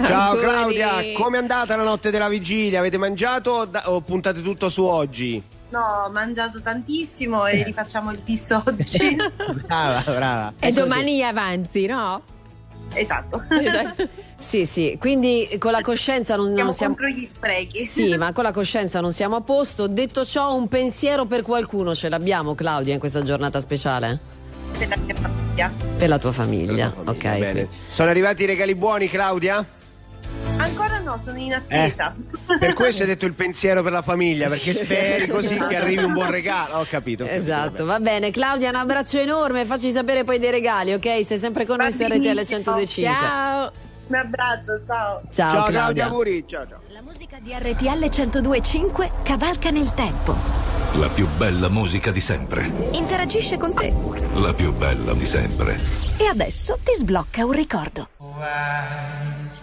Ciao 0.01 0.31
Auguri. 0.31 0.41
Claudia, 0.41 0.89
com'è 1.13 1.37
andata 1.37 1.75
la 1.75 1.83
notte 1.83 2.09
della 2.09 2.27
vigilia? 2.29 2.79
Avete 2.79 2.97
mangiato 2.97 3.51
o, 3.51 3.65
da- 3.65 3.91
o 3.91 4.01
puntate 4.01 4.41
tutto 4.41 4.69
su 4.69 4.83
oggi? 4.83 5.41
No, 5.69 6.05
ho 6.05 6.09
mangiato 6.09 6.59
tantissimo 6.61 7.45
e 7.45 7.63
rifacciamo 7.63 8.11
il 8.11 8.17
bis 8.17 8.49
oggi. 8.65 9.15
Brava, 9.67 10.01
brava. 10.11 10.53
E 10.59 10.71
domani 10.71 11.23
avanzi, 11.23 11.85
no? 11.85 12.21
Esatto. 12.93 13.43
Sì, 14.41 14.65
sì. 14.65 14.97
Quindi 14.99 15.47
con 15.59 15.71
la 15.71 15.81
coscienza 15.81 16.35
non, 16.35 16.47
Siamo 16.47 16.63
non 16.63 16.73
siamo. 16.73 16.95
contro 16.95 17.11
gli 17.15 17.29
sprechi. 17.31 17.85
Sì, 17.85 18.17
ma 18.17 18.33
con 18.33 18.43
la 18.43 18.51
coscienza 18.51 18.99
non 18.99 19.13
siamo 19.13 19.35
a 19.35 19.41
posto. 19.41 19.85
Detto 19.85 20.25
ciò, 20.25 20.55
un 20.55 20.67
pensiero 20.67 21.25
per 21.25 21.43
qualcuno 21.43 21.93
ce 21.93 22.09
l'abbiamo, 22.09 22.55
Claudia, 22.55 22.95
in 22.95 22.99
questa 22.99 23.21
giornata 23.21 23.59
speciale? 23.59 24.17
Per 24.75 24.87
la 24.87 24.97
mia 24.97 25.13
famiglia. 25.13 25.71
Per 25.95 26.09
la 26.09 26.17
tua 26.17 26.31
famiglia, 26.31 26.91
ok. 27.05 27.23
Va 27.23 27.35
bene. 27.35 27.67
Sono 27.87 28.09
arrivati 28.09 28.41
i 28.41 28.45
regali 28.47 28.73
buoni, 28.73 29.07
Claudia? 29.07 29.63
Ancora 30.61 30.99
no, 30.99 31.17
sono 31.17 31.37
in 31.39 31.53
attesa. 31.53 32.15
Per 32.59 32.73
questo 32.73 33.01
hai 33.01 33.07
detto 33.07 33.25
il 33.25 33.33
pensiero 33.33 33.81
per 33.81 33.91
la 33.91 34.01
famiglia, 34.03 34.47
perché 34.47 34.73
speri 34.73 35.27
così 35.27 35.55
che 35.57 35.75
arrivi 35.75 36.03
un 36.03 36.13
buon 36.13 36.29
regalo. 36.29 36.77
Ho 36.79 36.85
capito. 36.87 37.25
Esatto, 37.25 37.85
va 37.85 37.99
bene. 37.99 38.29
Claudia, 38.29 38.69
un 38.69 38.75
abbraccio 38.75 39.17
enorme. 39.17 39.65
Facci 39.65 39.91
sapere 39.91 40.23
poi 40.23 40.37
dei 40.37 40.51
regali, 40.51 40.93
ok? 40.93 41.25
Sei 41.25 41.37
sempre 41.39 41.65
con 41.65 41.77
Va 41.77 41.83
noi 41.83 41.91
su 41.91 42.03
RTL 42.03 42.19
benissimo. 42.19 42.61
1025. 42.61 43.11
Ciao. 43.11 43.71
Un 44.07 44.15
abbraccio, 44.15 44.83
ciao. 44.85 45.21
Ciao, 45.31 45.53
Ciao 45.53 45.65
Claudia, 45.67 46.05
auguri. 46.05 46.43
Ciao, 46.45 46.67
ciao. 46.67 46.79
La 46.89 47.01
musica 47.01 47.37
di 47.41 47.53
RTL 47.53 48.09
1025 48.09 49.11
cavalca 49.23 49.69
nel 49.71 49.93
tempo. 49.93 50.35
La 50.95 51.07
più 51.07 51.27
bella 51.37 51.69
musica 51.69 52.11
di 52.11 52.19
sempre. 52.19 52.69
Interagisce 52.91 53.57
con 53.57 53.73
te. 53.73 53.93
La 54.35 54.53
più 54.53 54.73
bella 54.73 55.13
di 55.13 55.25
sempre. 55.25 55.79
E 56.17 56.25
adesso 56.25 56.77
ti 56.83 56.93
sblocca 56.93 57.45
un 57.45 57.53
ricordo. 57.53 58.09
men 58.19 59.40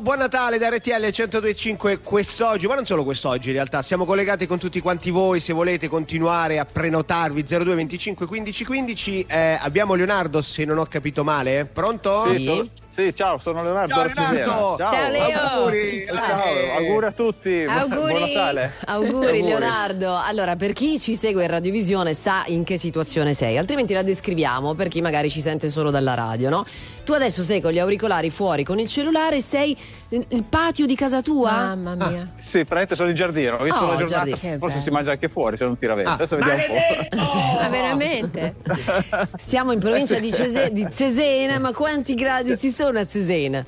Buon 0.00 0.18
Natale 0.18 0.58
da 0.58 0.68
RTL 0.68 0.92
1025 0.92 1.98
quest'oggi, 1.98 2.66
ma 2.66 2.76
non 2.76 2.86
solo 2.86 3.02
quest'oggi 3.02 3.48
in 3.48 3.54
realtà, 3.54 3.82
siamo 3.82 4.04
collegati 4.04 4.46
con 4.46 4.58
tutti 4.58 4.80
quanti 4.80 5.10
voi, 5.10 5.40
se 5.40 5.52
volete 5.52 5.88
continuare 5.88 6.60
a 6.60 6.64
prenotarvi 6.64 7.42
02 7.42 7.74
25 7.74 8.26
15 8.26 8.64
15, 8.64 9.26
eh, 9.28 9.58
abbiamo 9.60 9.94
Leonardo 9.94 10.40
se 10.40 10.64
non 10.64 10.78
ho 10.78 10.84
capito 10.84 11.24
male, 11.24 11.64
pronto? 11.64 12.24
Sì, 12.24 12.70
sì, 12.98 13.14
ciao, 13.14 13.38
sono 13.40 13.62
Leonardo. 13.62 13.94
Ciao. 13.94 14.32
Leonardo. 14.32 14.84
Ciao, 14.88 15.08
Leo. 15.08 15.38
Auguri. 15.38 16.04
Ciao, 16.04 16.72
auguri 16.78 17.06
a 17.06 17.12
tutti. 17.12 17.64
Auguri. 17.64 18.12
Buon 18.12 18.20
Natale. 18.22 18.72
Auguri 18.86 19.42
Leonardo. 19.44 20.16
Allora, 20.16 20.56
per 20.56 20.72
chi 20.72 20.98
ci 20.98 21.14
segue 21.14 21.44
in 21.44 21.50
radiovisione 21.50 22.12
sa 22.12 22.42
in 22.46 22.64
che 22.64 22.76
situazione 22.76 23.34
sei, 23.34 23.56
altrimenti 23.56 23.94
la 23.94 24.02
descriviamo 24.02 24.74
per 24.74 24.88
chi 24.88 25.00
magari 25.00 25.30
ci 25.30 25.40
sente 25.40 25.68
solo 25.68 25.92
dalla 25.92 26.14
radio, 26.14 26.48
no? 26.50 26.64
Tu 27.04 27.12
adesso 27.12 27.42
sei 27.44 27.60
con 27.60 27.70
gli 27.70 27.78
auricolari 27.78 28.30
fuori 28.30 28.64
con 28.64 28.78
il 28.80 28.88
cellulare, 28.88 29.40
sei 29.40 29.74
il 30.10 30.44
patio 30.44 30.84
di 30.84 30.94
casa 30.96 31.22
tua? 31.22 31.74
Mamma 31.74 31.94
mia. 31.94 32.28
Sì, 32.42 32.64
praticamente 32.64 32.96
sono 32.96 33.10
in 33.10 33.14
giardino. 33.16 33.56
Ho 33.56 33.62
visto 33.62 33.78
Oh, 33.78 33.92
la 33.92 33.96
giornata, 34.04 34.36
forse 34.36 34.56
bello. 34.58 34.80
si 34.82 34.90
mangia 34.90 35.10
anche 35.12 35.28
fuori 35.28 35.56
se 35.56 35.64
non 35.64 35.78
tira 35.78 35.94
vento. 35.94 36.10
Ah, 36.10 36.14
Adesso 36.14 36.36
vediamo 36.36 36.62
un 36.62 37.08
po'. 37.08 37.60
Ma 37.62 37.68
veramente? 37.68 38.56
Siamo 39.36 39.72
in 39.72 39.78
provincia 39.78 40.18
di, 40.18 40.30
Cese- 40.32 40.70
di 40.72 40.86
Cesena, 40.90 41.58
ma 41.58 41.72
quanti 41.72 42.14
gradi 42.14 42.58
ci 42.58 42.70
sono 42.70 42.87
a 42.96 43.06
Cesena? 43.06 43.64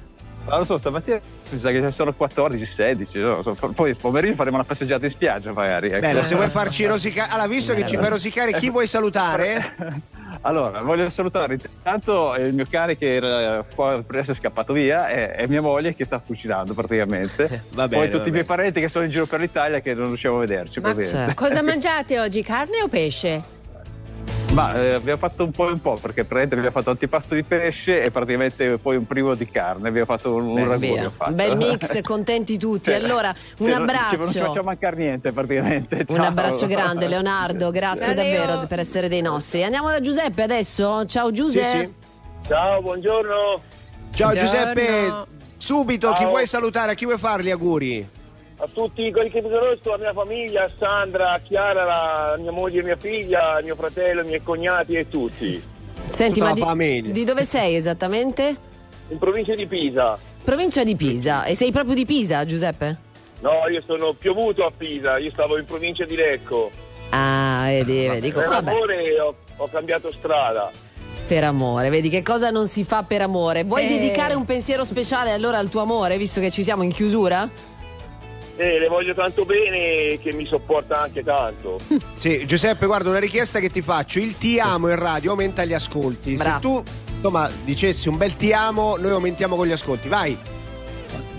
Non 0.49 0.59
lo 0.61 0.65
so, 0.65 0.79
stamattina 0.79 1.21
mi 1.51 1.59
sa 1.59 1.71
che 1.71 1.93
sono 1.93 2.13
14, 2.13 2.65
16. 2.65 3.19
no? 3.19 3.43
So, 3.43 3.55
Poi 3.75 3.95
pomeriggio 3.95 4.37
faremo 4.37 4.57
una 4.57 4.65
passeggiata 4.65 5.05
in 5.05 5.11
spiaggia 5.11 5.53
magari. 5.53 5.89
ecco. 5.89 6.01
Bello, 6.01 6.23
se 6.23 6.35
vuoi 6.35 6.49
farci 6.49 6.87
rosicare, 6.87 7.31
allora 7.31 7.49
visto 7.49 7.75
che 7.75 7.87
ci 7.87 7.97
fai 7.97 8.09
rosicare, 8.09 8.53
chi 8.55 8.71
vuoi 8.71 8.87
salutare? 8.87 10.09
Allora, 10.43 10.81
voglio 10.81 11.11
salutare 11.11 11.55
intanto 11.55 12.35
il 12.37 12.55
mio 12.55 12.65
cane 12.71 12.97
che 12.97 13.17
era 13.17 13.63
fuori 13.63 14.03
per 14.03 14.21
essere 14.21 14.39
scappato 14.39 14.73
via 14.73 15.09
e, 15.09 15.35
e 15.37 15.49
mia 15.49 15.61
moglie 15.61 15.95
che 15.95 16.07
sta 16.07 16.19
cucinando 16.19 16.73
praticamente. 16.73 17.65
Va 17.75 17.87
bene, 17.89 18.03
Poi 18.03 18.11
tutti 18.11 18.23
va 18.23 18.29
i 18.29 18.33
miei 18.33 18.45
parenti 18.45 18.81
che 18.81 18.89
sono 18.89 19.05
in 19.05 19.11
giro 19.11 19.27
per 19.27 19.41
l'Italia 19.41 19.81
che 19.81 19.93
non 19.93 20.07
riusciamo 20.07 20.37
a 20.37 20.41
vederci. 20.41 20.81
Ma 20.81 20.95
certo. 21.05 21.35
Cosa 21.35 21.61
mangiate 21.63 22.19
oggi, 22.19 22.43
carne 22.43 22.81
o 22.83 22.89
pesce? 22.89 23.59
Ma 24.53 24.75
eh, 24.75 24.95
abbiamo 24.95 25.19
fatto 25.19 25.45
un 25.45 25.53
po' 25.53 25.69
e 25.69 25.73
un 25.73 25.81
po' 25.81 25.93
perché 25.93 26.25
praticamente 26.25 26.55
abbiamo 26.57 26.71
fatto 26.73 26.91
antipasto 26.91 27.35
di 27.37 27.45
pesce 27.45 28.03
e 28.03 28.11
praticamente 28.11 28.79
poi 28.79 28.97
un 28.97 29.07
primo 29.07 29.35
di 29.37 29.49
carne. 29.49 29.89
Abbiamo 29.89 30.07
fatto 30.07 30.35
un, 30.35 30.49
un 30.49 30.67
ragù. 30.69 30.87
Un 30.87 31.35
bel 31.35 31.57
mix, 31.57 32.01
contenti 32.03 32.59
tutti. 32.59 32.91
Sì. 32.91 32.97
Allora, 32.97 33.33
Sì, 33.33 33.63
un 33.63 33.69
non- 33.69 33.79
ci- 33.79 33.85
Non 33.85 33.89
ci 33.89 33.95
abbraccio. 34.19 34.41
facciamo 34.47 34.63
mancare 34.65 34.97
niente 34.97 35.31
praticamente. 35.33 36.05
Un 36.09 36.17
Ciao. 36.17 36.25
abbraccio 36.25 36.67
grande 36.67 37.07
Leonardo, 37.07 37.71
grazie 37.71 38.13
Leo. 38.13 38.45
davvero 38.45 38.67
per 38.67 38.81
essere 38.81 39.09
dei 39.09 39.23
nostri. 39.23 39.63
Andiamo 39.63 39.89
da 39.89 40.01
Giuseppe 40.01 40.43
adesso. 40.43 41.05
Ciao 41.07 41.31
Giuseppe. 41.31 41.93
Ciao, 42.49 42.83
buongiorno. 42.83 43.35
Ciao 44.13 44.31
Buongiorno. 44.31 44.41
Giuseppe, 44.75 45.15
subito 45.59 46.11
chi 46.13 46.23
Ciao. 46.23 46.29
vuoi 46.31 46.47
salutare, 46.49 46.91
a 46.91 46.95
chi 46.95 47.05
vuoi 47.05 47.19
fare 47.19 47.45
gli 47.45 47.51
auguri? 47.51 48.09
A 48.63 48.69
tutti 48.73 49.11
quelli 49.11 49.31
che 49.31 49.41
mi 49.41 49.49
conoscono, 49.49 49.97
la 49.97 49.99
mia 49.99 50.13
famiglia, 50.13 50.65
a 50.65 50.71
Sandra, 50.77 51.31
a 51.31 51.39
Chiara, 51.39 51.85
la 51.85 52.37
mia 52.39 52.53
moglie 52.53 52.81
e 52.81 52.83
mia 52.83 52.97
figlia, 52.97 53.59
mio 53.63 53.75
fratello, 53.75 54.21
i 54.21 54.27
miei 54.27 54.43
cognati 54.43 54.93
e 54.95 55.09
tutti. 55.09 55.63
Senti, 56.11 56.41
Tutta 56.41 56.65
ma 56.75 56.75
di, 56.77 57.11
di 57.11 57.25
dove 57.25 57.45
sei 57.45 57.75
esattamente? 57.77 58.55
In 59.09 59.19
provincia 59.19 59.55
di 59.55 59.67
Pisa. 59.67 60.19
Provincia 60.45 60.85
di 60.85 60.95
Pisa. 60.95 61.45
E 61.45 61.55
sei 61.55 61.73
proprio 61.73 61.95
di 61.95 62.05
Pisa, 62.05 62.45
Giuseppe? 62.45 62.97
No, 63.41 63.67
io 63.73 63.83
sono 63.87 64.13
piovuto 64.13 64.67
a 64.67 64.73
Pisa, 64.77 65.17
io 65.17 65.31
stavo 65.31 65.57
in 65.57 65.65
provincia 65.65 66.05
di 66.05 66.15
Lecco. 66.17 66.71
Ah, 67.11 67.63
vedi, 67.67 68.07
vedi. 68.09 68.31
Per 68.31 68.47
Vabbè, 68.47 68.71
amore 68.71 69.21
ho, 69.21 69.35
ho 69.57 69.69
cambiato 69.73 70.13
strada. 70.13 70.71
per 71.27 71.45
amore, 71.45 71.89
vedi 71.89 72.09
che 72.11 72.23
cosa 72.23 72.51
non 72.51 72.67
si 72.67 72.85
fa 72.85 73.05
per 73.05 73.23
amore. 73.23 73.65
Vuoi 73.65 73.85
Eh. 73.87 73.89
dedicare 73.89 74.35
un 74.35 74.45
pensiero 74.45 74.85
speciale 74.85 75.31
allora 75.33 75.57
al 75.59 75.71
tuo 75.71 75.81
amore, 75.81 76.19
visto 76.19 76.41
che 76.41 76.51
ci 76.51 76.63
siamo 76.63 76.83
in 76.83 76.93
chiusura? 76.93 77.49
E 78.61 78.79
le 78.79 78.89
voglio 78.89 79.15
tanto 79.15 79.47
bene 79.47 80.19
che 80.21 80.35
mi 80.35 80.45
sopporta 80.45 81.01
anche 81.01 81.25
tanto. 81.25 81.79
Sì, 82.13 82.45
Giuseppe, 82.45 82.85
guarda, 82.85 83.09
una 83.09 83.19
richiesta 83.19 83.59
che 83.61 83.71
ti 83.71 83.81
faccio, 83.81 84.19
il 84.19 84.37
ti 84.37 84.61
amo 84.61 84.91
in 84.91 84.97
radio 84.97 85.31
aumenta 85.31 85.65
gli 85.65 85.73
ascolti. 85.73 86.35
Bravo. 86.35 86.55
Se 86.55 86.61
tu, 86.61 86.85
insomma, 87.15 87.51
dicessi 87.65 88.11
un 88.11 88.19
bel 88.19 88.37
ti 88.37 88.53
amo, 88.53 88.99
noi 88.99 89.13
aumentiamo 89.13 89.57
con 89.57 89.67
gli 89.67 89.73
ascolti. 89.73 90.09
Vai. 90.09 90.37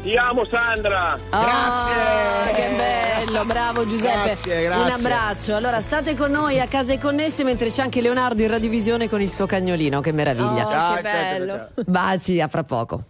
Ti 0.02 0.18
amo 0.18 0.44
Sandra! 0.46 1.20
Ah, 1.30 2.50
che 2.56 2.70
bello, 2.76 3.46
bravo 3.46 3.86
Giuseppe. 3.86 4.24
Grazie, 4.24 4.64
grazie. 4.64 4.84
Un 4.84 4.90
abbraccio. 4.90 5.56
Allora 5.56 5.80
state 5.80 6.16
con 6.16 6.32
noi 6.32 6.60
a 6.60 6.66
casa 6.66 6.94
e 6.94 6.98
connesse 6.98 7.44
mentre 7.44 7.70
c'è 7.70 7.84
anche 7.84 8.02
Leonardo 8.02 8.42
in 8.42 8.48
radiovisione 8.50 9.08
con 9.08 9.22
il 9.22 9.32
suo 9.32 9.46
cagnolino, 9.46 10.02
che 10.02 10.12
meraviglia. 10.12 10.66
Oh, 10.66 10.72
Ciao, 10.72 10.96
che 10.96 11.04
ciao, 11.04 11.38
bello. 11.38 11.68
Baci, 11.86 12.42
a 12.42 12.48
fra 12.48 12.64
poco. 12.64 13.04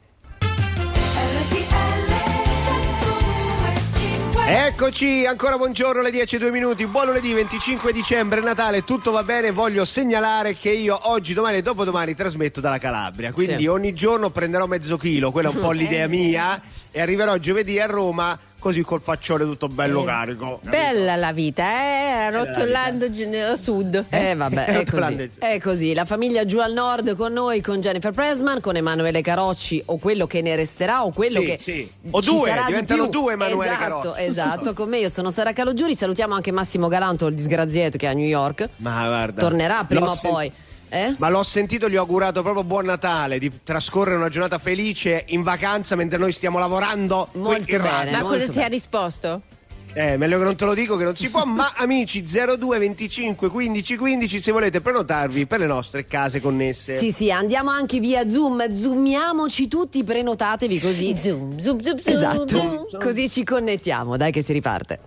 Eccoci, 4.54 5.26
ancora 5.26 5.56
buongiorno, 5.56 6.02
le 6.02 6.12
10 6.12 6.36
e 6.36 6.40
2 6.40 6.52
minuti, 6.52 6.86
buon 6.86 7.06
lunedì 7.06 7.32
25 7.32 7.94
dicembre, 7.94 8.42
Natale, 8.42 8.84
tutto 8.84 9.12
va 9.12 9.24
bene, 9.24 9.52
voglio 9.52 9.86
segnalare 9.86 10.56
che 10.56 10.72
io 10.72 11.00
oggi, 11.10 11.34
domani 11.34 11.60
e 11.60 11.62
dopodomani 11.62 12.14
trasmetto 12.14 12.60
dalla 12.60 12.78
Calabria, 12.78 13.32
quindi 13.32 13.60
Sì. 13.60 13.68
ogni 13.68 13.94
giorno 13.94 14.30
prenderò 14.30 14.66
mezzo 14.68 14.98
chilo, 14.98 15.32
quella 15.32 15.50
è 15.50 15.56
un 15.56 15.62
po' 15.62 15.72
l'idea 15.72 16.06
mia, 16.10 16.62
e 16.92 17.00
arriverò 17.00 17.38
giovedì 17.38 17.80
a 17.80 17.86
Roma 17.86 18.38
così 18.62 18.84
col 18.84 19.02
faccione 19.02 19.44
tutto 19.44 19.68
bello 19.68 20.04
Eh, 20.04 20.06
carico. 20.06 20.60
Bella 20.62 21.16
la 21.16 21.34
vita, 21.34 21.64
eh? 21.66 22.30
Rottolando 22.30 23.10
gi- 23.10 23.26
nel 23.26 23.58
sud. 23.58 24.06
Eh 24.10 24.36
vabbè, 24.36 24.66
è 24.80 24.86
così. 24.86 25.32
È 25.40 25.60
così. 25.60 25.94
La 25.96 26.06
famiglia 26.06 26.46
giù 26.46 26.60
al 26.60 26.72
nord 26.74 27.16
con 27.16 27.34
noi, 27.34 27.60
con 27.62 27.80
Jennifer 27.82 28.12
Presman, 28.12 28.62
con 28.62 28.76
Emanuele 28.76 29.22
Carocci 29.22 29.82
o 29.88 29.98
quello 29.98 30.28
che 30.28 30.42
ne 30.44 30.56
resterà 30.56 31.04
o 31.04 31.12
quello 31.12 31.40
Sì, 31.40 31.46
che 31.48 31.58
sì. 31.60 31.92
O 32.12 32.22
due, 32.22 32.52
di 32.54 32.60
diventano 32.68 33.10
più. 33.10 33.20
due 33.22 33.34
Emanuele 33.34 33.72
esatto, 33.74 34.00
Carocci. 34.00 34.22
Esatto, 34.32 34.74
con 34.74 34.90
me 34.90 35.00
io 35.00 35.10
sono 35.10 35.30
Sara 35.32 35.52
Calogiuri, 35.54 35.96
salutiamo 35.96 36.36
anche 36.36 36.52
Massimo 36.52 36.88
Galanto, 36.88 37.26
il 37.28 37.34
disgraziato 37.34 37.98
che 37.98 38.06
è 38.06 38.10
a 38.10 38.14
New 38.14 38.26
York. 38.28 38.70
Ma 38.78 39.08
guarda. 39.08 39.42
Tornerà 39.42 39.84
prima 39.86 40.12
o 40.12 40.16
sen- 40.16 40.32
poi. 40.32 40.52
Eh? 40.94 41.16
Ma 41.20 41.30
l'ho 41.30 41.42
sentito, 41.42 41.88
gli 41.88 41.96
ho 41.96 42.02
augurato 42.02 42.42
proprio 42.42 42.66
buon 42.66 42.84
Natale, 42.84 43.40
di 43.40 43.50
trascorrere 43.64 44.18
una 44.18 44.28
giornata 44.28 44.60
felice 44.60 45.24
in 45.30 45.42
vacanza 45.42 45.96
mentre 45.96 46.18
noi 46.18 46.34
stiamo 46.34 46.60
lavorando. 46.60 47.30
Molto 47.34 47.74
in 47.74 47.82
radio. 47.82 47.98
bene. 47.98 48.12
Ma 48.12 48.18
molto 48.18 48.32
cosa 48.34 48.46
ti 48.46 48.52
bene. 48.52 48.66
ha 48.66 48.68
risposto? 48.68 49.42
Eh, 49.94 50.18
meglio 50.18 50.38
che 50.38 50.44
non 50.44 50.56
te 50.56 50.66
lo 50.66 50.74
dico 50.74 50.98
che 50.98 51.06
non 51.06 51.16
si 51.16 51.30
può, 51.30 51.44
ma 51.48 51.72
amici 51.76 52.22
02 52.24 52.78
25 52.78 53.50
15 53.50 53.96
15 53.96 54.40
se 54.42 54.52
volete 54.52 54.82
prenotarvi 54.82 55.46
per 55.48 55.60
le 55.60 55.68
nostre 55.68 56.06
case 56.08 56.42
connesse. 56.42 56.98
Sì, 56.98 57.12
sì, 57.12 57.32
andiamo 57.32 57.70
anche 57.70 58.00
via 58.00 58.28
Zoom, 58.28 58.70
zoomiamoci 58.70 59.70
tutti, 59.70 60.04
prenotatevi 60.04 60.78
così. 60.80 61.16
Zoom, 61.16 61.58
zoom, 61.58 61.82
zoom, 61.82 62.00
zoom. 62.00 62.16
Esatto, 62.18 62.48
zoom. 62.48 63.00
così 63.02 63.30
ci 63.30 63.46
connettiamo, 63.46 64.18
dai 64.18 64.32
che 64.34 64.42
si 64.42 64.52
riparte. 64.52 65.00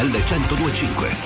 RTL 0.00 0.12
1025. 0.12 1.19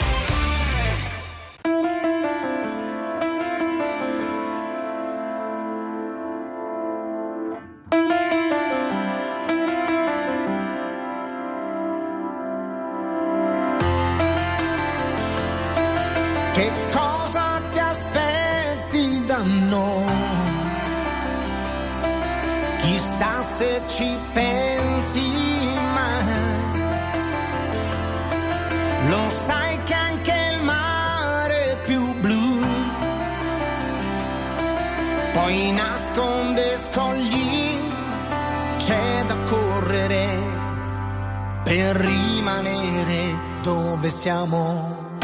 Dove 43.64 44.10
siamo? 44.10 45.18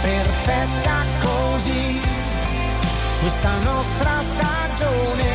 Perfetta 0.00 1.04
così 1.20 2.00
questa 3.20 3.58
nostra 3.58 4.20
stagione 4.22 5.32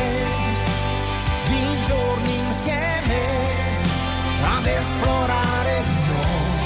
di 1.48 1.82
giorni 1.86 2.36
insieme 2.48 3.20
ad 4.56 4.66
esplorare 4.66 5.82
noi 6.08 6.64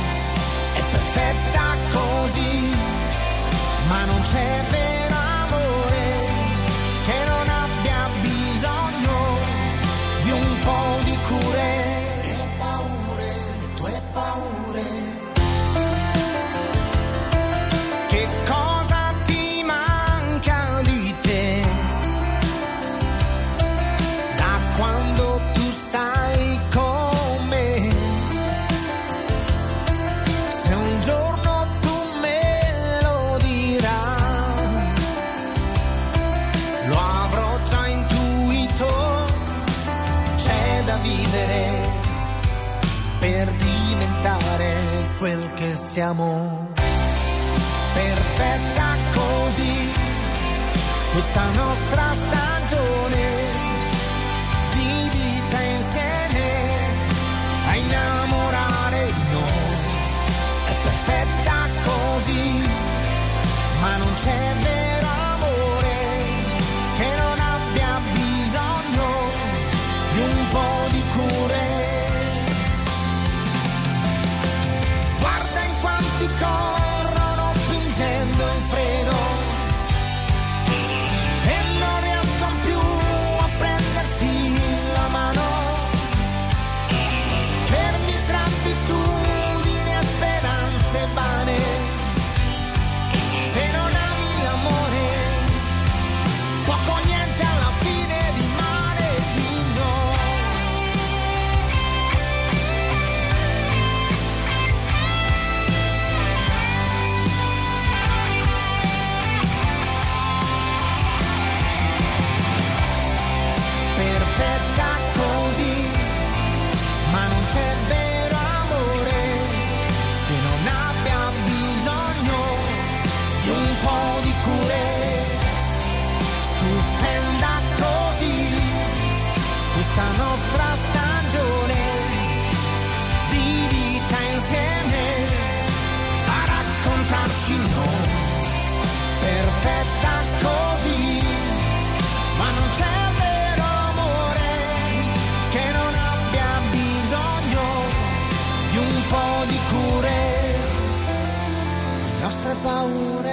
è 0.72 0.82
perfetta 0.90 1.76
così 1.90 2.76
ma 3.88 4.04
non 4.06 4.20
c'è 4.22 4.64
vero 4.70 4.97
siamo 45.98 46.68
perfetta 47.92 48.96
così. 49.12 49.92
Questa 51.10 51.50
nostra 51.50 52.12
stagione 52.12 52.47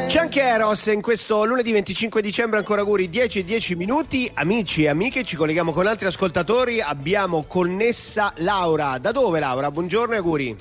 C'è 0.07 0.21
anche 0.21 0.41
Eros 0.41 0.85
in 0.85 1.01
questo 1.01 1.43
lunedì 1.43 1.73
25 1.73 2.21
dicembre, 2.21 2.59
ancora 2.59 2.79
auguri 2.81 3.09
10 3.09 3.39
e 3.39 3.43
10 3.43 3.75
minuti. 3.75 4.31
Amici 4.33 4.83
e 4.83 4.87
amiche, 4.87 5.25
ci 5.25 5.35
colleghiamo 5.35 5.73
con 5.73 5.87
altri 5.87 6.07
ascoltatori. 6.07 6.79
Abbiamo 6.79 7.43
connessa 7.43 8.31
Laura. 8.37 8.97
Da 8.97 9.11
dove 9.11 9.39
Laura? 9.41 9.69
Buongiorno 9.71 10.13
e 10.13 10.17
auguri. 10.17 10.57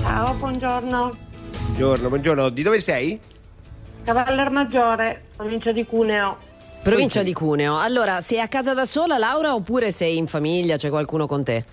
Ciao, 0.00 0.32
buongiorno. 0.34 1.16
Buongiorno, 1.50 2.08
buongiorno. 2.08 2.48
Di 2.48 2.62
dove 2.62 2.80
sei? 2.80 3.20
Cavaller 4.04 4.50
Maggiore, 4.50 5.24
provincia 5.36 5.72
di 5.72 5.84
Cuneo. 5.84 6.38
Provincia 6.82 7.22
di 7.22 7.34
Cuneo. 7.34 7.78
Allora, 7.78 8.22
sei 8.22 8.40
a 8.40 8.48
casa 8.48 8.72
da 8.72 8.86
sola, 8.86 9.18
Laura, 9.18 9.54
oppure 9.54 9.92
sei 9.92 10.16
in 10.16 10.26
famiglia? 10.26 10.76
C'è 10.76 10.88
qualcuno 10.88 11.26
con 11.26 11.44
te? 11.44 11.64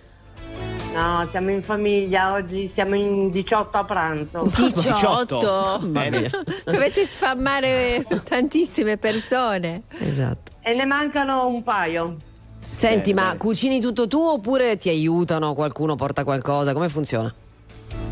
No, 0.93 1.27
siamo 1.31 1.49
in 1.49 1.63
famiglia, 1.63 2.33
oggi 2.33 2.69
siamo 2.71 2.93
in 2.95 3.29
18 3.31 3.77
a 3.77 3.83
pranzo. 3.83 4.43
18? 4.45 5.79
Bene. 5.85 6.29
Dovete 6.65 7.03
sfamare 7.05 8.05
tantissime 8.23 8.97
persone. 8.97 9.83
Esatto. 9.97 10.51
E 10.61 10.73
ne 10.75 10.85
mancano 10.85 11.47
un 11.47 11.63
paio. 11.63 12.17
Senti, 12.69 13.11
Bene, 13.13 13.21
ma 13.21 13.27
bene. 13.33 13.39
cucini 13.39 13.79
tutto 13.81 14.07
tu 14.07 14.19
oppure 14.19 14.77
ti 14.77 14.89
aiutano? 14.89 15.53
Qualcuno 15.53 15.95
porta 15.95 16.23
qualcosa? 16.23 16.73
Come 16.73 16.89
funziona? 16.89 17.33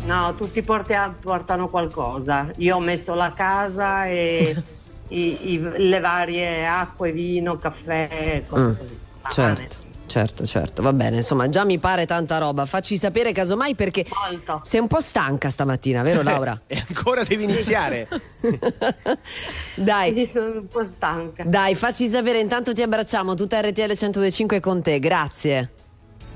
No, 0.04 0.34
tutti 0.36 0.60
portia- 0.62 1.14
portano 1.20 1.68
qualcosa. 1.68 2.48
Io 2.56 2.76
ho 2.76 2.80
messo 2.80 3.14
la 3.14 3.30
casa 3.32 4.06
e 4.06 4.56
i- 5.08 5.52
i- 5.52 5.60
le 5.76 6.00
varie 6.00 6.66
acque, 6.66 7.12
vino, 7.12 7.58
caffè, 7.58 8.42
cose 8.48 8.62
Mm, 8.62 8.72
così. 8.76 8.98
certo, 9.34 9.76
certo, 10.12 10.44
certo. 10.44 10.82
Va 10.82 10.92
bene, 10.92 11.16
insomma, 11.16 11.48
già 11.48 11.64
mi 11.64 11.78
pare 11.78 12.04
tanta 12.04 12.36
roba. 12.36 12.66
Facci 12.66 12.98
sapere 12.98 13.32
casomai 13.32 13.74
perché 13.74 14.04
sei 14.60 14.80
un 14.80 14.86
po' 14.86 15.00
stanca 15.00 15.48
stamattina, 15.48 16.02
vero 16.02 16.20
Laura? 16.22 16.60
e 16.66 16.84
ancora 16.86 17.22
devi 17.22 17.44
iniziare. 17.44 18.06
Dai. 19.74 20.28
sono 20.30 20.58
un 20.58 20.68
po' 20.68 20.86
stanca. 20.86 21.44
Dai, 21.46 21.74
facci 21.74 22.08
sapere, 22.08 22.40
intanto 22.40 22.74
ti 22.74 22.82
abbracciamo, 22.82 23.32
tutta 23.34 23.60
RTL 23.62 23.94
105 23.94 24.60
con 24.60 24.82
te, 24.82 24.98
grazie. 24.98 25.70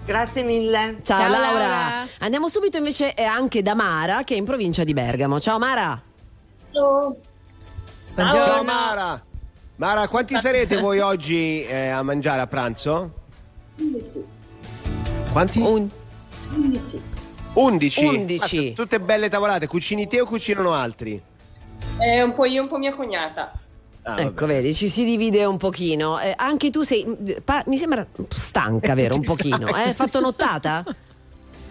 Grazie 0.07 0.43
mille. 0.43 0.97
Ciao, 1.03 1.19
Ciao, 1.19 1.29
Laura. 1.29 1.59
Laura. 1.59 2.07
Andiamo 2.21 2.49
subito 2.49 2.79
invece 2.79 3.13
eh, 3.13 3.25
anche 3.25 3.61
da 3.61 3.75
Mara, 3.75 4.23
che 4.23 4.35
è 4.35 4.39
in 4.39 4.45
provincia 4.45 4.85
di 4.85 4.95
Bergamo. 4.95 5.39
Ciao 5.39 5.59
Mara. 5.59 6.01
Ciao 8.15 8.65
Mara. 8.65 9.23
Mara, 9.77 10.09
quanti 10.09 10.35
sarete 10.37 10.79
voi 10.79 11.01
oggi 11.01 11.63
eh, 11.67 11.89
a 11.89 12.03
mangiare 12.03 12.41
a 12.41 12.47
pranzo? 12.47 13.25
11. 13.79 14.25
Quanti? 15.33 15.61
11. 15.61 17.03
11. 17.55 18.05
11. 18.05 18.39
Ma 18.39 18.47
sono 18.47 18.73
tutte 18.73 19.01
belle 19.01 19.29
tavolate. 19.29 19.67
Cucini 19.67 20.07
te 20.07 20.21
o 20.21 20.27
cucinano 20.27 20.73
altri? 20.73 21.21
Eh, 21.99 22.23
un 22.23 22.35
po' 22.35 22.45
io, 22.45 22.63
un 22.63 22.69
po' 22.69 22.79
mia 22.79 22.93
cognata. 22.95 23.53
Ah, 24.03 24.21
ecco, 24.21 24.47
vedi, 24.47 24.73
ci 24.73 24.89
si 24.89 25.05
divide 25.05 25.45
un 25.45 25.57
pochino. 25.57 26.21
Eh, 26.21 26.33
anche 26.37 26.71
tu 26.71 26.83
sei, 26.83 27.05
pa- 27.45 27.65
mi 27.67 27.77
sembra 27.77 28.07
stanca, 28.29 28.95
vero? 28.95 29.17
Un 29.17 29.23
pochino. 29.23 29.67
Eh? 29.77 29.93
Fatto 29.95 30.21
nottata? 30.21 30.85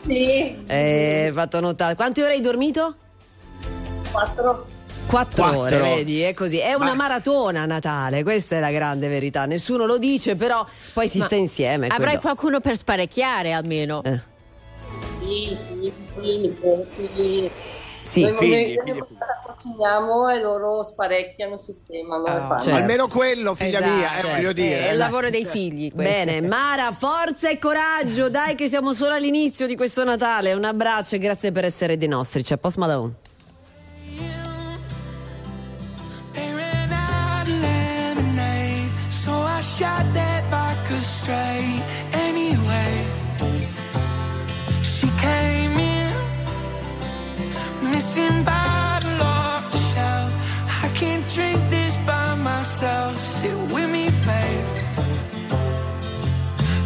Sì. 0.06 0.58
Eh, 0.66 1.32
fatto 1.34 1.60
nottata. 1.62 1.96
Quante 1.96 2.22
ore 2.24 2.34
hai 2.34 2.42
dormito? 2.42 2.96
Quattro. 4.12 4.68
Quattro, 5.08 5.44
Quattro. 5.44 5.60
ore, 5.60 5.78
vedi, 5.78 6.22
è 6.22 6.34
così. 6.34 6.58
È 6.58 6.74
una 6.74 6.88
Ma- 6.88 6.96
maratona 6.96 7.66
Natale, 7.66 8.24
questa 8.24 8.58
è 8.58 8.60
la 8.60 8.72
grande 8.72 9.08
verità. 9.08 9.46
Nessuno 9.46 9.86
lo 9.86 9.98
dice, 9.98 10.36
però 10.36 10.66
poi 10.94 11.08
si 11.08 11.20
Ma 11.20 11.26
sta 11.26 11.36
insieme. 11.36 11.88
Avrai 11.88 12.06
quello. 12.18 12.20
qualcuno 12.22 12.60
per 12.60 12.76
sparecchiare 12.76 13.54
almeno. 13.54 14.02
Eh. 14.04 14.20
Sì, 15.22 15.58
sì, 15.82 15.94
sì. 17.16 17.52
Sì, 18.02 18.22
noi, 18.22 18.36
figli, 18.38 18.50
noi 18.50 18.64
figli, 18.66 18.78
ogni 18.78 18.92
volta 19.00 19.26
cuciniamo 19.44 20.30
e 20.30 20.40
loro 20.40 20.84
sparecchiano, 20.84 21.58
sistemano 21.58 22.24
fanno. 22.26 22.60
certo. 22.60 22.80
Almeno 22.80 23.08
quello, 23.08 23.56
figlia 23.56 23.80
Esatto, 23.80 23.96
mia, 23.96 24.12
eh, 24.12 24.14
certo. 24.14 24.28
voglio 24.30 24.52
dire. 24.54 24.88
È 24.88 24.92
il 24.92 24.98
lavoro 24.98 25.30
dei 25.32 25.46
figli. 25.46 25.92
questo. 25.92 26.12
Bene, 26.12 26.42
Mara, 26.42 26.92
forza 26.92 27.50
e 27.50 27.58
coraggio, 27.58 28.30
dai 28.30 28.54
che 28.54 28.68
siamo 28.68 28.94
solo 28.94 29.16
all'inizio 29.16 29.66
di 29.66 29.76
questo 29.76 30.04
Natale. 30.04 30.54
Un 30.54 30.66
abbraccio 30.66 31.16
e 31.16 31.20
grazie 31.20 31.52
per 31.52 31.66
essere 31.66 31.98
dei 31.98 32.08
nostri. 32.08 32.44
C'è 32.44 32.58
Post 32.58 32.78
Malone. 32.78 33.14
Shot 39.78 40.06
that 40.14 40.44
vodka 40.52 41.00
straight. 41.02 41.84
Anyway, 42.14 42.94
she 44.82 45.08
came 45.26 45.76
in, 45.96 46.14
missing 47.92 48.38
bottle 48.46 49.22
off 49.22 49.64
the 49.74 49.78
shelf. 49.92 50.32
I 50.86 50.88
can't 51.00 51.28
drink 51.36 51.60
this 51.70 51.98
by 52.08 52.36
myself. 52.36 53.22
Sit 53.22 53.58
with 53.74 53.90
me, 53.96 54.06
babe. 54.28 54.70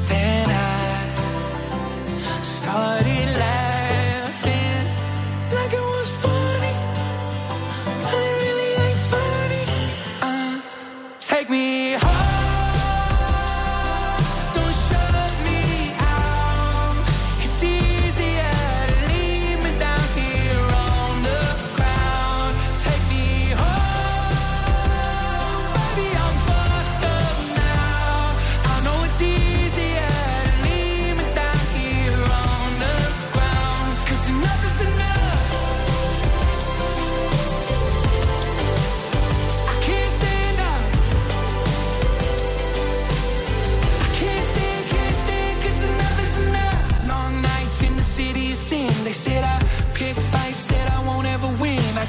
Then 0.10 0.50
I 0.50 2.42
started 2.42 3.28
laughing 3.46 4.86
like 5.58 5.74
it 5.74 5.90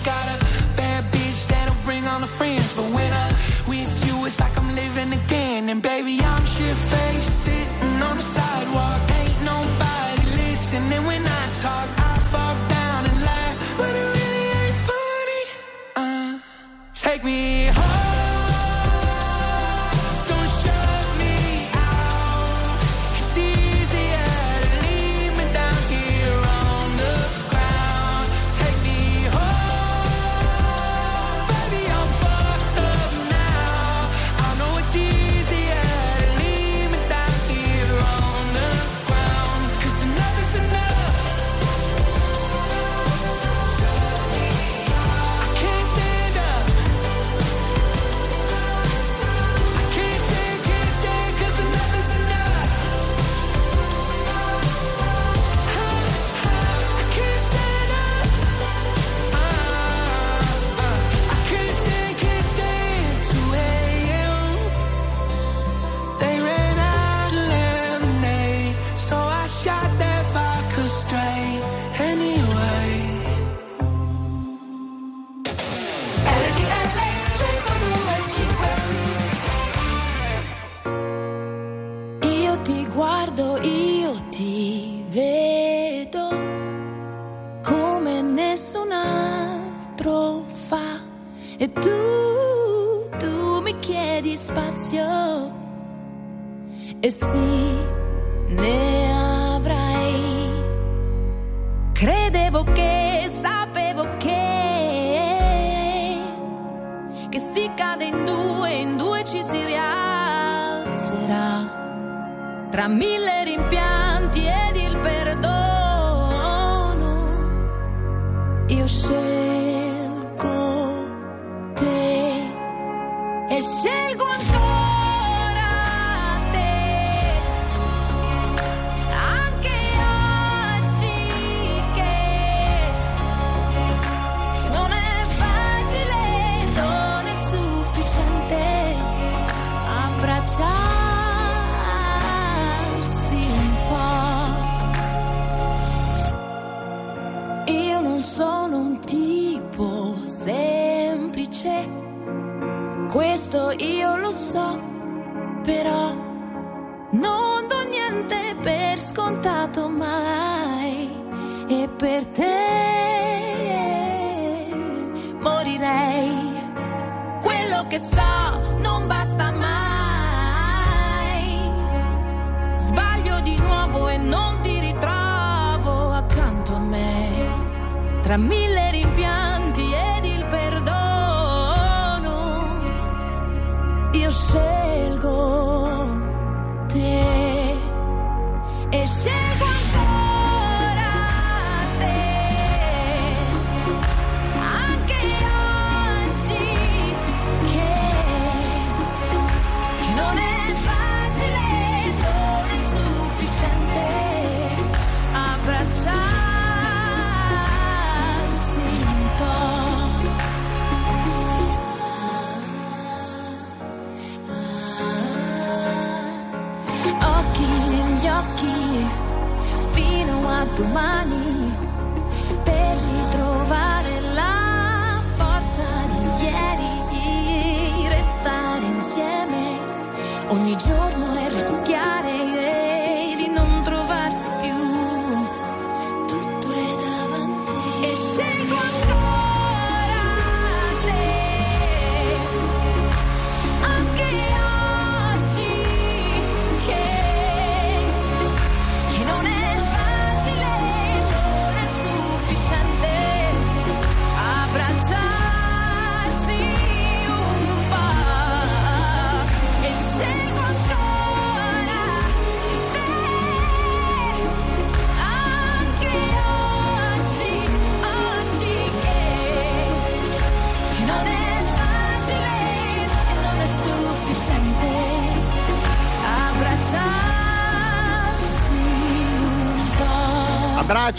gotta 0.02 0.49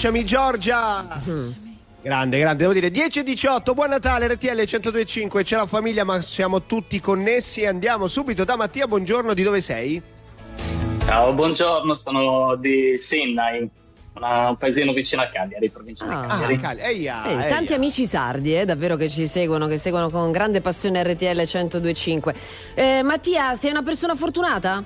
Abbracciami 0.03 0.25
Giorgia! 0.25 1.05
Grande, 2.01 2.39
grande, 2.39 2.55
devo 2.63 2.73
dire 2.73 2.89
10 2.89 3.19
e 3.19 3.23
18, 3.23 3.75
buon 3.75 3.89
Natale 3.89 4.29
RTL 4.29 4.47
1025, 4.55 5.43
c'è 5.43 5.55
la 5.57 5.67
famiglia 5.67 6.03
ma 6.03 6.19
siamo 6.23 6.63
tutti 6.63 6.99
connessi 6.99 7.61
e 7.61 7.67
andiamo 7.67 8.07
subito 8.07 8.43
da 8.43 8.55
Mattia, 8.55 8.87
buongiorno, 8.87 9.35
di 9.35 9.43
dove 9.43 9.61
sei? 9.61 10.01
Ciao, 11.05 11.33
buongiorno, 11.33 11.93
sono 11.93 12.55
di 12.55 12.97
Sinai, 12.97 13.69
un 14.13 14.55
paesino 14.57 14.91
vicino 14.91 15.21
a 15.21 15.27
Cagliari, 15.27 15.69
provincia 15.69 16.03
di 16.05 16.11
Ah. 16.11 16.25
Cagliari. 16.27 16.59
Cali- 16.59 16.81
eia, 16.81 17.23
Eh, 17.25 17.33
eia. 17.33 17.45
tanti 17.45 17.73
amici 17.75 18.05
sardi, 18.05 18.57
eh, 18.57 18.65
davvero 18.65 18.95
che 18.95 19.07
ci 19.07 19.27
seguono, 19.27 19.67
che 19.67 19.77
seguono 19.77 20.09
con 20.09 20.31
grande 20.31 20.61
passione 20.61 21.03
RTL 21.03 21.45
1025. 21.45 22.33
Eh, 22.73 23.03
Mattia, 23.03 23.53
sei 23.53 23.69
una 23.69 23.83
persona 23.83 24.15
fortunata? 24.15 24.83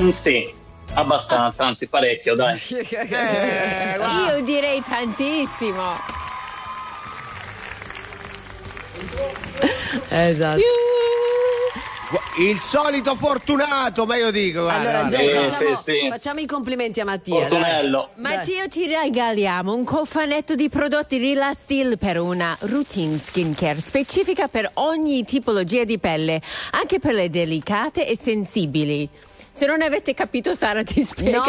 Mm, 0.00 0.08
sì, 0.08 0.56
abbastanza, 0.98 1.64
anzi 1.64 1.86
parecchio, 1.86 2.34
dai. 2.34 2.56
Io 4.28 4.42
direi 4.42 4.82
tantissimo. 4.82 5.96
Esatto. 10.08 10.60
Il 12.38 12.58
solito 12.58 13.16
fortunato, 13.16 14.06
ma 14.06 14.16
io 14.16 14.30
dico. 14.30 14.62
guarda, 14.62 15.00
Allora. 15.00 15.06
Gio, 15.06 15.18
Sì, 15.18 15.28
facciamo, 15.28 15.74
sì, 15.74 15.82
sì. 15.82 16.08
facciamo 16.08 16.40
i 16.40 16.46
complimenti 16.46 17.00
a 17.00 17.04
Mattia. 17.04 17.48
Matteo 18.14 18.68
ti 18.68 18.86
regaliamo 18.86 19.74
un 19.74 19.84
cofanetto 19.84 20.54
di 20.54 20.68
prodotti 20.70 21.18
Rila 21.18 21.52
Steel 21.52 21.98
per 21.98 22.18
una 22.20 22.56
routine 22.60 23.18
skincare 23.18 23.80
specifica 23.80 24.48
per 24.48 24.70
ogni 24.74 25.24
tipologia 25.24 25.84
di 25.84 25.98
pelle, 25.98 26.40
anche 26.70 26.98
pelle 26.98 27.28
delicate 27.28 28.06
e 28.06 28.16
sensibili. 28.16 29.08
Se 29.58 29.66
non 29.66 29.82
avete 29.82 30.14
capito 30.14 30.54
Sara 30.54 30.84
ti 30.84 31.02
spiega 31.02 31.42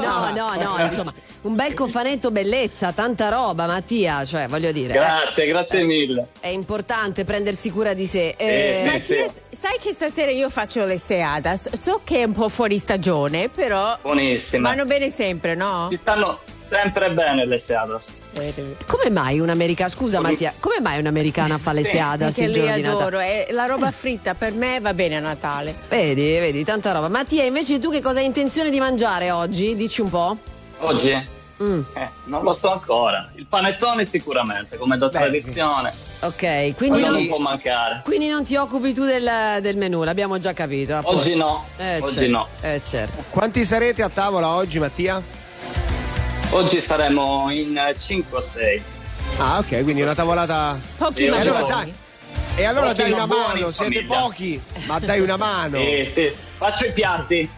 No, 0.00 0.32
no, 0.32 0.32
no, 0.32 0.76
no, 0.76 0.82
insomma, 0.82 1.14
un 1.42 1.54
bel 1.54 1.74
cofanetto 1.74 2.32
bellezza, 2.32 2.90
tanta 2.90 3.28
roba, 3.28 3.66
Mattia, 3.66 4.24
cioè, 4.24 4.48
voglio 4.48 4.72
dire. 4.72 4.92
Grazie, 4.94 5.46
grazie 5.46 5.84
mille. 5.84 6.26
È 6.40 6.48
importante 6.48 7.24
prendersi 7.24 7.70
cura 7.70 7.94
di 7.94 8.08
sé. 8.08 8.34
Eh, 8.36 9.00
sì, 9.00 9.14
Mattia, 9.14 9.32
sai 9.50 9.78
che 9.78 9.92
stasera 9.92 10.32
io 10.32 10.50
faccio 10.50 10.84
le 10.86 10.98
seadas, 10.98 11.72
so 11.72 12.00
che 12.02 12.22
è 12.22 12.24
un 12.24 12.32
po' 12.32 12.48
fuori 12.48 12.78
stagione, 12.78 13.48
però 13.48 13.96
Buonissima. 14.02 14.68
vanno 14.68 14.84
bene 14.84 15.08
sempre, 15.08 15.54
no? 15.54 15.86
Ci 15.88 15.98
stanno 15.98 16.40
sempre 16.66 17.10
bene 17.12 17.44
le 17.46 17.58
Seadas. 17.58 18.08
Come 18.86 19.10
mai 19.10 19.38
un'americana, 19.38 19.88
scusa 19.88 20.20
Mattia, 20.20 20.52
come 20.58 20.80
mai 20.80 20.98
un'americana 20.98 21.58
fa 21.58 21.72
le 21.72 21.84
Sì. 21.84 21.90
seadas 21.90 22.36
il 22.38 22.50
li 22.50 22.60
giorno 22.60 22.98
adoro, 22.98 23.18
è 23.20 23.46
la 23.50 23.66
roba 23.66 23.90
fritta 23.92 24.34
per 24.34 24.52
me 24.52 24.80
va 24.80 24.92
bene 24.92 25.16
a 25.16 25.20
Natale. 25.20 25.74
Vedi, 25.88 26.22
vedi, 26.38 26.64
tanta 26.64 26.90
roba. 26.92 27.08
Mattia, 27.08 27.44
invece 27.44 27.78
tu 27.78 27.90
che 27.90 28.00
cosa 28.02 28.18
hai 28.18 28.24
intenzione 28.26 28.70
di 28.70 28.80
mangiare 28.80 29.30
oggi? 29.30 29.76
Dici 29.76 30.00
un 30.00 30.10
po'. 30.10 30.36
Oggi? 30.78 31.34
Mm. 31.62 31.80
Eh, 31.94 32.08
non 32.24 32.42
lo 32.42 32.52
so 32.52 32.72
ancora. 32.72 33.30
Il 33.36 33.46
panettone 33.46 34.04
sicuramente, 34.04 34.76
come 34.76 34.98
da 34.98 35.08
tradizione. 35.08 35.92
Ok, 36.20 36.74
quindi 36.76 37.00
non 37.00 37.12
non, 37.12 37.26
può 37.28 37.38
mancare. 37.38 38.00
quindi 38.04 38.28
non 38.28 38.42
ti 38.42 38.56
occupi 38.56 38.92
tu 38.92 39.04
del, 39.04 39.58
del 39.60 39.76
menù, 39.76 40.02
l'abbiamo 40.02 40.36
già 40.38 40.52
capito. 40.52 40.94
a 40.96 41.00
Oggi 41.04 41.36
no, 41.36 41.64
Eh, 41.76 42.00
oggi 42.00 42.14
certo. 42.14 42.30
no. 42.30 42.48
Eh, 42.60 42.82
certo. 42.84 43.24
Quanti 43.30 43.64
sarete 43.64 44.02
a 44.02 44.08
tavola 44.10 44.48
oggi, 44.56 44.78
Mattia? 44.78 45.22
Oggi 46.50 46.80
saremo 46.80 47.50
in 47.50 47.78
5 47.96 48.38
o 48.38 48.40
6. 48.40 48.82
Ah, 49.38 49.58
ok, 49.58 49.82
quindi 49.82 50.02
una 50.02 50.14
tavolata. 50.14 50.78
Pochi 50.96 51.24
E 51.24 51.28
allora 51.28 51.62
dai, 51.62 51.92
e 52.54 52.64
allora 52.64 52.86
Pochi 52.86 52.96
dai 52.96 53.10
ma 53.10 53.16
una 53.16 53.26
mano, 53.26 53.70
siete 53.70 54.04
pochi, 54.04 54.62
ma 54.86 54.98
dai 54.98 55.20
una 55.20 55.36
mano. 55.36 55.78
Sì, 55.78 56.04
sì. 56.04 56.30
Faccio 56.56 56.86
i 56.86 56.92
piatti. 56.92 57.50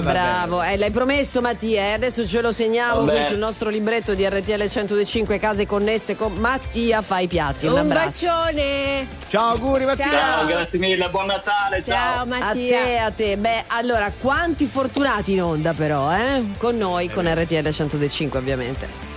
Bravo, 0.00 0.62
eh, 0.62 0.76
l'hai 0.76 0.90
promesso 0.90 1.40
Mattia, 1.40 1.82
eh, 1.82 1.92
adesso 1.92 2.26
ce 2.26 2.40
lo 2.40 2.52
segniamo 2.52 3.04
qui 3.04 3.22
sul 3.22 3.38
nostro 3.38 3.70
libretto 3.70 4.14
di 4.14 4.26
RTL 4.28 4.68
105 4.68 5.38
case 5.38 5.66
connesse 5.66 6.14
con 6.16 6.34
Mattia 6.34 7.00
fa 7.00 7.20
i 7.20 7.26
piatti. 7.26 7.66
Un, 7.66 7.78
Un 7.78 7.88
bacione! 7.88 9.06
Ciao, 9.28 9.52
auguri 9.52 9.84
Mattia. 9.84 10.10
Ciao, 10.10 10.44
grazie 10.46 10.78
mille, 10.78 11.08
buon 11.08 11.26
Natale, 11.26 11.82
ciao. 11.82 11.94
Ciao 11.94 12.22
A 12.22 12.24
Mattia! 12.26 12.82
te, 12.82 12.98
a 12.98 13.10
te. 13.10 13.36
Beh, 13.36 13.64
allora, 13.68 14.12
quanti 14.18 14.66
fortunati 14.66 15.32
in 15.32 15.42
onda 15.42 15.72
però, 15.72 16.12
eh? 16.14 16.42
Con 16.58 16.76
noi, 16.76 17.08
con 17.08 17.26
RTL 17.26 17.68
105 17.70 18.38
ovviamente. 18.38 19.11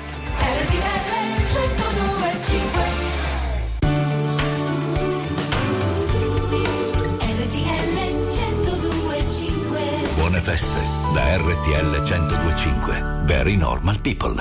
Da 11.15 11.37
RTL 11.37 11.91
1025. 12.03 13.25
Very 13.25 13.55
normal 13.55 13.95
people. 14.03 14.35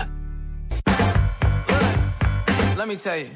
Let 2.76 2.88
me 2.88 2.96
tell 2.96 3.16
you. 3.16 3.30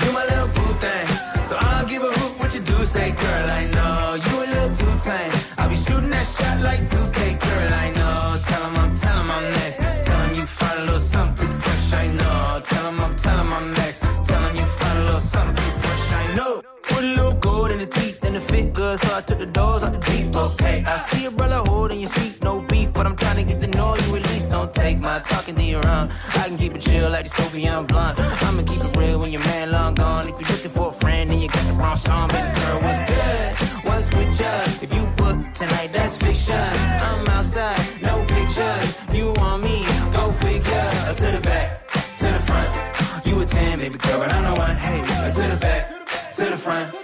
You 0.00 0.08
my 0.12 0.24
little 0.30 0.48
boo 0.56 0.72
thing. 0.82 1.06
So 1.48 1.54
I'll 1.56 1.86
give 1.86 2.02
a 2.02 2.10
hoot 2.18 2.32
what 2.40 2.54
you 2.54 2.62
do 2.62 2.84
say, 2.84 3.08
girl. 3.12 3.46
I 3.60 3.62
know 3.76 3.94
you 4.26 4.34
a 4.44 4.46
little 4.54 4.76
too 4.80 4.94
tame. 5.06 5.32
I'll 5.58 5.68
be 5.68 5.76
shooting 5.76 6.10
that 6.10 6.26
shot 6.26 6.60
like 6.68 6.80
2K, 6.80 7.18
girl. 7.44 7.72
I 7.84 7.88
know. 7.98 8.16
Tell 8.48 8.62
him 8.66 8.76
I'm, 8.82 8.96
tell 8.96 9.16
him 9.20 9.30
I'm 9.36 9.46
next. 9.58 9.78
Tell 10.06 10.20
him 10.24 10.34
you 10.34 10.46
find 10.46 10.78
a 10.80 10.82
little 10.82 10.98
something 11.16 11.52
fresh. 11.62 11.92
I 11.92 12.06
know. 12.18 12.60
Tell 12.70 12.86
him 12.90 13.00
I'm, 13.00 13.16
tell 13.16 13.38
him 13.38 13.52
I'm 13.52 13.72
next. 13.72 13.93
fit 18.54 18.72
good, 18.72 18.98
so 18.98 19.16
I 19.16 19.20
took 19.20 19.38
the 19.38 19.46
doors 19.46 19.82
out 19.82 19.92
the 19.92 20.02
Jeep. 20.06 20.36
Okay, 20.36 20.84
I 20.86 20.96
see 20.96 21.24
a 21.26 21.30
brother 21.30 21.60
holding 21.70 22.00
your 22.00 22.12
seat, 22.16 22.42
no 22.42 22.60
beef, 22.70 22.92
but 22.92 23.04
I'm 23.06 23.16
trying 23.16 23.38
to 23.42 23.44
get 23.50 23.60
the 23.60 23.70
noise 23.78 24.06
you 24.06 24.14
release. 24.14 24.44
Don't 24.44 24.72
take 24.72 24.98
my 24.98 25.18
talking 25.20 25.56
to 25.56 25.66
your 25.74 25.86
own. 25.94 26.06
I 26.40 26.42
can 26.48 26.56
keep 26.56 26.72
it 26.76 26.82
chill 26.86 27.10
like 27.10 27.24
the 27.28 27.34
Soviet 27.40 27.82
blunt. 27.88 28.14
I'ma 28.46 28.62
keep 28.70 28.82
it 28.86 28.96
real 28.96 29.18
when 29.20 29.30
your 29.32 29.44
man 29.50 29.72
long 29.72 29.94
gone. 29.94 30.28
If 30.28 30.34
you're 30.40 30.50
looking 30.54 30.74
for 30.78 30.88
a 30.88 30.96
friend, 31.02 31.30
then 31.30 31.38
you 31.42 31.48
got 31.48 31.64
the 31.70 31.74
wrong 31.80 31.96
song. 31.96 32.28
Baby 32.28 32.50
girl, 32.60 32.78
what's 32.86 33.02
good? 33.12 33.48
What's 33.86 34.06
with 34.14 34.40
ya? 34.40 34.52
If 34.84 34.90
you 34.96 35.04
book 35.20 35.36
tonight, 35.60 35.90
that's 35.96 36.16
fiction. 36.16 36.66
I'm 37.08 37.28
outside, 37.36 37.80
no 38.02 38.14
pictures. 38.34 38.88
You 39.16 39.26
want 39.40 39.62
me? 39.66 39.76
Go 40.16 40.24
figure. 40.44 40.86
To 41.20 41.26
the 41.36 41.42
back, 41.50 41.66
to 42.20 42.26
the 42.36 42.42
front. 42.48 42.70
You 43.26 43.40
a 43.40 43.46
10, 43.46 43.78
baby 43.78 43.98
girl, 43.98 44.18
but 44.20 44.30
I'm 44.36 44.44
the 44.48 44.54
one. 44.64 44.76
Hey, 44.86 44.98
to 45.38 45.42
the 45.52 45.58
back, 45.66 45.82
to 46.36 46.44
the 46.54 46.56
front 46.66 47.03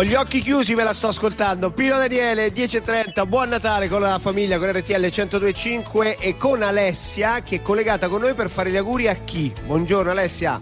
Con 0.00 0.08
gli 0.08 0.14
occhi 0.14 0.40
chiusi 0.40 0.74
me 0.74 0.82
la 0.82 0.94
sto 0.94 1.08
ascoltando. 1.08 1.72
Pino 1.72 1.98
Daniele, 1.98 2.54
10.30, 2.54 3.28
buon 3.28 3.50
Natale 3.50 3.86
con 3.86 4.00
la 4.00 4.18
famiglia, 4.18 4.58
con 4.58 4.72
RTL 4.72 4.94
102.5 4.94 6.16
e 6.18 6.38
con 6.38 6.62
Alessia 6.62 7.42
che 7.42 7.56
è 7.56 7.62
collegata 7.62 8.08
con 8.08 8.22
noi 8.22 8.32
per 8.32 8.48
fare 8.48 8.70
gli 8.70 8.78
auguri 8.78 9.08
a 9.08 9.14
chi? 9.14 9.52
Buongiorno 9.66 10.10
Alessia. 10.10 10.58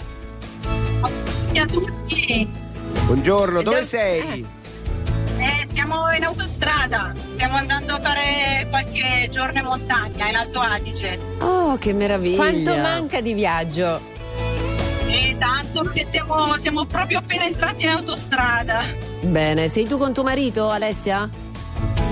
Ciao 1.53 1.63
a 1.63 1.67
tutti. 1.67 2.49
Buongiorno, 3.05 3.63
dove 3.63 3.85
sei? 3.85 4.45
Eh, 5.37 5.69
siamo 5.73 6.13
in 6.17 6.25
autostrada, 6.25 7.15
stiamo 7.35 7.59
andando 7.59 7.95
a 7.95 8.01
fare 8.01 8.67
qualche 8.69 9.29
giorno 9.31 9.57
in 9.61 9.67
montagna, 9.67 10.29
in 10.31 10.35
Alto 10.35 10.59
Adige. 10.59 11.17
Oh, 11.39 11.77
che 11.77 11.93
meraviglia. 11.93 12.39
Quanto 12.39 12.77
manca 12.77 13.21
di 13.21 13.35
viaggio? 13.35 14.01
E 15.07 15.37
tanto 15.39 15.83
che 15.83 16.05
siamo, 16.05 16.59
siamo 16.59 16.85
proprio 16.87 17.21
appena 17.21 17.45
entrati 17.45 17.85
in 17.85 17.91
autostrada. 17.91 19.08
Bene, 19.29 19.69
sei 19.69 19.87
tu 19.87 19.99
con 19.99 20.15
tuo 20.15 20.23
marito, 20.23 20.71
Alessia? 20.71 21.29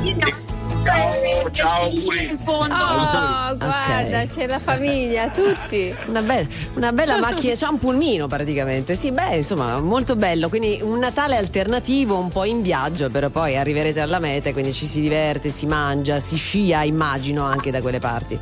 Comunque, 0.03 1.51
ciao, 1.53 1.85
auguri. 1.85 2.29
in 2.29 2.39
fondo. 2.39 2.75
Oh, 2.75 3.57
guarda, 3.57 4.27
c'è 4.27 4.47
la 4.47 4.59
famiglia, 4.59 5.31
tutti. 5.31 5.95
Una 6.07 6.21
bella, 6.21 6.47
una 6.75 6.93
bella 6.93 7.19
macchina, 7.19 7.55
c'è 7.55 7.67
un 7.67 7.79
pulmino 7.79 8.27
praticamente. 8.27 8.95
Sì, 8.95 9.11
beh, 9.13 9.37
insomma, 9.37 9.81
molto 9.81 10.15
bello. 10.15 10.51
Quindi 10.51 10.79
un 10.83 10.99
Natale 10.99 11.37
alternativo, 11.37 12.19
un 12.19 12.29
po' 12.29 12.45
in 12.45 12.61
viaggio, 12.61 13.09
però 13.11 13.31
poi 13.31 13.57
arriverete 13.57 14.01
alla 14.01 14.19
meta, 14.19 14.53
quindi 14.53 14.73
ci 14.73 14.85
si 14.85 15.01
diverte, 15.01 15.49
si 15.49 15.67
mangia, 15.67 16.21
si 16.21 16.37
scia, 16.37 16.83
immagino, 16.83 17.45
anche 17.45 17.71
da 17.71 17.81
quelle 17.81 17.99
parti. 17.99 18.39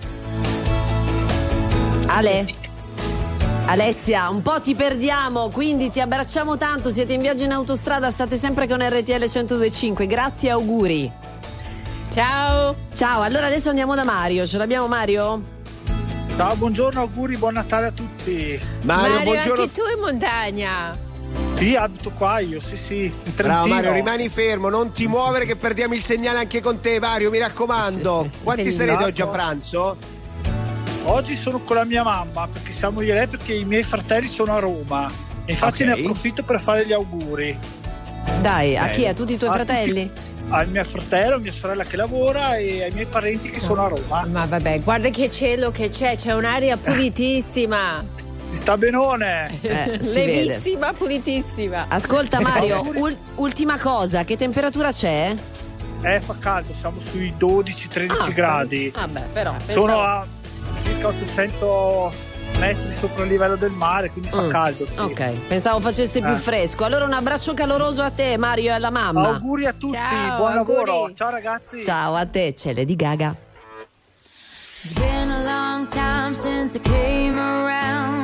Ale? 2.06 2.63
Alessia, 3.66 4.28
un 4.28 4.42
po' 4.42 4.60
ti 4.60 4.74
perdiamo, 4.74 5.48
quindi 5.48 5.88
ti 5.88 5.98
abbracciamo 5.98 6.58
tanto, 6.58 6.90
siete 6.90 7.14
in 7.14 7.22
viaggio 7.22 7.44
in 7.44 7.52
autostrada, 7.52 8.10
state 8.10 8.36
sempre 8.36 8.68
con 8.68 8.86
RTL 8.86 9.24
1025, 9.24 10.06
grazie 10.06 10.50
e 10.50 10.52
auguri. 10.52 11.10
Ciao. 12.12 12.76
Ciao, 12.94 13.22
allora 13.22 13.46
adesso 13.46 13.70
andiamo 13.70 13.94
da 13.94 14.04
Mario, 14.04 14.46
ce 14.46 14.58
l'abbiamo 14.58 14.86
Mario? 14.86 15.40
Ciao, 16.36 16.54
buongiorno, 16.56 17.00
auguri, 17.00 17.38
buon 17.38 17.54
Natale 17.54 17.86
a 17.86 17.92
tutti. 17.92 18.60
Mario, 18.82 19.22
buongiorno. 19.22 19.62
anche 19.62 19.72
tu 19.72 19.82
in 19.92 20.00
montagna. 20.00 20.96
Sì, 21.56 21.74
abito 21.74 22.10
qua 22.10 22.40
io, 22.40 22.60
sì, 22.60 22.76
sì. 22.76 23.12
Bravo 23.34 23.66
Mario, 23.66 23.92
rimani 23.92 24.28
fermo, 24.28 24.68
non 24.68 24.92
ti 24.92 25.06
muovere 25.06 25.46
che 25.46 25.56
perdiamo 25.56 25.94
il 25.94 26.02
segnale 26.02 26.38
anche 26.38 26.60
con 26.60 26.80
te 26.80 27.00
Mario, 27.00 27.30
mi 27.30 27.38
raccomando. 27.38 28.28
Quanti 28.42 28.62
Bellissimo. 28.62 28.86
sarete 28.88 29.04
oggi 29.04 29.22
a 29.22 29.26
pranzo? 29.26 29.96
Oggi 31.06 31.36
sono 31.36 31.58
con 31.60 31.76
la 31.76 31.84
mia 31.84 32.02
mamma 32.02 32.48
perché 32.50 32.72
siamo 32.72 33.02
io 33.02 33.12
e 33.12 33.16
lei 33.16 33.26
perché 33.26 33.54
i 33.54 33.64
miei 33.64 33.82
fratelli 33.82 34.26
sono 34.26 34.54
a 34.54 34.58
Roma. 34.58 35.10
E 35.44 35.52
infatti 35.52 35.82
Ok. 35.82 35.88
ne 35.88 36.00
approfitto 36.00 36.42
per 36.42 36.58
fare 36.60 36.86
gli 36.86 36.92
auguri. 36.92 37.56
Dai, 38.40 38.76
a 38.76 38.86
chi? 38.88 39.06
A 39.06 39.12
tutti 39.12 39.34
i 39.34 39.36
tuoi 39.38 39.50
A 39.50 39.54
fratelli? 39.54 40.10
Al 40.48 40.68
mio 40.68 40.82
fratello, 40.84 41.36
a 41.36 41.38
mia 41.38 41.52
sorella 41.52 41.84
che 41.84 41.96
lavora 41.96 42.56
e 42.56 42.84
ai 42.84 42.90
miei 42.92 43.06
parenti 43.06 43.50
che 43.50 43.60
sono 43.60 43.84
a 43.84 43.88
Roma. 43.88 44.24
Ma 44.26 44.46
vabbè, 44.46 44.80
guarda 44.80 45.10
che 45.10 45.30
cielo 45.30 45.70
che 45.70 45.90
c'è, 45.90 46.16
c'è 46.16 46.32
un'aria 46.32 46.76
pulitissima. 46.78 48.02
Si 48.50 48.56
sta 48.60 48.76
benone. 48.78 49.50
Eh, 49.60 49.98
vede. 49.98 50.44
Levissima, 50.44 50.92
pulitissima. 50.92 51.86
Ascolta 51.88 52.40
Mario, 52.40 52.76
Auguri. 52.76 52.98
ul- 53.00 53.18
ultima 53.36 53.78
cosa, 53.78 54.24
che 54.24 54.36
temperatura 54.38 54.90
c'è? 54.92 55.34
Eh, 56.02 56.20
fa 56.20 56.36
caldo, 56.38 56.72
siamo 56.78 57.00
sui 57.10 57.34
12-13 57.38 58.32
gradi. 58.32 58.90
Vabbè, 58.94 59.22
però. 59.32 59.54
Sono 59.68 59.84
pensavo- 59.86 60.00
a 60.02 60.26
circa 60.84 61.08
800 61.08 62.12
metri 62.58 62.92
sopra 62.94 63.24
il 63.24 63.30
livello 63.30 63.56
del 63.56 63.70
mare, 63.72 64.10
quindi 64.10 64.30
fa 64.30 64.42
Mm, 64.42 64.50
caldo. 64.50 64.86
Sì. 64.86 65.00
Ok, 65.00 65.30
pensavo 65.48 65.80
facesse 65.80 66.20
più 66.20 66.30
Eh. 66.30 66.36
fresco. 66.36 66.84
Allora 66.84 67.04
un 67.04 67.12
abbraccio 67.12 67.52
caloroso 67.54 68.00
a 68.02 68.10
te 68.10 68.36
Mario 68.38 68.66
e 68.70 68.74
alla 68.74 68.90
mamma. 68.90 69.28
Auguri 69.34 69.66
a 69.66 69.72
tutti, 69.72 69.94
Ciao, 69.94 70.36
buon 70.36 70.56
auguri. 70.58 70.76
lavoro. 70.86 71.12
Ciao 71.14 71.30
ragazzi. 71.30 71.82
Ciao 71.82 72.14
a 72.14 72.26
te, 72.26 72.54
c'è 72.54 72.72
Lady 72.74 72.94
Gaga. 72.96 73.34
It's 74.82 74.92
been 74.98 75.30
a 75.30 75.42
long 75.42 75.88
time 75.88 76.34
since 76.34 76.76
I 76.76 76.80
came 76.82 77.38
around. 77.40 78.23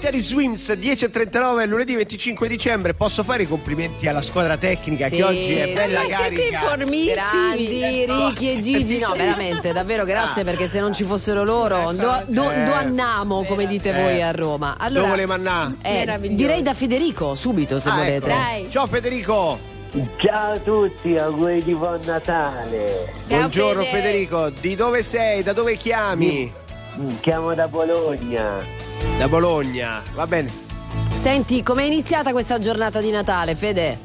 Terry 0.00 0.20
Swims 0.20 0.70
10.39 0.70 1.66
lunedì 1.68 1.94
25 1.94 2.48
dicembre. 2.48 2.94
Posso 2.94 3.22
fare 3.22 3.42
i 3.42 3.46
complimenti 3.46 4.08
alla 4.08 4.22
squadra 4.22 4.56
tecnica 4.56 5.08
Sì, 5.08 5.16
che 5.16 5.22
oggi 5.24 5.52
è 5.52 5.72
bella 5.74 6.00
sì, 6.00 6.08
carica. 6.08 6.58
Grandi, 6.76 8.06
Ricky 8.06 8.48
e 8.56 8.60
Gigi, 8.60 8.98
no, 8.98 9.12
veramente, 9.14 9.72
davvero 9.74 10.04
grazie 10.04 10.42
perché 10.42 10.66
se 10.66 10.80
non 10.80 10.94
ci 10.94 11.04
fossero 11.04 11.44
loro, 11.44 11.92
do, 11.92 12.22
do, 12.26 12.50
Eh. 12.50 12.62
do 12.62 12.72
annamo, 12.72 13.44
come 13.44 13.66
dite 13.66 13.92
voi 13.92 14.16
Eh. 14.16 14.22
a 14.22 14.30
Roma. 14.30 14.74
Dove 14.78 14.84
Allora, 14.86 15.08
volevo 15.08 15.32
andare? 15.34 15.74
eh, 15.82 16.18
direi 16.30 16.62
da 16.62 16.72
Federico, 16.72 17.34
subito 17.34 17.78
se 17.78 17.90
Ah, 17.90 17.96
volete. 17.96 18.32
ecco. 18.32 18.70
Ciao 18.70 18.86
Federico. 18.86 19.58
Ciao 20.16 20.52
a 20.54 20.58
tutti, 20.58 21.16
auguri 21.18 21.62
di 21.62 21.74
buon 21.74 22.00
Natale. 22.04 23.12
Buongiorno 23.28 23.82
Federico, 23.84 24.48
di 24.48 24.74
dove 24.76 25.02
sei? 25.02 25.42
Da 25.42 25.52
dove 25.52 25.76
chiami? 25.76 26.50
Chiamo 27.20 27.54
da 27.54 27.66
Bologna. 27.68 28.62
Da 29.18 29.28
Bologna, 29.28 30.02
va 30.14 30.26
bene. 30.26 30.50
Senti, 31.12 31.62
com'è 31.62 31.84
iniziata 31.84 32.32
questa 32.32 32.58
giornata 32.58 33.00
di 33.00 33.10
Natale, 33.10 33.54
Fede? 33.54 33.98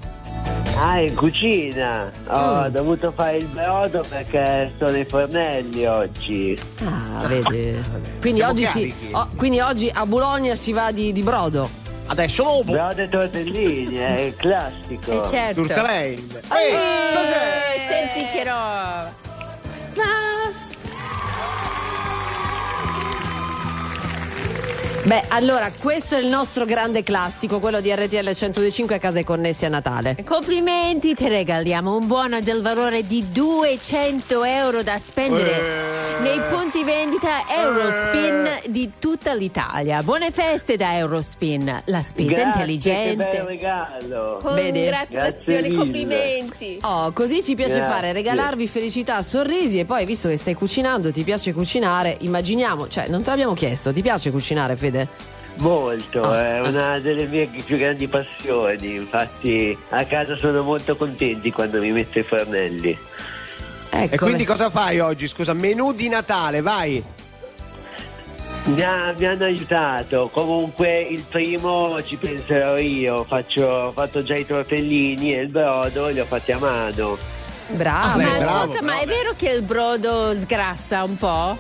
Ah, 0.78 1.00
in 1.00 1.16
cucina. 1.16 2.12
Ho 2.28 2.64
Mm. 2.64 2.68
dovuto 2.68 3.12
fare 3.12 3.38
il 3.38 3.46
brodo 3.46 4.04
perché 4.08 4.72
sono 4.78 4.92
ai 4.92 5.06
fornelli 5.06 5.86
oggi. 5.86 6.58
Ah, 6.84 7.26
vedi. 7.28 7.82
Quindi 8.20 8.40
Siamo 8.40 8.52
oggi, 8.54 8.66
si, 8.66 8.94
oh, 9.12 9.30
quindi 9.36 9.60
oggi 9.62 9.90
a 9.94 10.06
Bologna 10.06 10.56
si 10.56 10.72
va 10.74 10.92
di, 10.92 11.12
di 11.14 11.22
brodo. 11.24 11.70
Adesso 12.08 12.44
dopo. 12.44 12.72
Brodo 12.72 13.02
e 13.02 13.10
tortellini, 13.10 13.96
è 13.96 14.20
il 14.20 14.36
classico. 14.36 15.24
Eh, 15.24 15.28
certo. 15.28 15.62
Turtalain. 15.62 16.30
Eh, 16.52 17.80
Senti 17.88 18.26
che 18.32 18.44
roba. 18.44 19.12
Beh, 25.06 25.26
allora, 25.28 25.72
questo 25.72 26.16
è 26.16 26.20
il 26.20 26.26
nostro 26.26 26.66
grande 26.66 27.04
classico, 27.04 27.60
quello 27.60 27.80
di 27.80 27.94
RTL 27.94 28.34
105 28.34 28.96
a 28.96 28.98
case 28.98 29.24
connessi 29.24 29.64
a 29.64 29.70
Natale. 29.70 30.18
Complimenti, 30.26 31.14
ti 31.14 31.28
regaliamo 31.28 31.96
un 31.96 32.08
buono 32.08 32.42
del 32.42 32.64
valore 32.64 33.06
di 33.06 33.24
200 33.32 34.44
euro 34.44 34.82
da 34.82 34.98
spendere 34.98 35.94
nei 36.22 36.40
punti 36.50 36.84
vendita 36.84 37.44
Eurospin 37.48 38.72
di 38.72 38.94
tutta 38.98 39.36
l'Italia. 39.36 40.02
Buone 40.02 40.32
feste 40.32 40.76
da 40.76 40.98
Eurospin, 40.98 41.84
la 41.86 42.02
spesa 42.02 42.30
Grazie, 42.30 42.46
intelligente. 42.46 43.30
Che 43.30 43.38
bel 43.38 43.46
regalo. 43.46 44.40
Congratulazioni, 44.42 45.72
complimenti. 45.72 46.80
Oh, 46.82 47.12
così 47.12 47.44
ci 47.44 47.54
piace 47.54 47.76
Grazie. 47.76 47.94
fare, 47.94 48.12
regalarvi 48.12 48.66
felicità, 48.66 49.22
sorrisi 49.22 49.78
e 49.78 49.86
poi, 49.86 50.04
visto 50.04 50.30
che 50.30 50.38
stai 50.38 50.56
cucinando, 50.56 51.12
ti 51.12 51.22
piace 51.22 51.54
cucinare, 51.54 52.18
immaginiamo, 52.22 52.88
cioè, 52.88 53.08
non 53.08 53.22
te 53.22 53.30
l'abbiamo 53.30 53.54
chiesto, 53.54 53.94
ti 53.94 54.02
piace 54.02 54.32
cucinare, 54.32 54.76
Fede? 54.76 54.95
Molto, 55.58 56.22
Ah, 56.22 56.56
è 56.58 56.62
una 56.62 57.00
delle 57.00 57.26
mie 57.28 57.48
più 57.48 57.78
grandi 57.78 58.08
passioni, 58.08 58.96
infatti 58.96 59.78
a 59.90 60.04
casa 60.04 60.36
sono 60.36 60.64
molto 60.64 60.96
contenti 60.98 61.52
quando 61.52 61.80
mi 61.80 61.92
metto 61.92 62.20
i 62.20 62.24
fornelli. 62.24 62.98
E 63.92 64.18
quindi 64.18 64.44
cosa 64.44 64.70
fai 64.70 65.00
oggi? 65.00 65.28
Scusa, 65.28 65.54
menù 65.54 65.94
di 65.94 66.10
Natale, 66.10 66.60
vai. 66.62 67.02
Mi, 68.66 68.82
ha- 68.82 69.14
mi 69.16 69.26
hanno 69.26 69.46
aiutato, 69.46 70.28
comunque 70.34 71.02
il 71.04 71.22
primo 71.22 72.02
ci 72.04 72.18
penserò 72.18 72.78
io, 72.78 73.24
Faccio- 73.24 73.66
ho 73.66 73.92
fatto 73.92 74.24
già 74.24 74.36
i 74.36 74.46
tortellini 74.46 75.36
e 75.36 75.42
il 75.42 75.48
brodo 75.50 76.08
li 76.08 76.20
ho 76.20 76.26
fatti 76.26 76.52
a 76.52 76.58
mano. 76.58 77.18
Bravo. 77.70 78.22
ma 78.22 78.36
ascolta, 78.36 78.82
ma 78.82 79.00
è 79.00 79.06
vero 79.06 79.34
che 79.38 79.50
il 79.50 79.62
brodo 79.62 80.36
sgrassa 80.36 81.04
un 81.04 81.16
po'? 81.18 81.58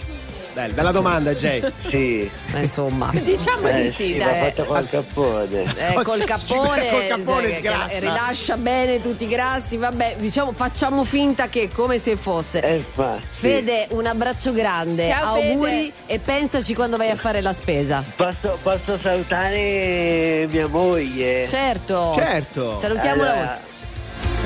Bella, 0.55 0.73
bella 0.73 0.91
domanda, 0.91 1.33
Jay. 1.35 1.61
Sì. 1.89 2.31
Ma 2.53 2.59
insomma. 2.59 3.11
Diciamo 3.13 3.67
Eh 3.67 3.81
di 3.81 3.87
sì, 3.89 3.93
sì, 4.13 4.17
dai. 4.17 4.39
fatto 4.51 4.63
col 4.63 4.87
cappone. 4.89 5.63
Eh, 5.63 5.93
col 6.01 6.23
cappone, 6.23 6.89
Col 6.89 7.07
cappone 7.07 7.47
eh, 7.47 7.49
che 7.49 7.55
sgrassa. 7.57 7.99
rilascia 7.99 8.55
bene 8.55 9.01
tutti 9.01 9.25
i 9.25 9.27
grassi. 9.27 9.75
Vabbè, 9.75 10.15
diciamo, 10.17 10.53
facciamo 10.53 11.03
finta 11.03 11.49
che 11.49 11.63
è 11.63 11.67
come 11.67 11.99
se 11.99 12.15
fosse. 12.15 12.61
Eh, 12.61 12.75
infatti. 12.77 13.21
Fede, 13.27 13.87
un 13.89 14.05
abbraccio 14.05 14.53
grande, 14.53 15.07
Ciao, 15.09 15.35
auguri 15.35 15.91
Fede. 15.93 16.13
e 16.13 16.19
pensaci 16.19 16.73
quando 16.73 16.95
vai 16.95 17.09
a 17.09 17.15
fare 17.15 17.41
la 17.41 17.51
spesa. 17.51 18.01
Posso, 18.15 18.57
posso 18.63 18.97
salutare 18.97 20.47
mia 20.49 20.67
moglie? 20.67 21.45
Certo. 21.45 22.13
Certo. 22.15 22.77
Salutiamola. 22.77 23.31
Allora, 23.33 23.59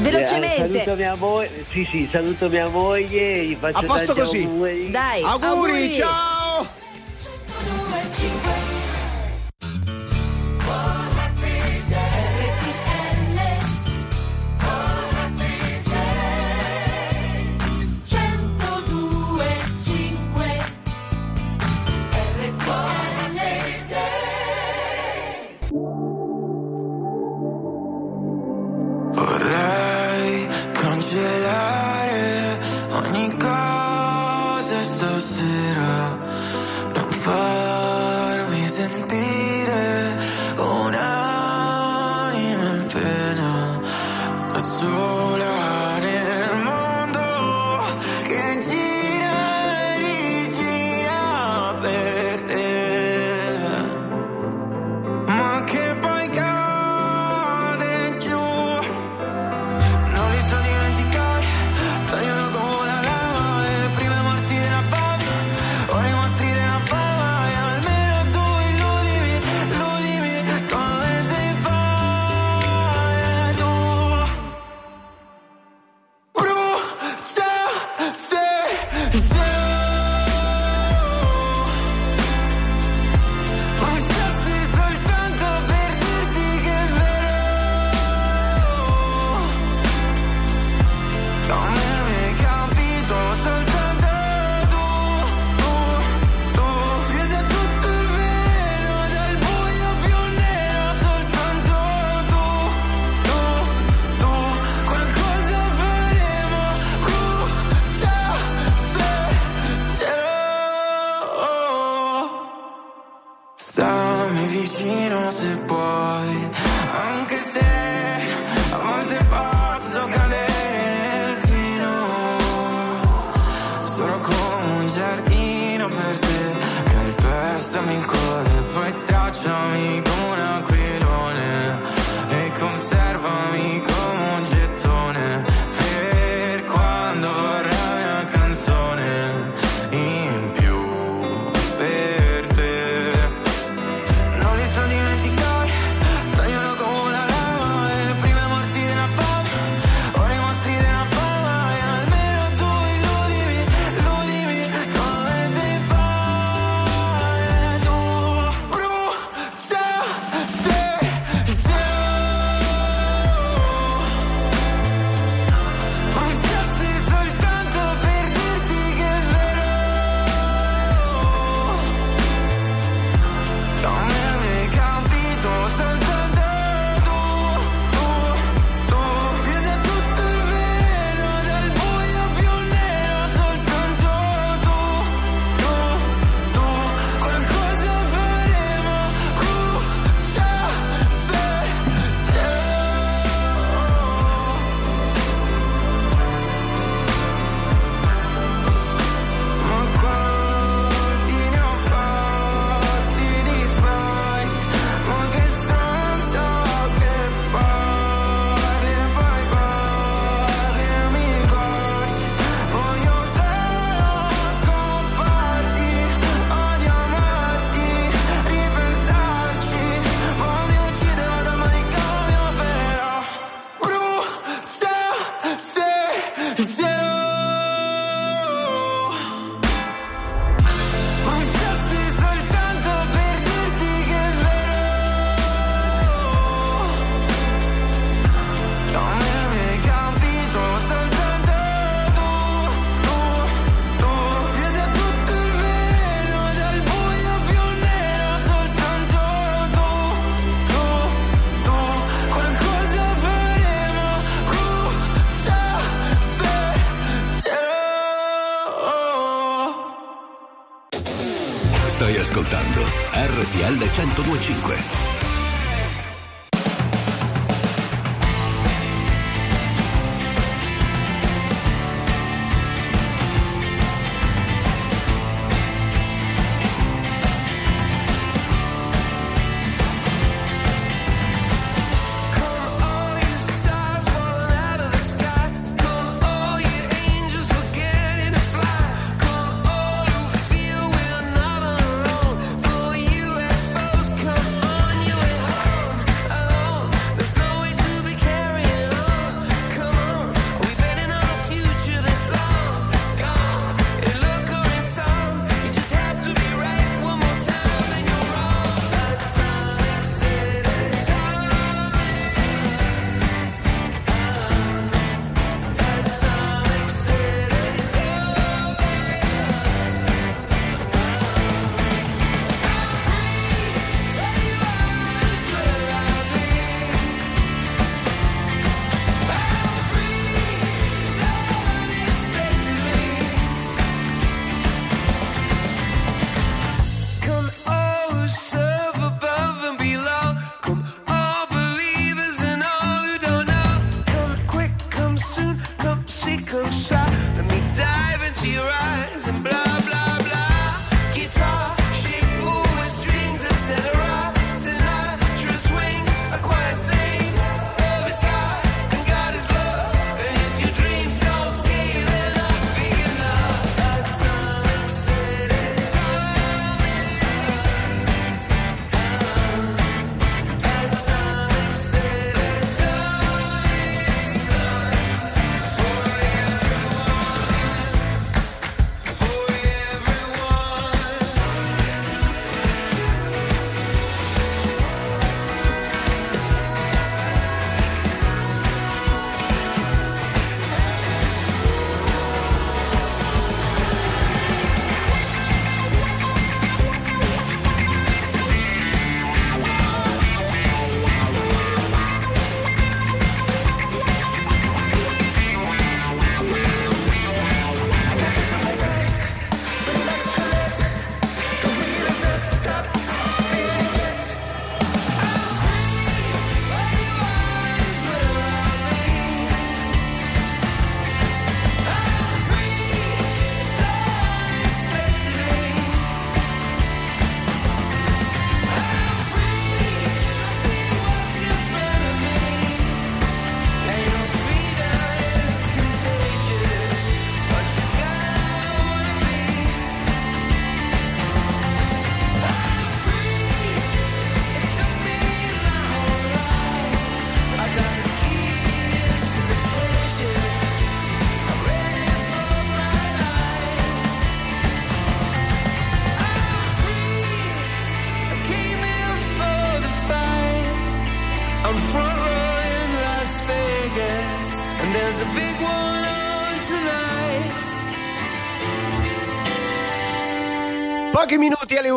velocemente. 0.01 0.79
Saluto 0.79 0.95
mia 0.95 1.15
moglie, 1.15 1.65
sì, 1.71 1.87
sì, 1.89 2.07
saluto 2.11 2.49
mia 2.49 2.67
moglie, 2.67 3.45
gli 3.45 3.55
faccio 3.55 3.77
A 3.77 3.83
posto 3.83 4.13
così. 4.13 4.43
Auguri. 4.43 4.89
Dai, 4.89 5.23
auguri, 5.23 5.47
auguri. 5.47 5.93
ciao. 5.93 6.67
102, 8.11 8.78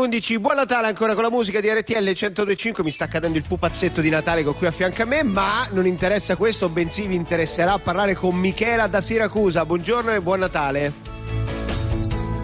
11, 0.03 0.41
buon 0.41 0.57
Natale 0.57 0.89
ancora 0.89 1.15
con 1.15 1.23
la 1.23 1.31
musica 1.31 1.61
di 1.61 1.69
RTL 1.69 2.03
1025, 2.03 2.83
mi 2.83 2.91
sta 2.91 3.07
cadendo 3.07 3.39
il 3.39 3.45
pupazzetto 3.47 4.01
di 4.01 4.11
Natale 4.11 4.43
con 4.43 4.57
qui 4.57 4.67
a 4.67 4.73
fianco 4.73 5.03
a 5.03 5.05
me, 5.05 5.23
ma 5.23 5.69
non 5.71 5.87
interessa 5.87 6.35
questo, 6.35 6.69
bensì 6.69 7.07
vi 7.07 7.15
interesserà 7.15 7.79
parlare 7.79 8.17
con 8.17 8.35
Michela 8.35 8.89
da 8.89 9.01
Siracusa. 9.01 9.65
Buongiorno 9.65 10.11
e 10.11 10.21
buon 10.21 10.41
Natale. 10.41 10.93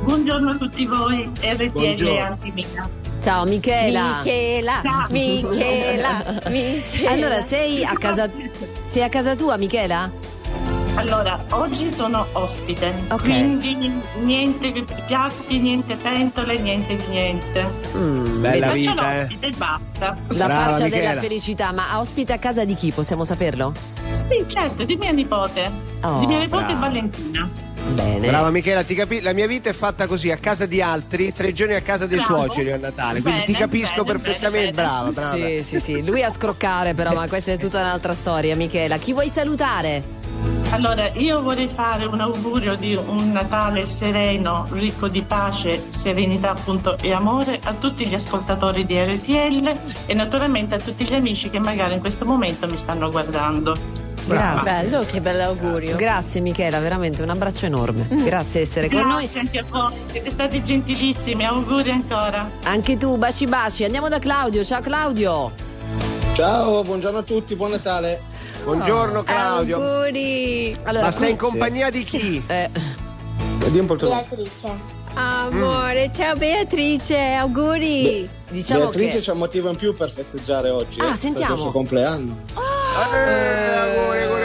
Buongiorno 0.05 0.51
a 0.51 0.55
tutti 0.55 0.87
voi, 0.87 1.29
RTL 1.41 1.71
Buongiorno. 1.71 2.25
Antimina. 2.25 2.89
Ciao 3.21 3.45
Michela. 3.45 4.21
Michela, 4.23 4.79
Ciao. 4.81 5.07
Michela, 5.11 6.41
Michela. 6.47 7.11
Allora, 7.11 7.41
sei 7.41 7.85
a 7.85 7.97
casa 7.97 8.31
sei 8.87 9.03
a 9.03 9.09
casa 9.09 9.35
tua, 9.35 9.57
Michela? 9.57 10.28
Allora, 10.99 11.39
oggi 11.51 11.91
sono 11.91 12.27
ospite, 12.33 12.93
Ok. 13.11 13.23
quindi 13.23 14.03
niente 14.21 14.85
piatti, 15.07 15.59
niente 15.59 15.95
pentole, 15.95 16.59
niente 16.59 16.97
di 16.97 17.05
niente. 17.09 17.71
Bella 18.41 18.67
Faccio 18.67 18.75
vita, 18.79 19.15
eh. 19.15 19.21
l'ospite 19.21 19.47
e 19.47 19.51
basta. 19.57 20.17
La 20.29 20.47
Brava, 20.47 20.65
faccia 20.73 20.85
Michela. 20.85 21.09
della 21.11 21.21
felicità, 21.21 21.73
ma 21.73 21.99
ospite 22.01 22.33
a 22.33 22.39
casa 22.39 22.65
di 22.65 22.75
chi? 22.75 22.91
Possiamo 22.91 23.23
saperlo? 23.23 23.73
Sì, 24.11 24.45
certo, 24.49 24.83
di 24.85 24.97
mia 24.97 25.13
nipote. 25.13 25.71
Oh, 26.03 26.19
di 26.19 26.27
mia 26.27 26.39
nipote 26.41 26.65
brava. 26.65 26.79
Valentina. 26.81 27.49
Bene. 27.95 28.27
Brava 28.27 28.51
Michela, 28.51 28.83
ti 28.83 28.95
capi- 28.97 29.21
la 29.21 29.33
mia 29.33 29.47
vita 29.47 29.71
è 29.71 29.73
fatta 29.73 30.07
così, 30.09 30.33
a 30.33 30.37
casa 30.37 30.67
di 30.67 30.83
altri, 30.83 31.33
tre 31.33 31.53
giorni 31.53 31.75
a 31.75 31.81
casa 31.81 32.07
dei 32.07 32.19
Bravo. 32.19 32.43
suoceri 32.47 32.73
a 32.73 32.77
Natale, 32.77 33.21
quindi 33.23 33.41
Bene, 33.43 33.45
ti 33.45 33.53
capisco 33.55 34.03
bene, 34.03 34.19
perfettamente, 34.19 34.73
bene, 34.73 34.73
bene. 34.73 34.89
brava, 34.89 35.11
brava. 35.13 35.37
Sì, 35.37 35.63
sì, 35.63 35.79
sì. 35.81 36.05
Lui 36.05 36.25
a 36.25 36.31
scroccare 36.31 36.93
però, 36.95 37.13
ma 37.15 37.29
questa 37.29 37.53
è 37.53 37.57
tutta 37.57 37.81
un'altra 37.81 38.13
storia, 38.13 38.57
Michela. 38.57 38.99
Chi 38.99 39.13
vuoi 39.13 39.29
salutare? 39.29 40.17
Allora, 40.71 41.09
io 41.15 41.41
vorrei 41.43 41.67
fare 41.67 42.05
un 42.05 42.21
augurio 42.21 42.77
di 42.77 42.95
un 42.95 43.33
Natale 43.33 43.87
sereno, 43.87 44.67
ricco 44.71 45.09
di 45.09 45.23
pace, 45.23 45.83
serenità 45.91 46.51
appunto 46.51 46.97
e 46.99 47.13
amore 47.13 47.59
a 47.63 47.73
tutti 47.73 48.07
gli 48.07 48.15
ascoltatori 48.15 48.85
di 48.85 49.01
RTL 49.03 49.79
e 50.07 50.15
naturalmente 50.15 50.75
a 50.75 50.79
tutti 50.79 51.05
gli 51.05 51.15
amici 51.15 51.51
che 51.51 51.59
magari 51.59 51.95
in 51.95 52.01
questo 52.01 52.25
momento 52.25 52.67
mi 52.67 52.77
stanno 52.77 53.11
guardando. 53.11 53.75
Grazie. 54.27 54.63
Bello, 54.63 55.05
che 55.05 55.21
bell'augurio. 55.21 55.97
Grazie 55.97 56.41
Michela, 56.43 56.79
veramente 56.81 57.23
un 57.23 57.31
abbraccio 57.31 57.65
enorme. 57.65 58.07
Grazie 58.09 58.61
di 58.61 58.69
essere 58.69 58.89
con 58.91 59.01
noi. 59.01 59.23
Grazie 59.23 59.41
anche 59.41 59.59
a 59.59 59.65
voi, 59.69 59.93
siete 60.11 60.31
stati 60.31 60.63
gentilissimi, 60.63 61.45
auguri 61.47 61.91
ancora. 61.91 62.49
Anche 62.65 62.99
tu, 62.99 63.17
baci 63.17 63.47
baci. 63.47 63.85
Andiamo 63.85 64.09
da 64.09 64.19
Claudio. 64.19 64.63
Ciao 64.65 64.83
Claudio. 64.83 65.51
Ciao, 66.35 66.83
buongiorno 66.83 67.19
a 67.19 67.23
tutti, 67.23 67.57
buon 67.57 67.71
Natale. 67.71 68.28
Buongiorno 68.69 69.23
Claudio. 69.23 69.77
Auguri. 69.77 70.77
Allora, 70.83 71.07
Ma 71.07 71.11
sei 71.11 71.31
in 71.31 71.37
compagnia 71.39 71.89
di 71.89 72.05
chi? 72.05 72.43
Eh, 72.47 72.69
Vedi 73.57 73.79
un 73.79 73.87
po'. 73.87 73.97
Beatrice. 73.97 74.69
Amore, 75.15 76.11
ciao 76.13 76.37
Beatrice, 76.37 77.33
auguri. 77.33 78.29
Diciamo 78.51 78.85
Beatrice 78.85 79.21
c'è 79.21 79.33
un 79.33 79.39
motivo 79.39 79.71
in 79.71 79.77
più 79.77 79.95
per 79.97 80.11
festeggiare 80.11 80.69
oggi. 80.69 81.01
Ah, 81.01 81.13
eh, 81.13 81.17
sentiamo. 81.17 81.55
Per 81.55 81.57
il 81.57 81.63
suo 81.63 81.71
compleanno. 81.73 82.37
Eh, 82.51 83.01
auguri, 83.01 83.75
auguri, 83.75 84.19
auguri, 84.19 84.23
auguri. 84.23 84.38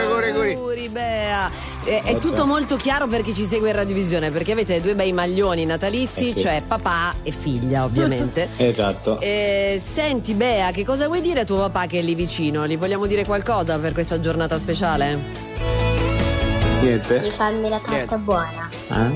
Bea. 1.34 1.49
Eh, 1.85 2.01
è 2.03 2.14
Oh, 2.15 2.19
tutto 2.19 2.45
molto 2.45 2.76
chiaro 2.76 3.07
per 3.07 3.22
chi 3.23 3.34
ci 3.34 3.43
segue 3.45 3.69
in 3.69 3.76
radiovisione, 3.76 4.30
perché 4.31 4.51
avete 4.51 4.80
due 4.81 4.93
bei 4.95 5.11
maglioni 5.11 5.65
natalizi, 5.65 6.30
Eh 6.30 6.34
sì. 6.35 6.41
cioè 6.41 6.61
papà 6.65 7.15
e 7.23 7.31
figlia, 7.31 7.84
ovviamente. 7.84 8.47
Esatto. 8.64 9.19
Eh, 9.19 9.81
senti 9.91 10.34
Bea, 10.34 10.72
che 10.72 10.85
cosa 10.85 11.07
vuoi 11.07 11.22
dire 11.22 11.41
a 11.41 11.43
tuo 11.43 11.57
papà 11.57 11.88
che 11.88 11.99
è 11.99 12.01
lì 12.01 12.15
vicino? 12.15 12.65
Gli 12.68 12.77
vogliamo 12.77 13.05
dire 13.07 13.26
qualcosa 13.26 13.77
per 13.80 13.93
questa 13.93 14.19
giornata 14.19 14.57
speciale? 14.57 15.19
Niente. 16.81 17.19
Di 17.22 17.30
farmi 17.30 17.69
la 17.69 17.80
carta 17.81 18.18
buona. 18.18 18.69
Ah. 18.89 19.10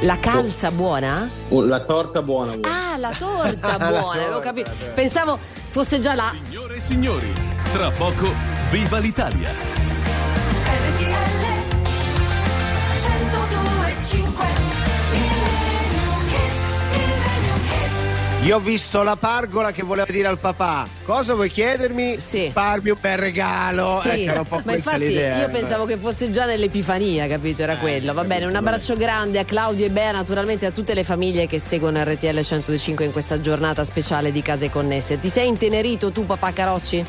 La 0.00 0.18
calza 0.18 0.70
buona? 0.70 1.28
Oh, 1.50 1.64
La 1.64 1.80
torta 1.80 2.20
buona. 2.22 2.52
Ah, 2.62 2.96
la 2.98 3.10
torta 3.16 3.76
La 3.78 3.86
buona, 3.88 4.22
avevo 4.22 4.40
capito. 4.40 4.70
Pensavo 4.94 5.38
fosse 5.70 5.98
già 6.00 6.14
là. 6.14 6.32
Signore 6.48 6.76
e 6.76 6.80
signori, 6.80 7.32
tra 7.72 7.90
poco 7.90 8.28
viva 8.70 8.98
l'Italia. 8.98 9.50
Io 18.44 18.56
ho 18.56 18.60
visto 18.60 19.02
la 19.02 19.16
pargola 19.16 19.72
che 19.72 19.82
voleva 19.82 20.06
dire 20.10 20.28
al 20.28 20.36
papà. 20.38 20.86
Cosa 21.02 21.32
vuoi 21.32 21.48
chiedermi? 21.48 22.20
Sì. 22.20 22.50
Farmi 22.52 22.90
un 22.90 22.98
bel 23.00 23.16
regalo. 23.16 24.00
Sì, 24.02 24.08
Ecco, 24.10 24.30
era 24.30 24.40
un 24.40 24.46
po' 24.46 24.60
ma 24.64 24.74
infatti 24.74 24.98
l'idea. 24.98 25.38
io 25.38 25.48
pensavo 25.48 25.86
che 25.86 25.96
fosse 25.96 26.28
già 26.28 26.44
nell'Epifania, 26.44 27.26
capito? 27.26 27.62
Era 27.62 27.76
quello. 27.78 28.12
Va 28.12 28.22
bene, 28.24 28.44
un 28.44 28.54
abbraccio 28.54 28.96
grande 28.96 29.38
a 29.38 29.44
Claudio 29.44 29.86
e 29.86 29.90
Bea, 29.90 30.12
naturalmente 30.12 30.66
a 30.66 30.72
tutte 30.72 30.92
le 30.92 31.04
famiglie 31.04 31.46
che 31.46 31.58
seguono 31.58 32.04
RTL 32.04 32.38
105 32.42 33.06
in 33.06 33.12
questa 33.12 33.40
giornata 33.40 33.82
speciale 33.82 34.30
di 34.30 34.42
Case 34.42 34.68
Connesse. 34.68 35.18
Ti 35.18 35.30
sei 35.30 35.48
intenerito 35.48 36.12
tu, 36.12 36.26
papà 36.26 36.52
Carocci? 36.52 37.04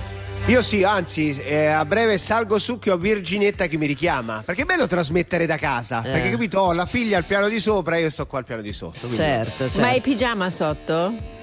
Io 0.48 0.62
sì, 0.62 0.84
anzi, 0.84 1.36
eh, 1.42 1.66
a 1.66 1.84
breve 1.86 2.20
salgo 2.20 2.60
su 2.60 2.78
che 2.78 2.92
ho 2.92 2.98
Virginietta 2.98 3.66
che 3.66 3.78
mi 3.78 3.88
richiama. 3.88 4.44
Perché 4.46 4.62
è 4.62 4.66
bello 4.66 4.86
trasmettere 4.86 5.48
da 5.48 5.58
casa. 5.58 6.04
Eh. 6.06 6.12
Perché 6.12 6.30
capito, 6.30 6.60
ho 6.60 6.72
la 6.74 6.86
figlia 6.86 7.18
al 7.18 7.26
piano 7.26 7.48
di 7.48 7.60
sopra 7.60 7.98
e 7.98 8.02
io 8.02 8.10
sto 8.12 8.28
qua 8.28 8.38
al 8.40 8.46
piano 8.46 8.62
di 8.62 8.72
sotto. 8.72 9.00
quindi- 9.00 9.16
Certo, 9.16 9.64
certo. 9.66 9.80
Ma 9.82 9.88
hai 9.88 10.02
pigiama 10.02 10.50
sotto? 10.52 11.34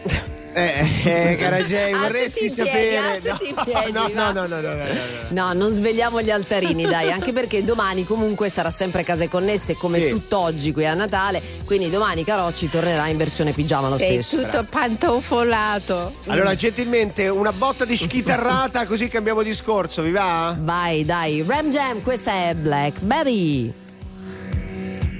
Eh, 0.55 0.87
eh, 1.05 1.37
cara 1.41 1.63
Jay, 1.63 1.93
Alzati 1.93 2.13
vorresti 2.13 2.51
sapere. 2.51 3.21
no, 3.23 3.65
piedi, 3.65 3.93
no, 3.93 4.09
no, 4.13 4.33
no, 4.33 4.47
no, 4.47 4.47
no, 4.47 4.61
no, 4.61 4.75
no. 4.75 4.85
No, 5.31 5.53
non 5.55 5.71
svegliamo 5.73 6.21
gli 6.21 6.31
altarini, 6.31 6.85
dai, 6.85 7.11
anche 7.11 7.33
perché 7.33 7.65
domani 7.65 8.05
comunque 8.05 8.51
sarà 8.51 8.69
sempre 8.69 9.03
Case 9.03 9.29
Connesse 9.29 9.77
come 9.77 9.99
Sì. 9.99 10.11
tutt'oggi 10.11 10.73
qui 10.75 10.85
a 10.85 10.93
Natale, 10.93 11.41
quindi 11.65 11.89
domani 11.89 12.23
Carocci 12.23 12.69
tornerà 12.69 13.09
in 13.09 13.17
versione 13.17 13.53
pigiama 13.53 13.89
lo 13.89 13.97
Sei 13.97 14.23
stesso. 14.23 14.43
tutto 14.43 14.67
pantofolato. 14.69 16.13
Allora, 16.27 16.55
gentilmente, 16.55 17.29
una 17.29 17.53
botta 17.53 17.87
di 17.87 17.97
schitarrata 17.97 18.85
così 18.87 19.09
cambiamo 19.09 19.43
discorso, 19.43 20.03
vi 20.03 20.11
va? 20.11 20.55
Vai, 20.61 21.07
dai, 21.07 21.43
Ram 21.47 21.71
Jam, 21.71 22.03
questa 22.03 22.31
è 22.51 22.55
Blackberry. 22.55 23.73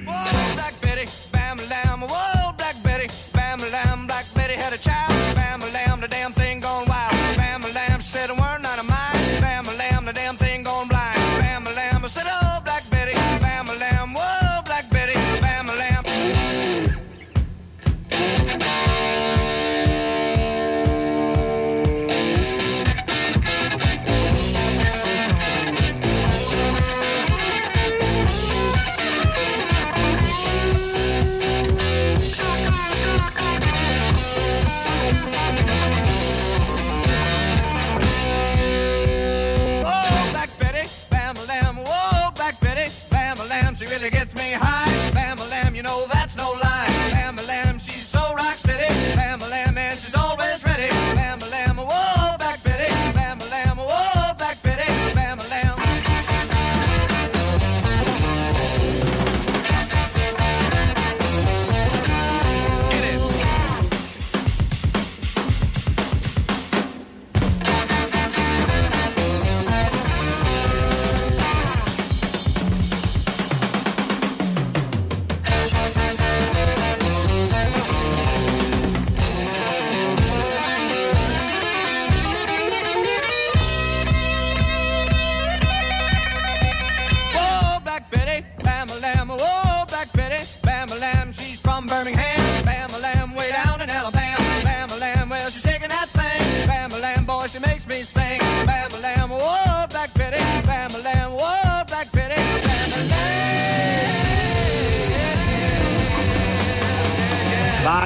Black 0.03 0.82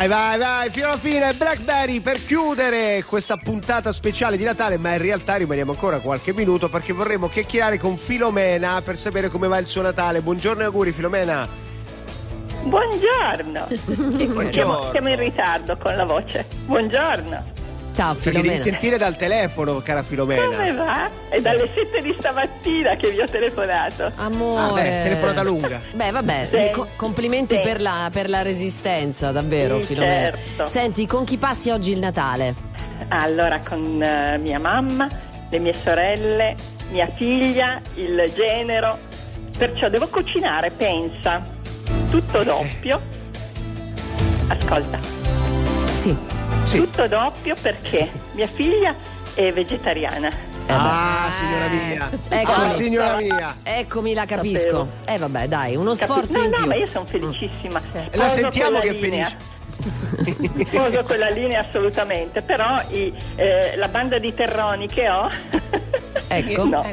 Vai, 0.07 0.37
vai, 0.37 0.39
vai, 0.39 0.69
fino 0.69 0.87
alla 0.87 0.97
fine 0.97 1.33
Blackberry 1.33 1.99
per 1.99 2.23
chiudere 2.23 3.03
questa 3.03 3.35
puntata 3.35 3.91
speciale 3.91 4.37
di 4.37 4.45
Natale, 4.45 4.77
ma 4.77 4.93
in 4.93 4.99
realtà 4.99 5.35
rimaniamo 5.35 5.71
ancora 5.71 5.99
qualche 5.99 6.33
minuto 6.33 6.69
perché 6.69 6.93
vorremmo 6.93 7.27
chiacchierare 7.27 7.77
con 7.77 7.97
Filomena 7.97 8.81
per 8.81 8.97
sapere 8.97 9.27
come 9.27 9.49
va 9.49 9.57
il 9.57 9.67
suo 9.67 9.81
Natale. 9.81 10.21
Buongiorno 10.21 10.61
e 10.61 10.65
auguri 10.65 10.93
Filomena. 10.93 11.45
Buongiorno. 12.63 13.67
Buongiorno. 13.67 14.51
Siamo, 14.51 14.91
siamo 14.91 15.09
in 15.09 15.19
ritardo 15.19 15.75
con 15.75 15.93
la 15.97 16.05
voce. 16.05 16.45
Buongiorno. 16.65 17.56
Ciao 17.97 18.13
Perché 18.13 18.29
devi 18.29 18.41
Filomena. 18.49 18.63
sentire 18.63 18.97
dal 18.99 19.15
telefono, 19.15 19.81
cara 19.81 20.03
Filomena. 20.03 20.45
Come 20.45 20.71
va? 20.71 21.09
È 21.29 21.41
dalle 21.41 21.67
7 21.73 21.99
di 22.03 22.15
stamattina 22.19 22.95
che 22.95 23.09
vi 23.09 23.21
ho 23.21 23.27
telefonato. 23.27 24.11
Amore. 24.17 24.61
Ah, 24.61 24.73
beh, 24.75 25.01
telefonata 25.01 25.41
lunga. 25.41 25.81
Beh, 25.93 26.11
vabbè, 26.11 26.47
Sì, 26.51 26.69
co- 26.71 26.87
complimenti 26.95 27.55
sì. 27.55 27.61
per, 27.61 27.81
la, 27.81 28.07
per 28.13 28.29
la 28.29 28.43
resistenza, 28.43 29.31
davvero, 29.31 29.79
Sì, 29.79 29.85
Filomena. 29.87 30.13
certo. 30.37 30.67
Senti, 30.67 31.07
con 31.07 31.23
chi 31.25 31.37
passi 31.37 31.71
oggi 31.71 31.89
il 31.91 31.97
Natale? 31.97 32.53
Allora, 33.07 33.59
con 33.67 33.99
eh, 34.03 34.37
mia 34.37 34.59
mamma, 34.59 35.09
le 35.49 35.57
mie 35.57 35.73
sorelle, 35.73 36.55
mia 36.91 37.07
figlia, 37.07 37.81
il 37.95 38.31
genero. 38.35 38.95
Perciò 39.57 39.89
devo 39.89 40.07
cucinare, 40.07 40.69
pensa, 40.69 41.41
tutto 42.11 42.43
doppio. 42.43 43.01
Ascolta. 44.49 44.99
Sì. 45.95 46.15
Tutto 46.77 47.07
doppio 47.07 47.55
perché 47.61 48.09
mia 48.33 48.47
figlia 48.47 48.93
è 49.33 49.51
vegetariana. 49.53 50.29
Ah, 50.69 51.31
signora 51.39 51.67
mia. 51.69 52.09
Ecco, 52.29 52.51
ah, 52.51 52.69
signora 52.69 53.15
mia. 53.15 53.55
Eccomi, 53.63 54.13
la 54.13 54.25
capisco. 54.25 54.59
Sapevo. 54.59 54.87
Eh 55.05 55.17
vabbè, 55.17 55.47
dai, 55.47 55.75
uno 55.75 55.93
Capi- 55.93 56.11
sforzo 56.11 56.37
no, 56.37 56.43
in 56.43 56.49
no, 56.49 56.55
più. 56.57 56.65
Mm. 56.65 56.69
ma 56.69 56.75
io 56.75 56.87
sono 56.87 57.05
felicissima. 57.05 57.81
La 57.93 58.27
Sposo 58.27 58.29
sentiamo 58.29 58.79
che 58.79 58.89
è 58.89 58.95
felice. 58.95 59.37
Sposo 60.67 61.03
quella 61.03 61.29
linea 61.29 61.61
assolutamente, 61.67 62.41
però 62.41 62.81
i- 62.89 63.13
eh, 63.35 63.75
la 63.77 63.87
banda 63.87 64.17
di 64.19 64.33
terroni 64.33 64.87
che 64.87 65.09
ho 65.09 65.29
Ecco. 66.27 66.65
no. 66.67 66.85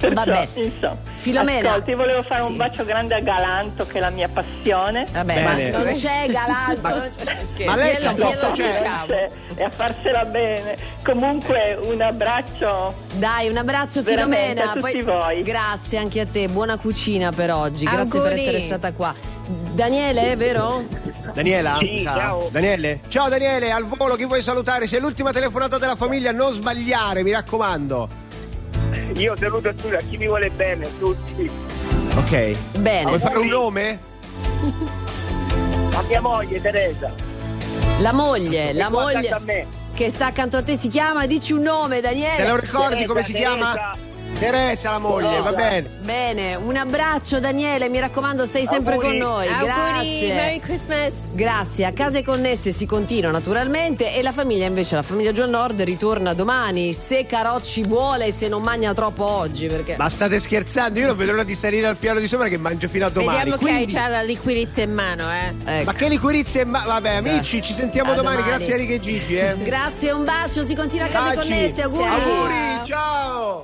Perciò, 0.00 0.24
Vabbè. 0.24 0.48
insomma, 0.54 0.96
Filomena. 1.16 1.70
ascolti, 1.72 1.94
volevo 1.94 2.22
fare 2.22 2.42
Sì. 2.42 2.50
un 2.50 2.56
bacio 2.56 2.84
grande 2.86 3.14
a 3.16 3.20
Galanto 3.20 3.86
che 3.86 3.98
è 3.98 4.00
la 4.00 4.08
mia 4.08 4.28
passione. 4.28 5.06
Vabbè, 5.12 5.34
Bene. 5.34 5.70
ma 5.70 5.78
non 5.82 5.92
c'è 5.92 6.26
galanto, 6.28 6.88
non 6.88 7.08
c'è 7.14 7.38
scherzo. 7.44 7.64
Ma 7.66 7.76
lei 7.76 7.94
Glielo- 7.96 8.12
glielo 8.30 8.50
diciamo. 8.52 9.12
e 9.56 9.62
a 9.62 9.70
farsela 9.70 10.24
bene. 10.24 10.76
Comunque 11.04 11.78
un 11.82 12.00
abbraccio 12.00 12.94
Dai, 13.16 13.48
un 13.50 13.56
abbraccio 13.58 14.02
Filomena. 14.02 14.70
a 14.70 14.72
tutti 14.72 14.80
Poi- 14.80 15.02
voi. 15.02 15.42
Grazie 15.42 15.98
anche 15.98 16.20
a 16.20 16.26
te, 16.26 16.48
buona 16.48 16.78
cucina 16.78 17.30
per 17.32 17.52
oggi. 17.52 17.84
Grazie 17.84 18.06
per 18.06 18.16
Auguri. 18.20 18.40
essere 18.40 18.60
stata 18.60 18.92
qua. 18.92 19.14
Daniele, 19.72 20.36
vero? 20.36 20.84
Daniela? 21.34 21.76
Sì, 21.78 22.02
ciao. 22.04 22.48
Daniele? 22.50 23.00
Ciao 23.08 23.28
Daniele, 23.28 23.70
al 23.72 23.84
volo 23.84 24.14
chi 24.14 24.24
vuoi 24.24 24.42
salutare? 24.42 24.86
Sei 24.86 25.00
l'ultima 25.00 25.32
telefonata 25.32 25.76
della 25.78 25.96
famiglia, 25.96 26.32
non 26.32 26.52
sbagliare, 26.52 27.22
mi 27.22 27.32
raccomando. 27.32 28.08
Io 29.16 29.36
saluto 29.36 29.74
tutti, 29.74 29.94
a 29.94 29.98
chi 29.98 30.16
mi 30.16 30.26
vuole 30.26 30.50
bene, 30.50 30.88
tutti. 30.98 31.50
Ok. 32.16 32.78
Bene. 32.78 33.04
Vuoi 33.06 33.18
fare 33.18 33.38
un 33.38 33.46
nome? 33.48 33.98
A 35.94 36.02
mia 36.02 36.20
moglie 36.20 36.60
Teresa. 36.60 37.12
La 37.98 38.12
moglie, 38.12 38.72
la 38.72 38.88
moglie 38.88 39.18
accanto 39.18 39.36
a 39.36 39.40
me. 39.40 39.66
che 39.94 40.08
sta 40.08 40.26
accanto 40.26 40.56
a 40.56 40.62
te 40.62 40.76
si 40.76 40.88
chiama, 40.88 41.26
dici 41.26 41.52
un 41.52 41.62
nome, 41.62 42.00
Daniele. 42.00 42.36
Te 42.36 42.48
lo 42.48 42.56
ricordi 42.56 42.88
Teresa, 42.90 43.08
come 43.08 43.22
si 43.22 43.32
chiama? 43.34 43.96
Teresa. 44.38 44.90
La 44.92 44.98
moglie, 44.98 45.40
va 45.40 45.52
bene. 45.52 45.88
Bene, 46.02 46.54
un 46.54 46.74
abbraccio 46.76 47.40
Daniele, 47.40 47.88
mi 47.90 47.98
raccomando 48.00 48.46
stai 48.46 48.64
sempre 48.64 48.94
Auguri. 48.94 49.18
con 49.18 49.28
noi. 49.28 49.46
Auguri, 49.46 49.66
Grazie. 49.66 50.34
Merry 50.34 50.58
Christmas. 50.60 51.12
Grazie, 51.32 51.84
a 51.86 51.92
case 51.92 52.22
connesse 52.24 52.72
si 52.72 52.86
continua 52.86 53.30
naturalmente 53.30 54.14
e 54.14 54.22
la 54.22 54.32
famiglia 54.32 54.66
invece, 54.66 54.94
la 54.96 55.02
famiglia 55.02 55.32
John 55.32 55.50
Nord 55.50 55.80
ritorna 55.82 56.32
domani 56.34 56.92
se 56.94 57.26
Carocci 57.26 57.82
vuole 57.82 58.26
e 58.26 58.32
se 58.32 58.48
non 58.48 58.62
mangia 58.62 58.94
troppo 58.94 59.24
oggi 59.24 59.66
perché... 59.66 59.96
Ma 59.98 60.08
state 60.08 60.38
scherzando? 60.38 60.98
Io 60.98 61.06
non 61.06 61.16
vedo 61.16 61.32
l'ora 61.32 61.44
di 61.44 61.54
salire 61.54 61.86
al 61.86 61.96
piano 61.96 62.18
di 62.18 62.26
sopra 62.26 62.48
che 62.48 62.56
mangio 62.56 62.88
fino 62.88 63.06
a 63.06 63.10
domani. 63.10 63.38
Vediamo 63.50 63.58
Quindi- 63.60 63.86
che 63.86 63.92
c'ha 63.92 64.08
la 64.08 64.22
liquirizia 64.22 64.82
in 64.84 64.92
mano, 64.94 65.24
eh. 65.30 65.84
Ma 65.84 65.92
che 65.92 66.08
liquirizia 66.08 66.62
in 66.62 66.70
ma- 66.70 66.84
Vabbè, 66.86 67.16
amici, 67.16 67.60
ci 67.62 67.74
sentiamo 67.74 68.14
domani. 68.14 68.36
domani. 68.38 68.56
Grazie 68.56 68.72
a 68.72 68.76
Enrico 68.76 68.92
e 68.94 69.00
Gigi, 69.00 69.36
eh. 69.36 69.54
Grazie, 69.62 70.10
un 70.12 70.24
bacio, 70.24 70.62
si 70.64 70.74
continua 70.74 71.06
a 71.06 71.08
case 71.10 71.36
Baci. 71.36 71.48
connesse, 71.48 71.82
auguri. 71.82 72.08
Auguri, 72.08 72.54
ciao. 72.86 73.58